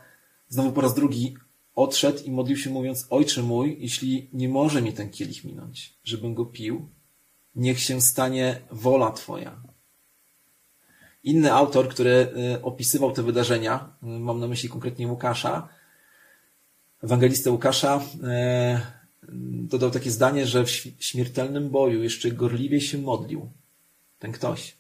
Znowu 0.49 0.73
po 0.73 0.81
raz 0.81 0.95
drugi 0.95 1.37
odszedł 1.75 2.25
i 2.25 2.31
modlił 2.31 2.57
się, 2.57 2.71
mówiąc: 2.71 3.07
Ojcze 3.11 3.43
mój, 3.43 3.77
jeśli 3.81 4.31
nie 4.33 4.49
może 4.49 4.83
mi 4.83 4.93
ten 4.93 5.11
kielich 5.11 5.45
minąć, 5.45 5.95
żebym 6.05 6.35
go 6.35 6.47
pił, 6.47 6.89
niech 7.55 7.81
się 7.81 8.01
stanie 8.01 8.61
wola 8.71 9.11
Twoja. 9.11 9.69
Inny 11.29 11.53
autor, 11.53 11.89
który 11.89 12.11
y, 12.11 12.63
opisywał 12.63 13.13
te 13.13 13.23
wydarzenia, 13.23 13.97
y, 14.03 14.07
mam 14.07 14.41
na 14.41 14.47
myśli 14.47 14.69
konkretnie 14.69 15.09
Łukasza, 15.09 15.69
ewangelistę 17.03 17.51
Łukasza, 17.51 18.01
y, 18.01 19.29
dodał 19.73 19.91
takie 19.91 20.11
zdanie, 20.11 20.47
że 20.47 20.65
w 20.65 20.71
śmiertelnym 20.99 21.71
boju 21.71 22.03
jeszcze 22.03 22.31
gorliwie 22.31 22.81
się 22.81 22.99
modlił 22.99 23.51
ten 24.19 24.33
ktoś. 24.33 24.77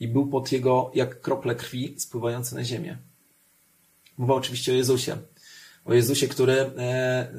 I 0.00 0.08
był 0.08 0.26
pod 0.26 0.52
jego 0.52 0.90
jak 0.94 1.20
krople 1.20 1.54
krwi 1.54 1.94
spływające 1.98 2.56
na 2.56 2.64
ziemię. 2.64 2.98
Mowa 4.18 4.34
oczywiście 4.34 4.72
o 4.72 4.74
Jezusie. 4.74 5.16
O 5.84 5.94
Jezusie, 5.94 6.28
który, 6.28 6.52
e, 6.52 6.70
e, 6.78 7.32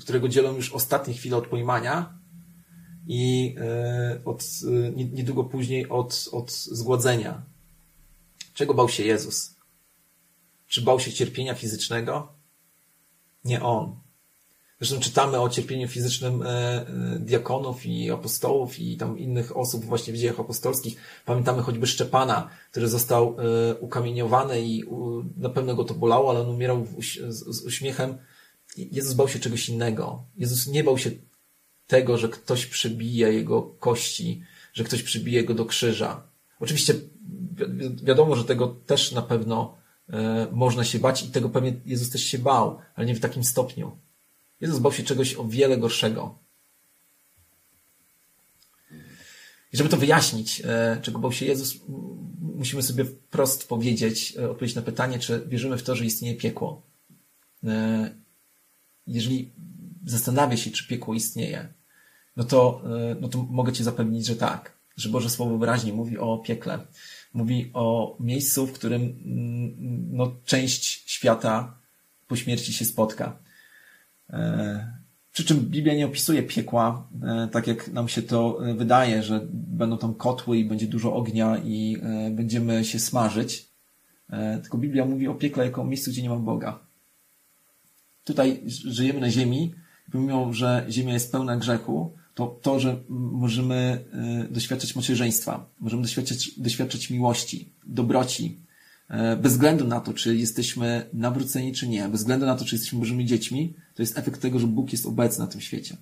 którego 0.00 0.28
dzielą 0.28 0.56
już 0.56 0.72
ostatnie 0.72 1.14
chwile 1.14 1.36
od 1.36 1.46
pojmania 1.46 2.23
i 3.06 3.54
e, 3.58 4.20
od, 4.24 4.44
niedługo 4.94 5.44
później 5.44 5.88
od, 5.88 6.28
od 6.32 6.52
zgładzenia. 6.52 7.42
Czego 8.54 8.74
bał 8.74 8.88
się 8.88 9.02
Jezus? 9.02 9.54
Czy 10.68 10.82
bał 10.82 11.00
się 11.00 11.12
cierpienia 11.12 11.54
fizycznego? 11.54 12.32
Nie 13.44 13.62
on. 13.62 14.04
Zresztą 14.80 15.00
czytamy 15.00 15.40
o 15.40 15.48
cierpieniu 15.48 15.88
fizycznym 15.88 16.42
e, 16.42 16.46
e, 16.46 16.86
diakonów 17.20 17.86
i 17.86 18.10
apostołów 18.10 18.78
i 18.78 18.96
tam 18.96 19.18
innych 19.18 19.56
osób 19.56 19.84
właśnie 19.84 20.12
w 20.12 20.16
dziejach 20.16 20.40
apostolskich. 20.40 20.96
Pamiętamy 21.24 21.62
choćby 21.62 21.86
Szczepana, 21.86 22.50
który 22.70 22.88
został 22.88 23.36
e, 23.38 23.74
ukamieniowany 23.74 24.62
i 24.62 24.84
na 25.36 25.48
pewno 25.48 25.74
go 25.74 25.84
to 25.84 25.94
bolało, 25.94 26.30
ale 26.30 26.40
on 26.40 26.48
umierał 26.48 26.86
z 27.28 27.66
uśmiechem. 27.66 28.18
Jezus 28.76 29.14
bał 29.14 29.28
się 29.28 29.38
czegoś 29.38 29.68
innego. 29.68 30.24
Jezus 30.36 30.66
nie 30.66 30.84
bał 30.84 30.98
się 30.98 31.10
tego, 31.86 32.18
że 32.18 32.28
ktoś 32.28 32.66
przybije 32.66 33.32
jego 33.32 33.62
kości, 33.62 34.42
że 34.72 34.84
ktoś 34.84 35.02
przybije 35.02 35.44
go 35.44 35.54
do 35.54 35.64
krzyża. 35.64 36.22
Oczywiście 36.60 36.94
wiadomo, 38.02 38.36
że 38.36 38.44
tego 38.44 38.68
też 38.86 39.12
na 39.12 39.22
pewno 39.22 39.76
można 40.52 40.84
się 40.84 40.98
bać 40.98 41.22
i 41.22 41.28
tego 41.28 41.48
pewnie 41.48 41.74
Jezus 41.86 42.10
też 42.10 42.24
się 42.24 42.38
bał, 42.38 42.78
ale 42.94 43.06
nie 43.06 43.14
w 43.14 43.20
takim 43.20 43.44
stopniu. 43.44 43.96
Jezus 44.60 44.78
bał 44.78 44.92
się 44.92 45.02
czegoś 45.02 45.34
o 45.34 45.44
wiele 45.44 45.78
gorszego. 45.78 46.38
I 49.74 49.76
żeby 49.76 49.90
to 49.90 49.96
wyjaśnić, 49.96 50.62
e, 50.64 50.98
czego 51.02 51.18
bał 51.18 51.32
się 51.32 51.46
Jezus, 51.46 51.76
musimy 52.38 52.82
sobie 52.82 53.04
wprost 53.04 53.68
powiedzieć, 53.68 54.34
e, 54.38 54.50
odpowiedzieć 54.50 54.76
na 54.76 54.82
pytanie, 54.82 55.18
czy 55.18 55.46
wierzymy 55.46 55.78
w 55.78 55.82
to, 55.82 55.96
że 55.96 56.04
istnieje 56.04 56.34
piekło. 56.36 56.82
E, 57.64 58.14
jeżeli 59.06 59.52
zastanawia 60.04 60.56
się, 60.56 60.70
czy 60.70 60.88
piekło 60.88 61.14
istnieje, 61.14 61.68
no 62.36 62.44
to, 62.44 62.82
no 63.20 63.28
to 63.28 63.42
mogę 63.42 63.72
Cię 63.72 63.84
zapewnić, 63.84 64.26
że 64.26 64.36
tak, 64.36 64.74
że 64.96 65.08
Boże 65.08 65.30
Słowo 65.30 65.58
wyraźnie 65.58 65.92
mówi 65.92 66.18
o 66.18 66.38
piekle. 66.38 66.78
Mówi 67.34 67.70
o 67.74 68.16
miejscu, 68.20 68.66
w 68.66 68.72
którym 68.72 69.02
mm, 69.02 70.16
no, 70.16 70.36
część 70.44 71.10
świata 71.10 71.78
po 72.28 72.36
śmierci 72.36 72.72
się 72.72 72.84
spotka. 72.84 73.38
E, 74.30 75.04
przy 75.32 75.44
czym 75.44 75.60
Biblia 75.60 75.94
nie 75.94 76.06
opisuje 76.06 76.42
piekła, 76.42 77.08
e, 77.22 77.48
tak 77.52 77.66
jak 77.66 77.88
nam 77.88 78.08
się 78.08 78.22
to 78.22 78.68
e, 78.70 78.74
wydaje, 78.74 79.22
że 79.22 79.46
będą 79.52 79.98
tam 79.98 80.14
kotły 80.14 80.58
i 80.58 80.64
będzie 80.64 80.86
dużo 80.86 81.14
ognia 81.14 81.58
i 81.64 81.96
będziemy 82.30 82.84
się 82.84 82.98
smażyć. 82.98 83.68
Tylko 84.62 84.78
Biblia 84.78 85.04
mówi 85.04 85.28
o 85.28 85.34
piekle 85.34 85.64
jako 85.64 85.82
o 85.82 85.84
miejscu, 85.84 86.10
gdzie 86.10 86.22
nie 86.22 86.28
ma 86.28 86.36
Boga. 86.36 86.78
Tutaj 88.24 88.62
żyjemy 88.66 89.20
na 89.20 89.30
ziemi, 89.30 89.74
pomimo, 90.12 90.52
że 90.52 90.86
ziemia 90.88 91.12
jest 91.12 91.32
pełna 91.32 91.56
grzechu, 91.56 92.14
to 92.34 92.46
to, 92.62 92.80
że 92.80 92.96
możemy 93.08 94.04
doświadczać 94.50 94.96
macierzyństwa, 94.96 95.70
możemy 95.80 96.02
doświadczać, 96.02 96.50
doświadczać 96.58 97.10
miłości, 97.10 97.72
dobroci, 97.86 98.64
E, 99.08 99.36
bez 99.36 99.52
względu 99.52 99.86
na 99.86 100.00
to, 100.00 100.14
czy 100.14 100.36
jesteśmy 100.36 101.10
nawróceni, 101.12 101.72
czy 101.72 101.88
nie, 101.88 102.08
bez 102.08 102.20
względu 102.20 102.46
na 102.46 102.54
to, 102.54 102.64
czy 102.64 102.74
jesteśmy 102.74 102.98
Bożymi 102.98 103.24
dziećmi, 103.24 103.74
to 103.94 104.02
jest 104.02 104.18
efekt 104.18 104.40
tego, 104.40 104.58
że 104.58 104.66
Bóg 104.66 104.92
jest 104.92 105.06
obecny 105.06 105.44
na 105.44 105.50
tym 105.50 105.60
świecie. 105.60 105.96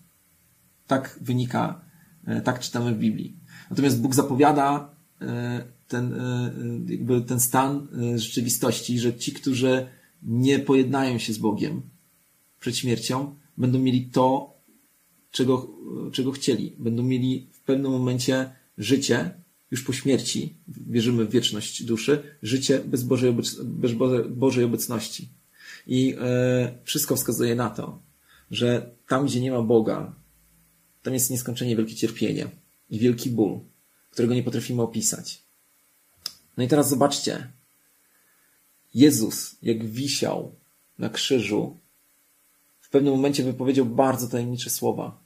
Tak 0.86 1.18
wynika, 1.20 1.84
e, 2.26 2.40
tak 2.40 2.60
czytamy 2.60 2.94
w 2.94 2.98
Biblii. 2.98 3.36
Natomiast 3.70 4.00
Bóg 4.00 4.14
zapowiada 4.14 4.94
e, 5.20 5.64
ten, 5.88 6.14
jakby 6.88 7.20
ten 7.20 7.40
stan 7.40 7.88
rzeczywistości, 8.16 8.98
że 8.98 9.14
ci, 9.14 9.32
którzy 9.32 9.86
nie 10.22 10.58
pojednają 10.58 11.18
się 11.18 11.32
z 11.32 11.38
Bogiem 11.38 11.82
przed 12.60 12.76
śmiercią, 12.76 13.34
będą 13.56 13.78
mieli 13.78 14.06
to, 14.06 14.54
czego, 15.30 15.68
czego 16.12 16.32
chcieli. 16.32 16.76
Będą 16.78 17.02
mieli 17.02 17.48
w 17.52 17.60
pewnym 17.60 17.92
momencie 17.92 18.52
życie, 18.78 19.30
już 19.70 19.82
po 19.82 19.92
śmierci, 19.92 20.56
wierzymy 20.68 21.24
w 21.24 21.30
wieczność 21.30 21.84
duszy, 21.84 22.22
życie 22.42 22.80
bez 22.84 23.02
Bożej, 23.02 23.36
bez 23.64 23.92
Bożej 24.28 24.64
obecności. 24.64 25.28
I 25.86 26.14
e, 26.20 26.78
wszystko 26.84 27.16
wskazuje 27.16 27.54
na 27.54 27.70
to, 27.70 28.02
że 28.50 28.90
tam, 29.08 29.26
gdzie 29.26 29.40
nie 29.40 29.52
ma 29.52 29.62
Boga, 29.62 30.14
tam 31.02 31.14
jest 31.14 31.30
nieskończenie 31.30 31.76
wielkie 31.76 31.94
cierpienie 31.94 32.48
i 32.90 32.98
wielki 32.98 33.30
ból, 33.30 33.60
którego 34.10 34.34
nie 34.34 34.42
potrafimy 34.42 34.82
opisać. 34.82 35.42
No 36.56 36.64
i 36.64 36.68
teraz 36.68 36.88
zobaczcie. 36.88 37.52
Jezus, 38.94 39.56
jak 39.62 39.84
wisiał 39.84 40.54
na 40.98 41.08
krzyżu, 41.08 41.78
pewnym 42.92 43.14
momencie 43.14 43.42
wypowiedział 43.42 43.86
bardzo 43.86 44.28
tajemnicze 44.28 44.70
słowa. 44.70 45.18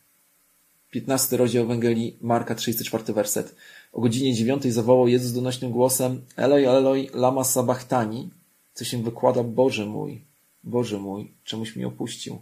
15 0.91 1.37
rozdział 1.37 1.64
Ewangelii 1.64 2.19
Marka, 2.21 2.55
34 2.55 3.12
werset. 3.12 3.57
O 3.93 4.01
godzinie 4.01 4.35
9 4.35 4.64
zawołał 4.64 5.09
Jezus 5.09 5.33
donośnym 5.33 5.71
głosem 5.71 6.25
Eloi, 6.37 6.64
Eloi, 6.64 7.11
lama 7.14 7.45
sabachtani, 7.45 8.31
co 8.75 8.85
się 8.85 9.03
wykłada 9.03 9.43
Boże 9.43 9.87
mój, 9.87 10.25
Boże 10.64 10.99
mój, 10.99 11.33
czemuś 11.45 11.77
mi 11.77 11.85
opuścił. 11.85 12.39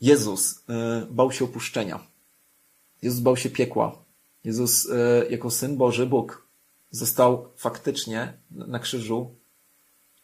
Jezus 0.00 0.52
y, 0.52 0.62
bał 1.10 1.32
się 1.32 1.44
opuszczenia. 1.44 2.06
Jezus 3.02 3.20
bał 3.20 3.36
się 3.36 3.50
piekła. 3.50 4.04
Jezus 4.44 4.86
y, 4.86 4.90
jako 5.30 5.50
Syn 5.50 5.76
Boży, 5.76 6.06
Bóg, 6.06 6.46
został 6.90 7.48
faktycznie 7.56 8.32
na 8.50 8.78
krzyżu 8.78 9.41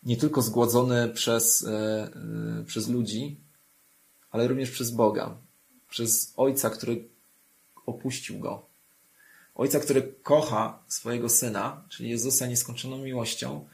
nie 0.08 0.16
tylko 0.16 0.42
zgładzony 0.42 1.08
przez, 1.08 1.62
y, 1.62 2.64
przez 2.66 2.88
ludzi, 2.88 3.36
ale 4.30 4.48
również 4.48 4.70
przez 4.70 4.90
Boga, 4.90 5.36
przez 5.90 6.32
Ojca, 6.36 6.70
który 6.70 7.08
opuścił 7.86 8.38
go. 8.38 8.66
Ojca, 9.54 9.80
który 9.80 10.14
kocha 10.22 10.82
swojego 10.88 11.28
syna, 11.28 11.84
czyli 11.88 12.10
Jezusa 12.10 12.46
nieskończoną 12.46 12.98
miłością, 12.98 13.68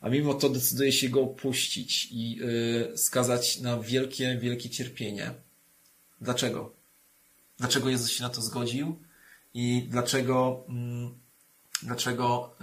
a 0.00 0.08
mimo 0.08 0.34
to 0.34 0.48
decyduje 0.48 0.92
się 0.92 1.08
go 1.08 1.22
opuścić 1.22 2.08
i 2.10 2.36
yy, 2.36 2.98
skazać 2.98 3.60
na 3.60 3.80
wielkie, 3.80 4.38
wielkie 4.38 4.70
cierpienie. 4.70 5.34
Dlaczego? 6.20 6.72
Dlaczego 7.58 7.88
Jezus 7.88 8.10
się 8.10 8.22
na 8.22 8.30
to 8.30 8.42
zgodził 8.42 8.98
i 9.54 9.86
dlaczego, 9.90 10.64
mm, 10.68 11.14
dlaczego 11.82 12.54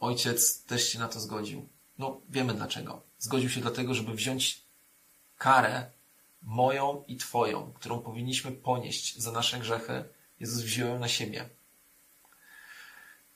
ojciec 0.00 0.64
też 0.64 0.88
się 0.88 0.98
na 0.98 1.08
to 1.08 1.20
zgodził? 1.20 1.68
No, 1.98 2.20
wiemy 2.28 2.54
dlaczego. 2.54 3.02
Zgodził 3.18 3.50
się 3.50 3.60
dlatego, 3.60 3.94
żeby 3.94 4.14
wziąć 4.14 4.62
karę 5.38 5.90
moją 6.42 7.04
i 7.08 7.16
Twoją, 7.16 7.72
którą 7.74 8.00
powinniśmy 8.00 8.52
ponieść 8.52 9.18
za 9.18 9.32
nasze 9.32 9.58
grzechy, 9.58 10.04
Jezus 10.40 10.62
wziął 10.62 10.88
ją 10.88 10.98
na 10.98 11.08
siebie. 11.08 11.48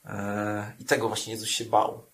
E, 0.05 0.73
I 0.79 0.85
tego 0.85 1.07
właśnie 1.07 1.33
Jezus 1.33 1.49
się 1.49 1.65
bał. 1.65 2.05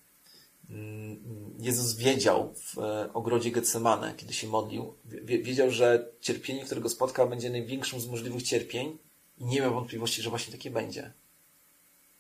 Mm, 0.70 1.56
Jezus 1.60 1.96
wiedział 1.96 2.54
w 2.56 2.78
e, 2.78 3.14
ogrodzie 3.14 3.52
Getsemane, 3.52 4.14
kiedy 4.18 4.34
się 4.34 4.48
modlił, 4.48 4.96
wiedział, 5.24 5.72
że 5.72 6.12
cierpienie, 6.22 6.66
które 6.66 6.82
go 6.82 6.90
spotka, 6.90 7.26
będzie 7.26 7.50
największym 7.50 8.00
z 8.00 8.08
możliwych 8.08 8.44
cierpień 8.44 8.98
i 9.38 9.46
nie 9.46 9.62
miał 9.62 9.74
wątpliwości, 9.74 10.22
że 10.22 10.30
właśnie 10.30 10.52
takie 10.54 10.72
będzie. 10.72 11.14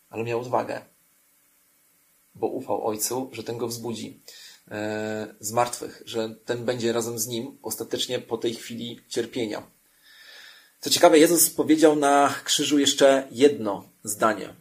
Ale 0.09 0.23
miał 0.23 0.39
odwagę, 0.39 0.81
bo 2.39 2.47
ufał 2.47 2.87
Ojcu, 2.87 3.29
że 3.33 3.43
ten 3.43 3.57
go 3.57 3.67
wzbudzi. 3.67 4.21
e, 4.71 5.35
z 5.39 5.51
martwych, 5.51 6.03
że 6.05 6.35
ten 6.45 6.65
będzie 6.65 6.93
razem 6.93 7.19
z 7.19 7.27
nim 7.27 7.57
ostatecznie 7.61 8.19
po 8.19 8.37
tej 8.37 8.53
chwili 8.53 8.99
cierpienia. 9.07 9.63
Co 10.81 10.89
ciekawe, 10.89 11.19
Jezus 11.19 11.49
powiedział 11.49 11.95
na 11.95 12.35
krzyżu 12.43 12.79
jeszcze 12.79 13.27
jedno 13.31 13.83
zdanie. 14.03 14.53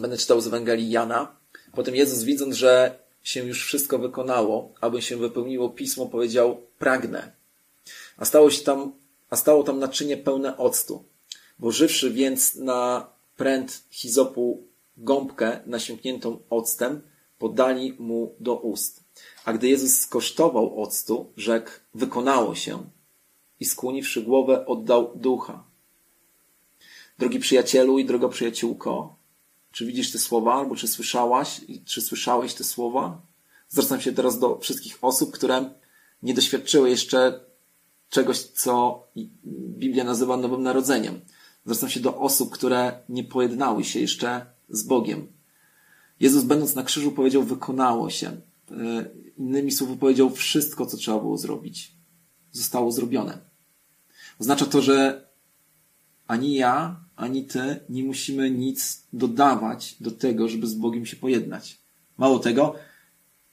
Będę 0.00 0.18
czytał 0.18 0.40
z 0.40 0.46
Ewangelii 0.46 0.90
Jana. 0.90 1.36
Potem 1.72 1.94
Jezus, 1.96 2.22
widząc, 2.22 2.56
że 2.56 2.98
się 3.22 3.44
już 3.44 3.64
wszystko 3.64 3.98
wykonało, 3.98 4.74
aby 4.80 5.02
się 5.02 5.16
wypełniło 5.16 5.70
pismo, 5.70 6.06
powiedział: 6.06 6.62
Pragnę. 6.78 7.32
A 8.16 8.24
stało 8.24 8.50
się 8.50 8.62
tam, 8.62 8.92
a 9.30 9.36
stało 9.36 9.62
tam 9.64 9.78
naczynie 9.78 10.16
pełne 10.16 10.56
octu. 10.56 11.04
Włożywszy 11.58 12.10
więc 12.10 12.54
na 12.54 13.06
pręt 13.36 13.82
hizopu 13.90 14.67
gąbkę 14.98 15.60
nasiąkniętą 15.66 16.38
octem, 16.50 17.02
podali 17.38 17.96
mu 17.98 18.34
do 18.40 18.56
ust. 18.56 19.04
A 19.44 19.52
gdy 19.52 19.68
Jezus 19.68 19.98
skosztował 19.98 20.82
octu, 20.82 21.32
rzekł: 21.36 21.70
Wykonało 21.94 22.54
się. 22.54 22.84
I 23.60 23.64
skłoniwszy 23.64 24.22
głowę, 24.22 24.66
oddał 24.66 25.12
ducha. 25.14 25.64
Drogi 27.18 27.38
przyjacielu 27.38 27.98
i 27.98 28.04
droga 28.04 28.28
przyjaciółko, 28.28 29.16
czy 29.72 29.86
widzisz 29.86 30.12
te 30.12 30.18
słowa, 30.18 30.54
albo 30.54 30.76
czy 30.76 30.88
słyszałaś, 30.88 31.60
czy 31.84 32.00
słyszałeś 32.00 32.54
te 32.54 32.64
słowa? 32.64 33.20
Zwracam 33.68 34.00
się 34.00 34.12
teraz 34.12 34.38
do 34.38 34.58
wszystkich 34.58 34.98
osób, 35.02 35.32
które 35.32 35.70
nie 36.22 36.34
doświadczyły 36.34 36.90
jeszcze 36.90 37.40
czegoś, 38.10 38.38
co 38.38 39.02
Biblia 39.78 40.04
nazywa 40.04 40.36
Nowym 40.36 40.62
Narodzeniem. 40.62 41.20
Zwracam 41.64 41.88
się 41.88 42.00
do 42.00 42.18
osób, 42.18 42.50
które 42.50 43.02
nie 43.08 43.24
pojednały 43.24 43.84
się 43.84 44.00
jeszcze 44.00 44.46
z 44.68 44.82
Bogiem. 44.82 45.26
Jezus, 46.20 46.44
będąc 46.44 46.74
na 46.74 46.82
krzyżu, 46.82 47.12
powiedział: 47.12 47.42
Wykonało 47.42 48.10
się. 48.10 48.28
E, 48.28 48.40
innymi 49.38 49.72
słowy, 49.72 49.96
powiedział: 49.96 50.30
Wszystko, 50.30 50.86
co 50.86 50.96
trzeba 50.96 51.18
było 51.18 51.38
zrobić, 51.38 51.92
zostało 52.52 52.92
zrobione. 52.92 53.38
Oznacza 54.38 54.66
to, 54.66 54.82
że 54.82 55.28
ani 56.26 56.54
ja, 56.54 57.00
ani 57.16 57.44
ty 57.44 57.80
nie 57.88 58.04
musimy 58.04 58.50
nic 58.50 59.02
dodawać 59.12 59.96
do 60.00 60.10
tego, 60.10 60.48
żeby 60.48 60.66
z 60.66 60.74
Bogiem 60.74 61.06
się 61.06 61.16
pojednać. 61.16 61.78
Mało 62.18 62.38
tego, 62.38 62.74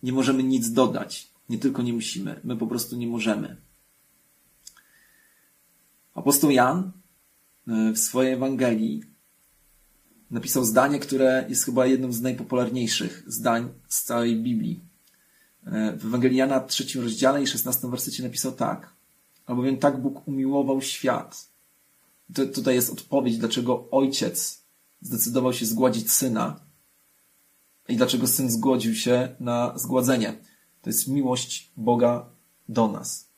nie 0.04 0.14
możemy 0.14 0.44
nic 0.44 0.72
dodać. 0.72 1.28
Nie 1.50 1.58
tylko 1.58 1.82
nie 1.82 1.94
musimy, 1.94 2.40
my 2.44 2.58
po 2.58 2.68
prostu 2.68 2.96
nie 2.96 3.08
możemy. 3.08 3.58
Apostoł 6.14 6.52
Jan 6.52 6.92
e, 7.68 7.92
w 7.92 8.00
swojej 8.00 8.34
Ewangelii 8.34 9.04
napisał 10.32 10.66
zdanie, 10.66 11.00
które 11.00 11.46
jest 11.50 11.66
chyba 11.66 11.86
jednym 11.86 12.14
z 12.14 12.22
najpopularniejszych 12.22 13.24
zdań 13.28 13.70
z 13.88 14.04
całej 14.04 14.36
Biblii. 14.36 14.80
E, 15.66 15.98
w 15.98 16.12
w 16.60 16.68
trzecim 16.68 17.02
rozdziale 17.02 17.44
i 17.44 17.48
szesnastym 17.48 17.92
wersecie 17.92 18.24
napisał 18.24 18.52
tak. 18.52 18.94
Albowiem 19.46 19.78
tak 19.78 20.02
Bóg 20.02 20.28
umiłował 20.28 20.82
świat. 20.82 21.50
To, 22.34 22.46
tutaj 22.46 22.76
jest 22.76 22.92
odpowiedź, 22.92 23.38
dlaczego 23.38 23.88
ojciec 23.92 24.62
zdecydował 25.02 25.54
się 25.54 25.66
zgładzić 25.66 26.12
syna 26.12 26.60
i 27.88 27.98
dlaczego 27.98 28.28
syn 28.28 28.50
zgodził 28.50 28.96
się 28.96 29.36
na 29.40 29.74
zgładzenie. 29.78 30.38
To 30.82 30.90
jest 30.90 31.08
miłość 31.08 31.72
Boga 31.78 32.26
do 32.70 32.88
nas. 32.88 33.30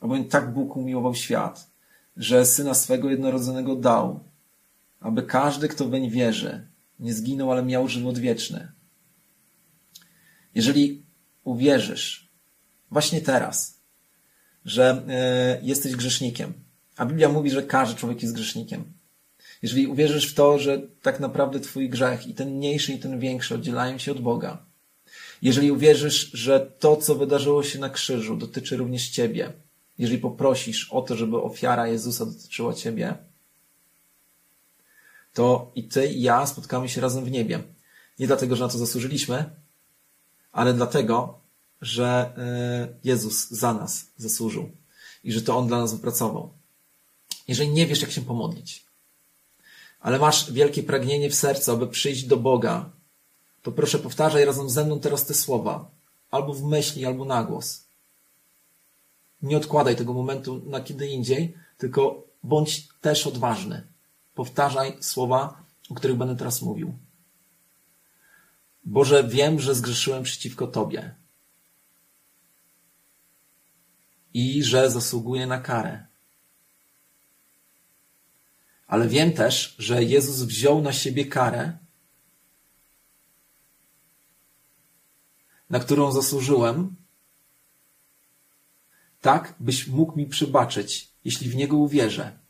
Albowiem 0.00 0.24
tak 0.24 0.52
Bóg 0.52 0.76
umiłował 0.76 1.14
świat, 1.14 1.70
że 2.16 2.46
syna 2.46 2.74
swego 2.74 3.10
jednorodzonego 3.10 3.76
dał, 3.76 4.20
aby 5.04 5.22
każdy, 5.22 5.68
kto 5.68 5.88
weń 5.88 6.10
wierzy, 6.10 6.66
nie 6.98 7.14
zginął, 7.14 7.52
ale 7.52 7.62
miał 7.62 7.88
żywot 7.88 8.18
wieczny. 8.18 8.72
Jeżeli 10.54 11.02
uwierzysz 11.44 12.28
właśnie 12.90 13.20
teraz, 13.20 13.80
że 14.64 15.02
y, 15.62 15.66
jesteś 15.66 15.96
grzesznikiem, 15.96 16.52
a 16.96 17.06
Biblia 17.06 17.28
mówi, 17.28 17.50
że 17.50 17.62
każdy 17.62 18.00
człowiek 18.00 18.22
jest 18.22 18.34
grzesznikiem. 18.34 18.84
Jeżeli 19.62 19.86
uwierzysz 19.86 20.30
w 20.30 20.34
to, 20.34 20.58
że 20.58 20.82
tak 21.02 21.20
naprawdę 21.20 21.60
Twój 21.60 21.88
grzech 21.88 22.26
i 22.26 22.34
ten 22.34 22.50
mniejszy 22.50 22.92
i 22.92 22.98
ten 22.98 23.18
większy 23.18 23.54
oddzielają 23.54 23.98
się 23.98 24.12
od 24.12 24.20
Boga, 24.20 24.66
jeżeli 25.42 25.72
uwierzysz, 25.72 26.30
że 26.32 26.60
to, 26.78 26.96
co 26.96 27.14
wydarzyło 27.14 27.62
się 27.62 27.78
na 27.78 27.90
krzyżu, 27.90 28.36
dotyczy 28.36 28.76
również 28.76 29.08
Ciebie, 29.08 29.52
jeżeli 29.98 30.18
poprosisz 30.18 30.92
o 30.92 31.02
to, 31.02 31.16
żeby 31.16 31.36
ofiara 31.36 31.88
Jezusa 31.88 32.26
dotyczyła 32.26 32.74
Ciebie, 32.74 33.14
to 35.34 35.72
i 35.74 35.84
Ty 35.84 36.06
i 36.06 36.22
ja 36.22 36.46
spotkamy 36.46 36.88
się 36.88 37.00
razem 37.00 37.24
w 37.24 37.30
niebie. 37.30 37.62
Nie 38.18 38.26
dlatego, 38.26 38.56
że 38.56 38.64
na 38.64 38.70
to 38.70 38.78
zasłużyliśmy, 38.78 39.50
ale 40.52 40.74
dlatego, 40.74 41.38
że 41.80 42.32
e, 42.36 42.98
Jezus 43.04 43.50
za 43.50 43.74
nas 43.74 44.06
zasłużył 44.16 44.70
i 45.24 45.32
że 45.32 45.42
to 45.42 45.56
On 45.56 45.66
dla 45.66 45.78
nas 45.78 45.94
wypracował. 45.94 46.52
Jeżeli 47.48 47.70
nie 47.70 47.86
wiesz, 47.86 48.00
jak 48.00 48.10
się 48.10 48.22
pomodlić, 48.22 48.84
ale 50.00 50.18
masz 50.18 50.52
wielkie 50.52 50.82
pragnienie 50.82 51.30
w 51.30 51.34
sercu, 51.34 51.72
aby 51.72 51.86
przyjść 51.86 52.24
do 52.24 52.36
Boga, 52.36 52.90
to 53.62 53.72
proszę 53.72 53.98
powtarzaj 53.98 54.44
razem 54.44 54.70
ze 54.70 54.84
mną 54.84 55.00
teraz 55.00 55.26
te 55.26 55.34
słowa, 55.34 55.90
albo 56.30 56.54
w 56.54 56.62
myśli, 56.62 57.06
albo 57.06 57.24
na 57.24 57.44
głos. 57.44 57.84
Nie 59.42 59.56
odkładaj 59.56 59.96
tego 59.96 60.12
momentu 60.12 60.62
na 60.66 60.80
kiedy 60.80 61.08
indziej, 61.08 61.54
tylko 61.78 62.22
bądź 62.42 62.88
też 63.00 63.26
odważny. 63.26 63.93
Powtarzaj 64.34 64.96
słowa, 65.00 65.62
o 65.90 65.94
których 65.94 66.16
będę 66.16 66.36
teraz 66.36 66.62
mówił. 66.62 66.98
Boże, 68.84 69.24
wiem, 69.24 69.60
że 69.60 69.74
zgrzeszyłem 69.74 70.22
przeciwko 70.22 70.66
Tobie 70.66 71.14
i 74.34 74.64
że 74.64 74.90
zasługuję 74.90 75.46
na 75.46 75.60
karę. 75.60 76.06
Ale 78.86 79.08
wiem 79.08 79.32
też, 79.32 79.74
że 79.78 80.04
Jezus 80.04 80.42
wziął 80.42 80.82
na 80.82 80.92
siebie 80.92 81.26
karę, 81.26 81.78
na 85.70 85.80
którą 85.80 86.12
zasłużyłem, 86.12 86.96
tak 89.20 89.54
byś 89.60 89.86
mógł 89.86 90.16
mi 90.16 90.26
przebaczyć, 90.26 91.08
jeśli 91.24 91.50
w 91.50 91.56
Niego 91.56 91.76
uwierzę. 91.76 92.43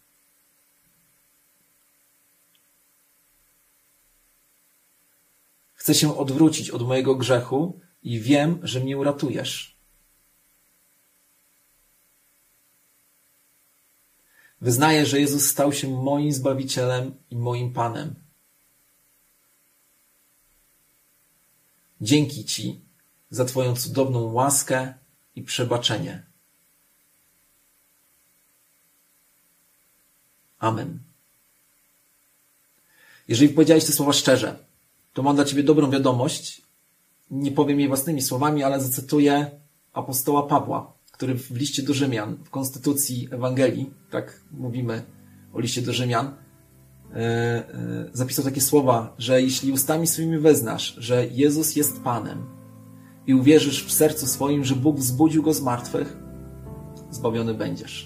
Chcę 5.84 5.94
się 5.94 6.18
odwrócić 6.18 6.70
od 6.70 6.82
mojego 6.82 7.14
grzechu 7.14 7.80
i 8.02 8.20
wiem, 8.20 8.60
że 8.62 8.80
mnie 8.80 8.98
uratujesz. 8.98 9.76
Wyznaję, 14.60 15.06
że 15.06 15.20
Jezus 15.20 15.46
stał 15.46 15.72
się 15.72 15.88
moim 15.88 16.32
Zbawicielem 16.32 17.14
i 17.30 17.36
moim 17.36 17.72
Panem. 17.72 18.14
Dzięki 22.00 22.44
Ci 22.44 22.80
za 23.30 23.44
Twoją 23.44 23.76
cudowną 23.76 24.32
łaskę 24.32 24.94
i 25.34 25.42
przebaczenie. 25.42 26.26
Amen. 30.58 30.98
Jeżeli 33.28 33.52
powiedziałeś 33.54 33.84
te 33.84 33.92
słowa 33.92 34.12
szczerze, 34.12 34.64
to 35.14 35.22
mam 35.22 35.36
dla 35.36 35.44
Ciebie 35.44 35.62
dobrą 35.62 35.90
wiadomość. 35.90 36.62
Nie 37.30 37.52
powiem 37.52 37.80
jej 37.80 37.88
własnymi 37.88 38.22
słowami, 38.22 38.62
ale 38.62 38.80
zacytuję 38.80 39.50
apostoła 39.92 40.42
Pawła, 40.42 40.92
który 41.12 41.34
w 41.34 41.50
liście 41.50 41.82
do 41.82 41.94
Rzymian, 41.94 42.36
w 42.44 42.50
konstytucji 42.50 43.28
Ewangelii, 43.30 43.90
tak 44.10 44.40
mówimy 44.50 45.02
o 45.52 45.60
liście 45.60 45.82
do 45.82 45.92
Rzymian, 45.92 46.26
e, 46.26 47.16
e, 47.16 47.64
zapisał 48.12 48.44
takie 48.44 48.60
słowa, 48.60 49.14
że 49.18 49.42
jeśli 49.42 49.72
ustami 49.72 50.06
swoimi 50.06 50.38
weznasz, 50.38 50.94
że 50.98 51.26
Jezus 51.26 51.76
jest 51.76 52.02
Panem 52.02 52.46
i 53.26 53.34
uwierzysz 53.34 53.86
w 53.86 53.92
sercu 53.92 54.26
swoim, 54.26 54.64
że 54.64 54.76
Bóg 54.76 54.96
wzbudził 54.96 55.42
go 55.42 55.54
z 55.54 55.60
martwych, 55.60 56.16
zbawiony 57.10 57.54
będziesz. 57.54 58.02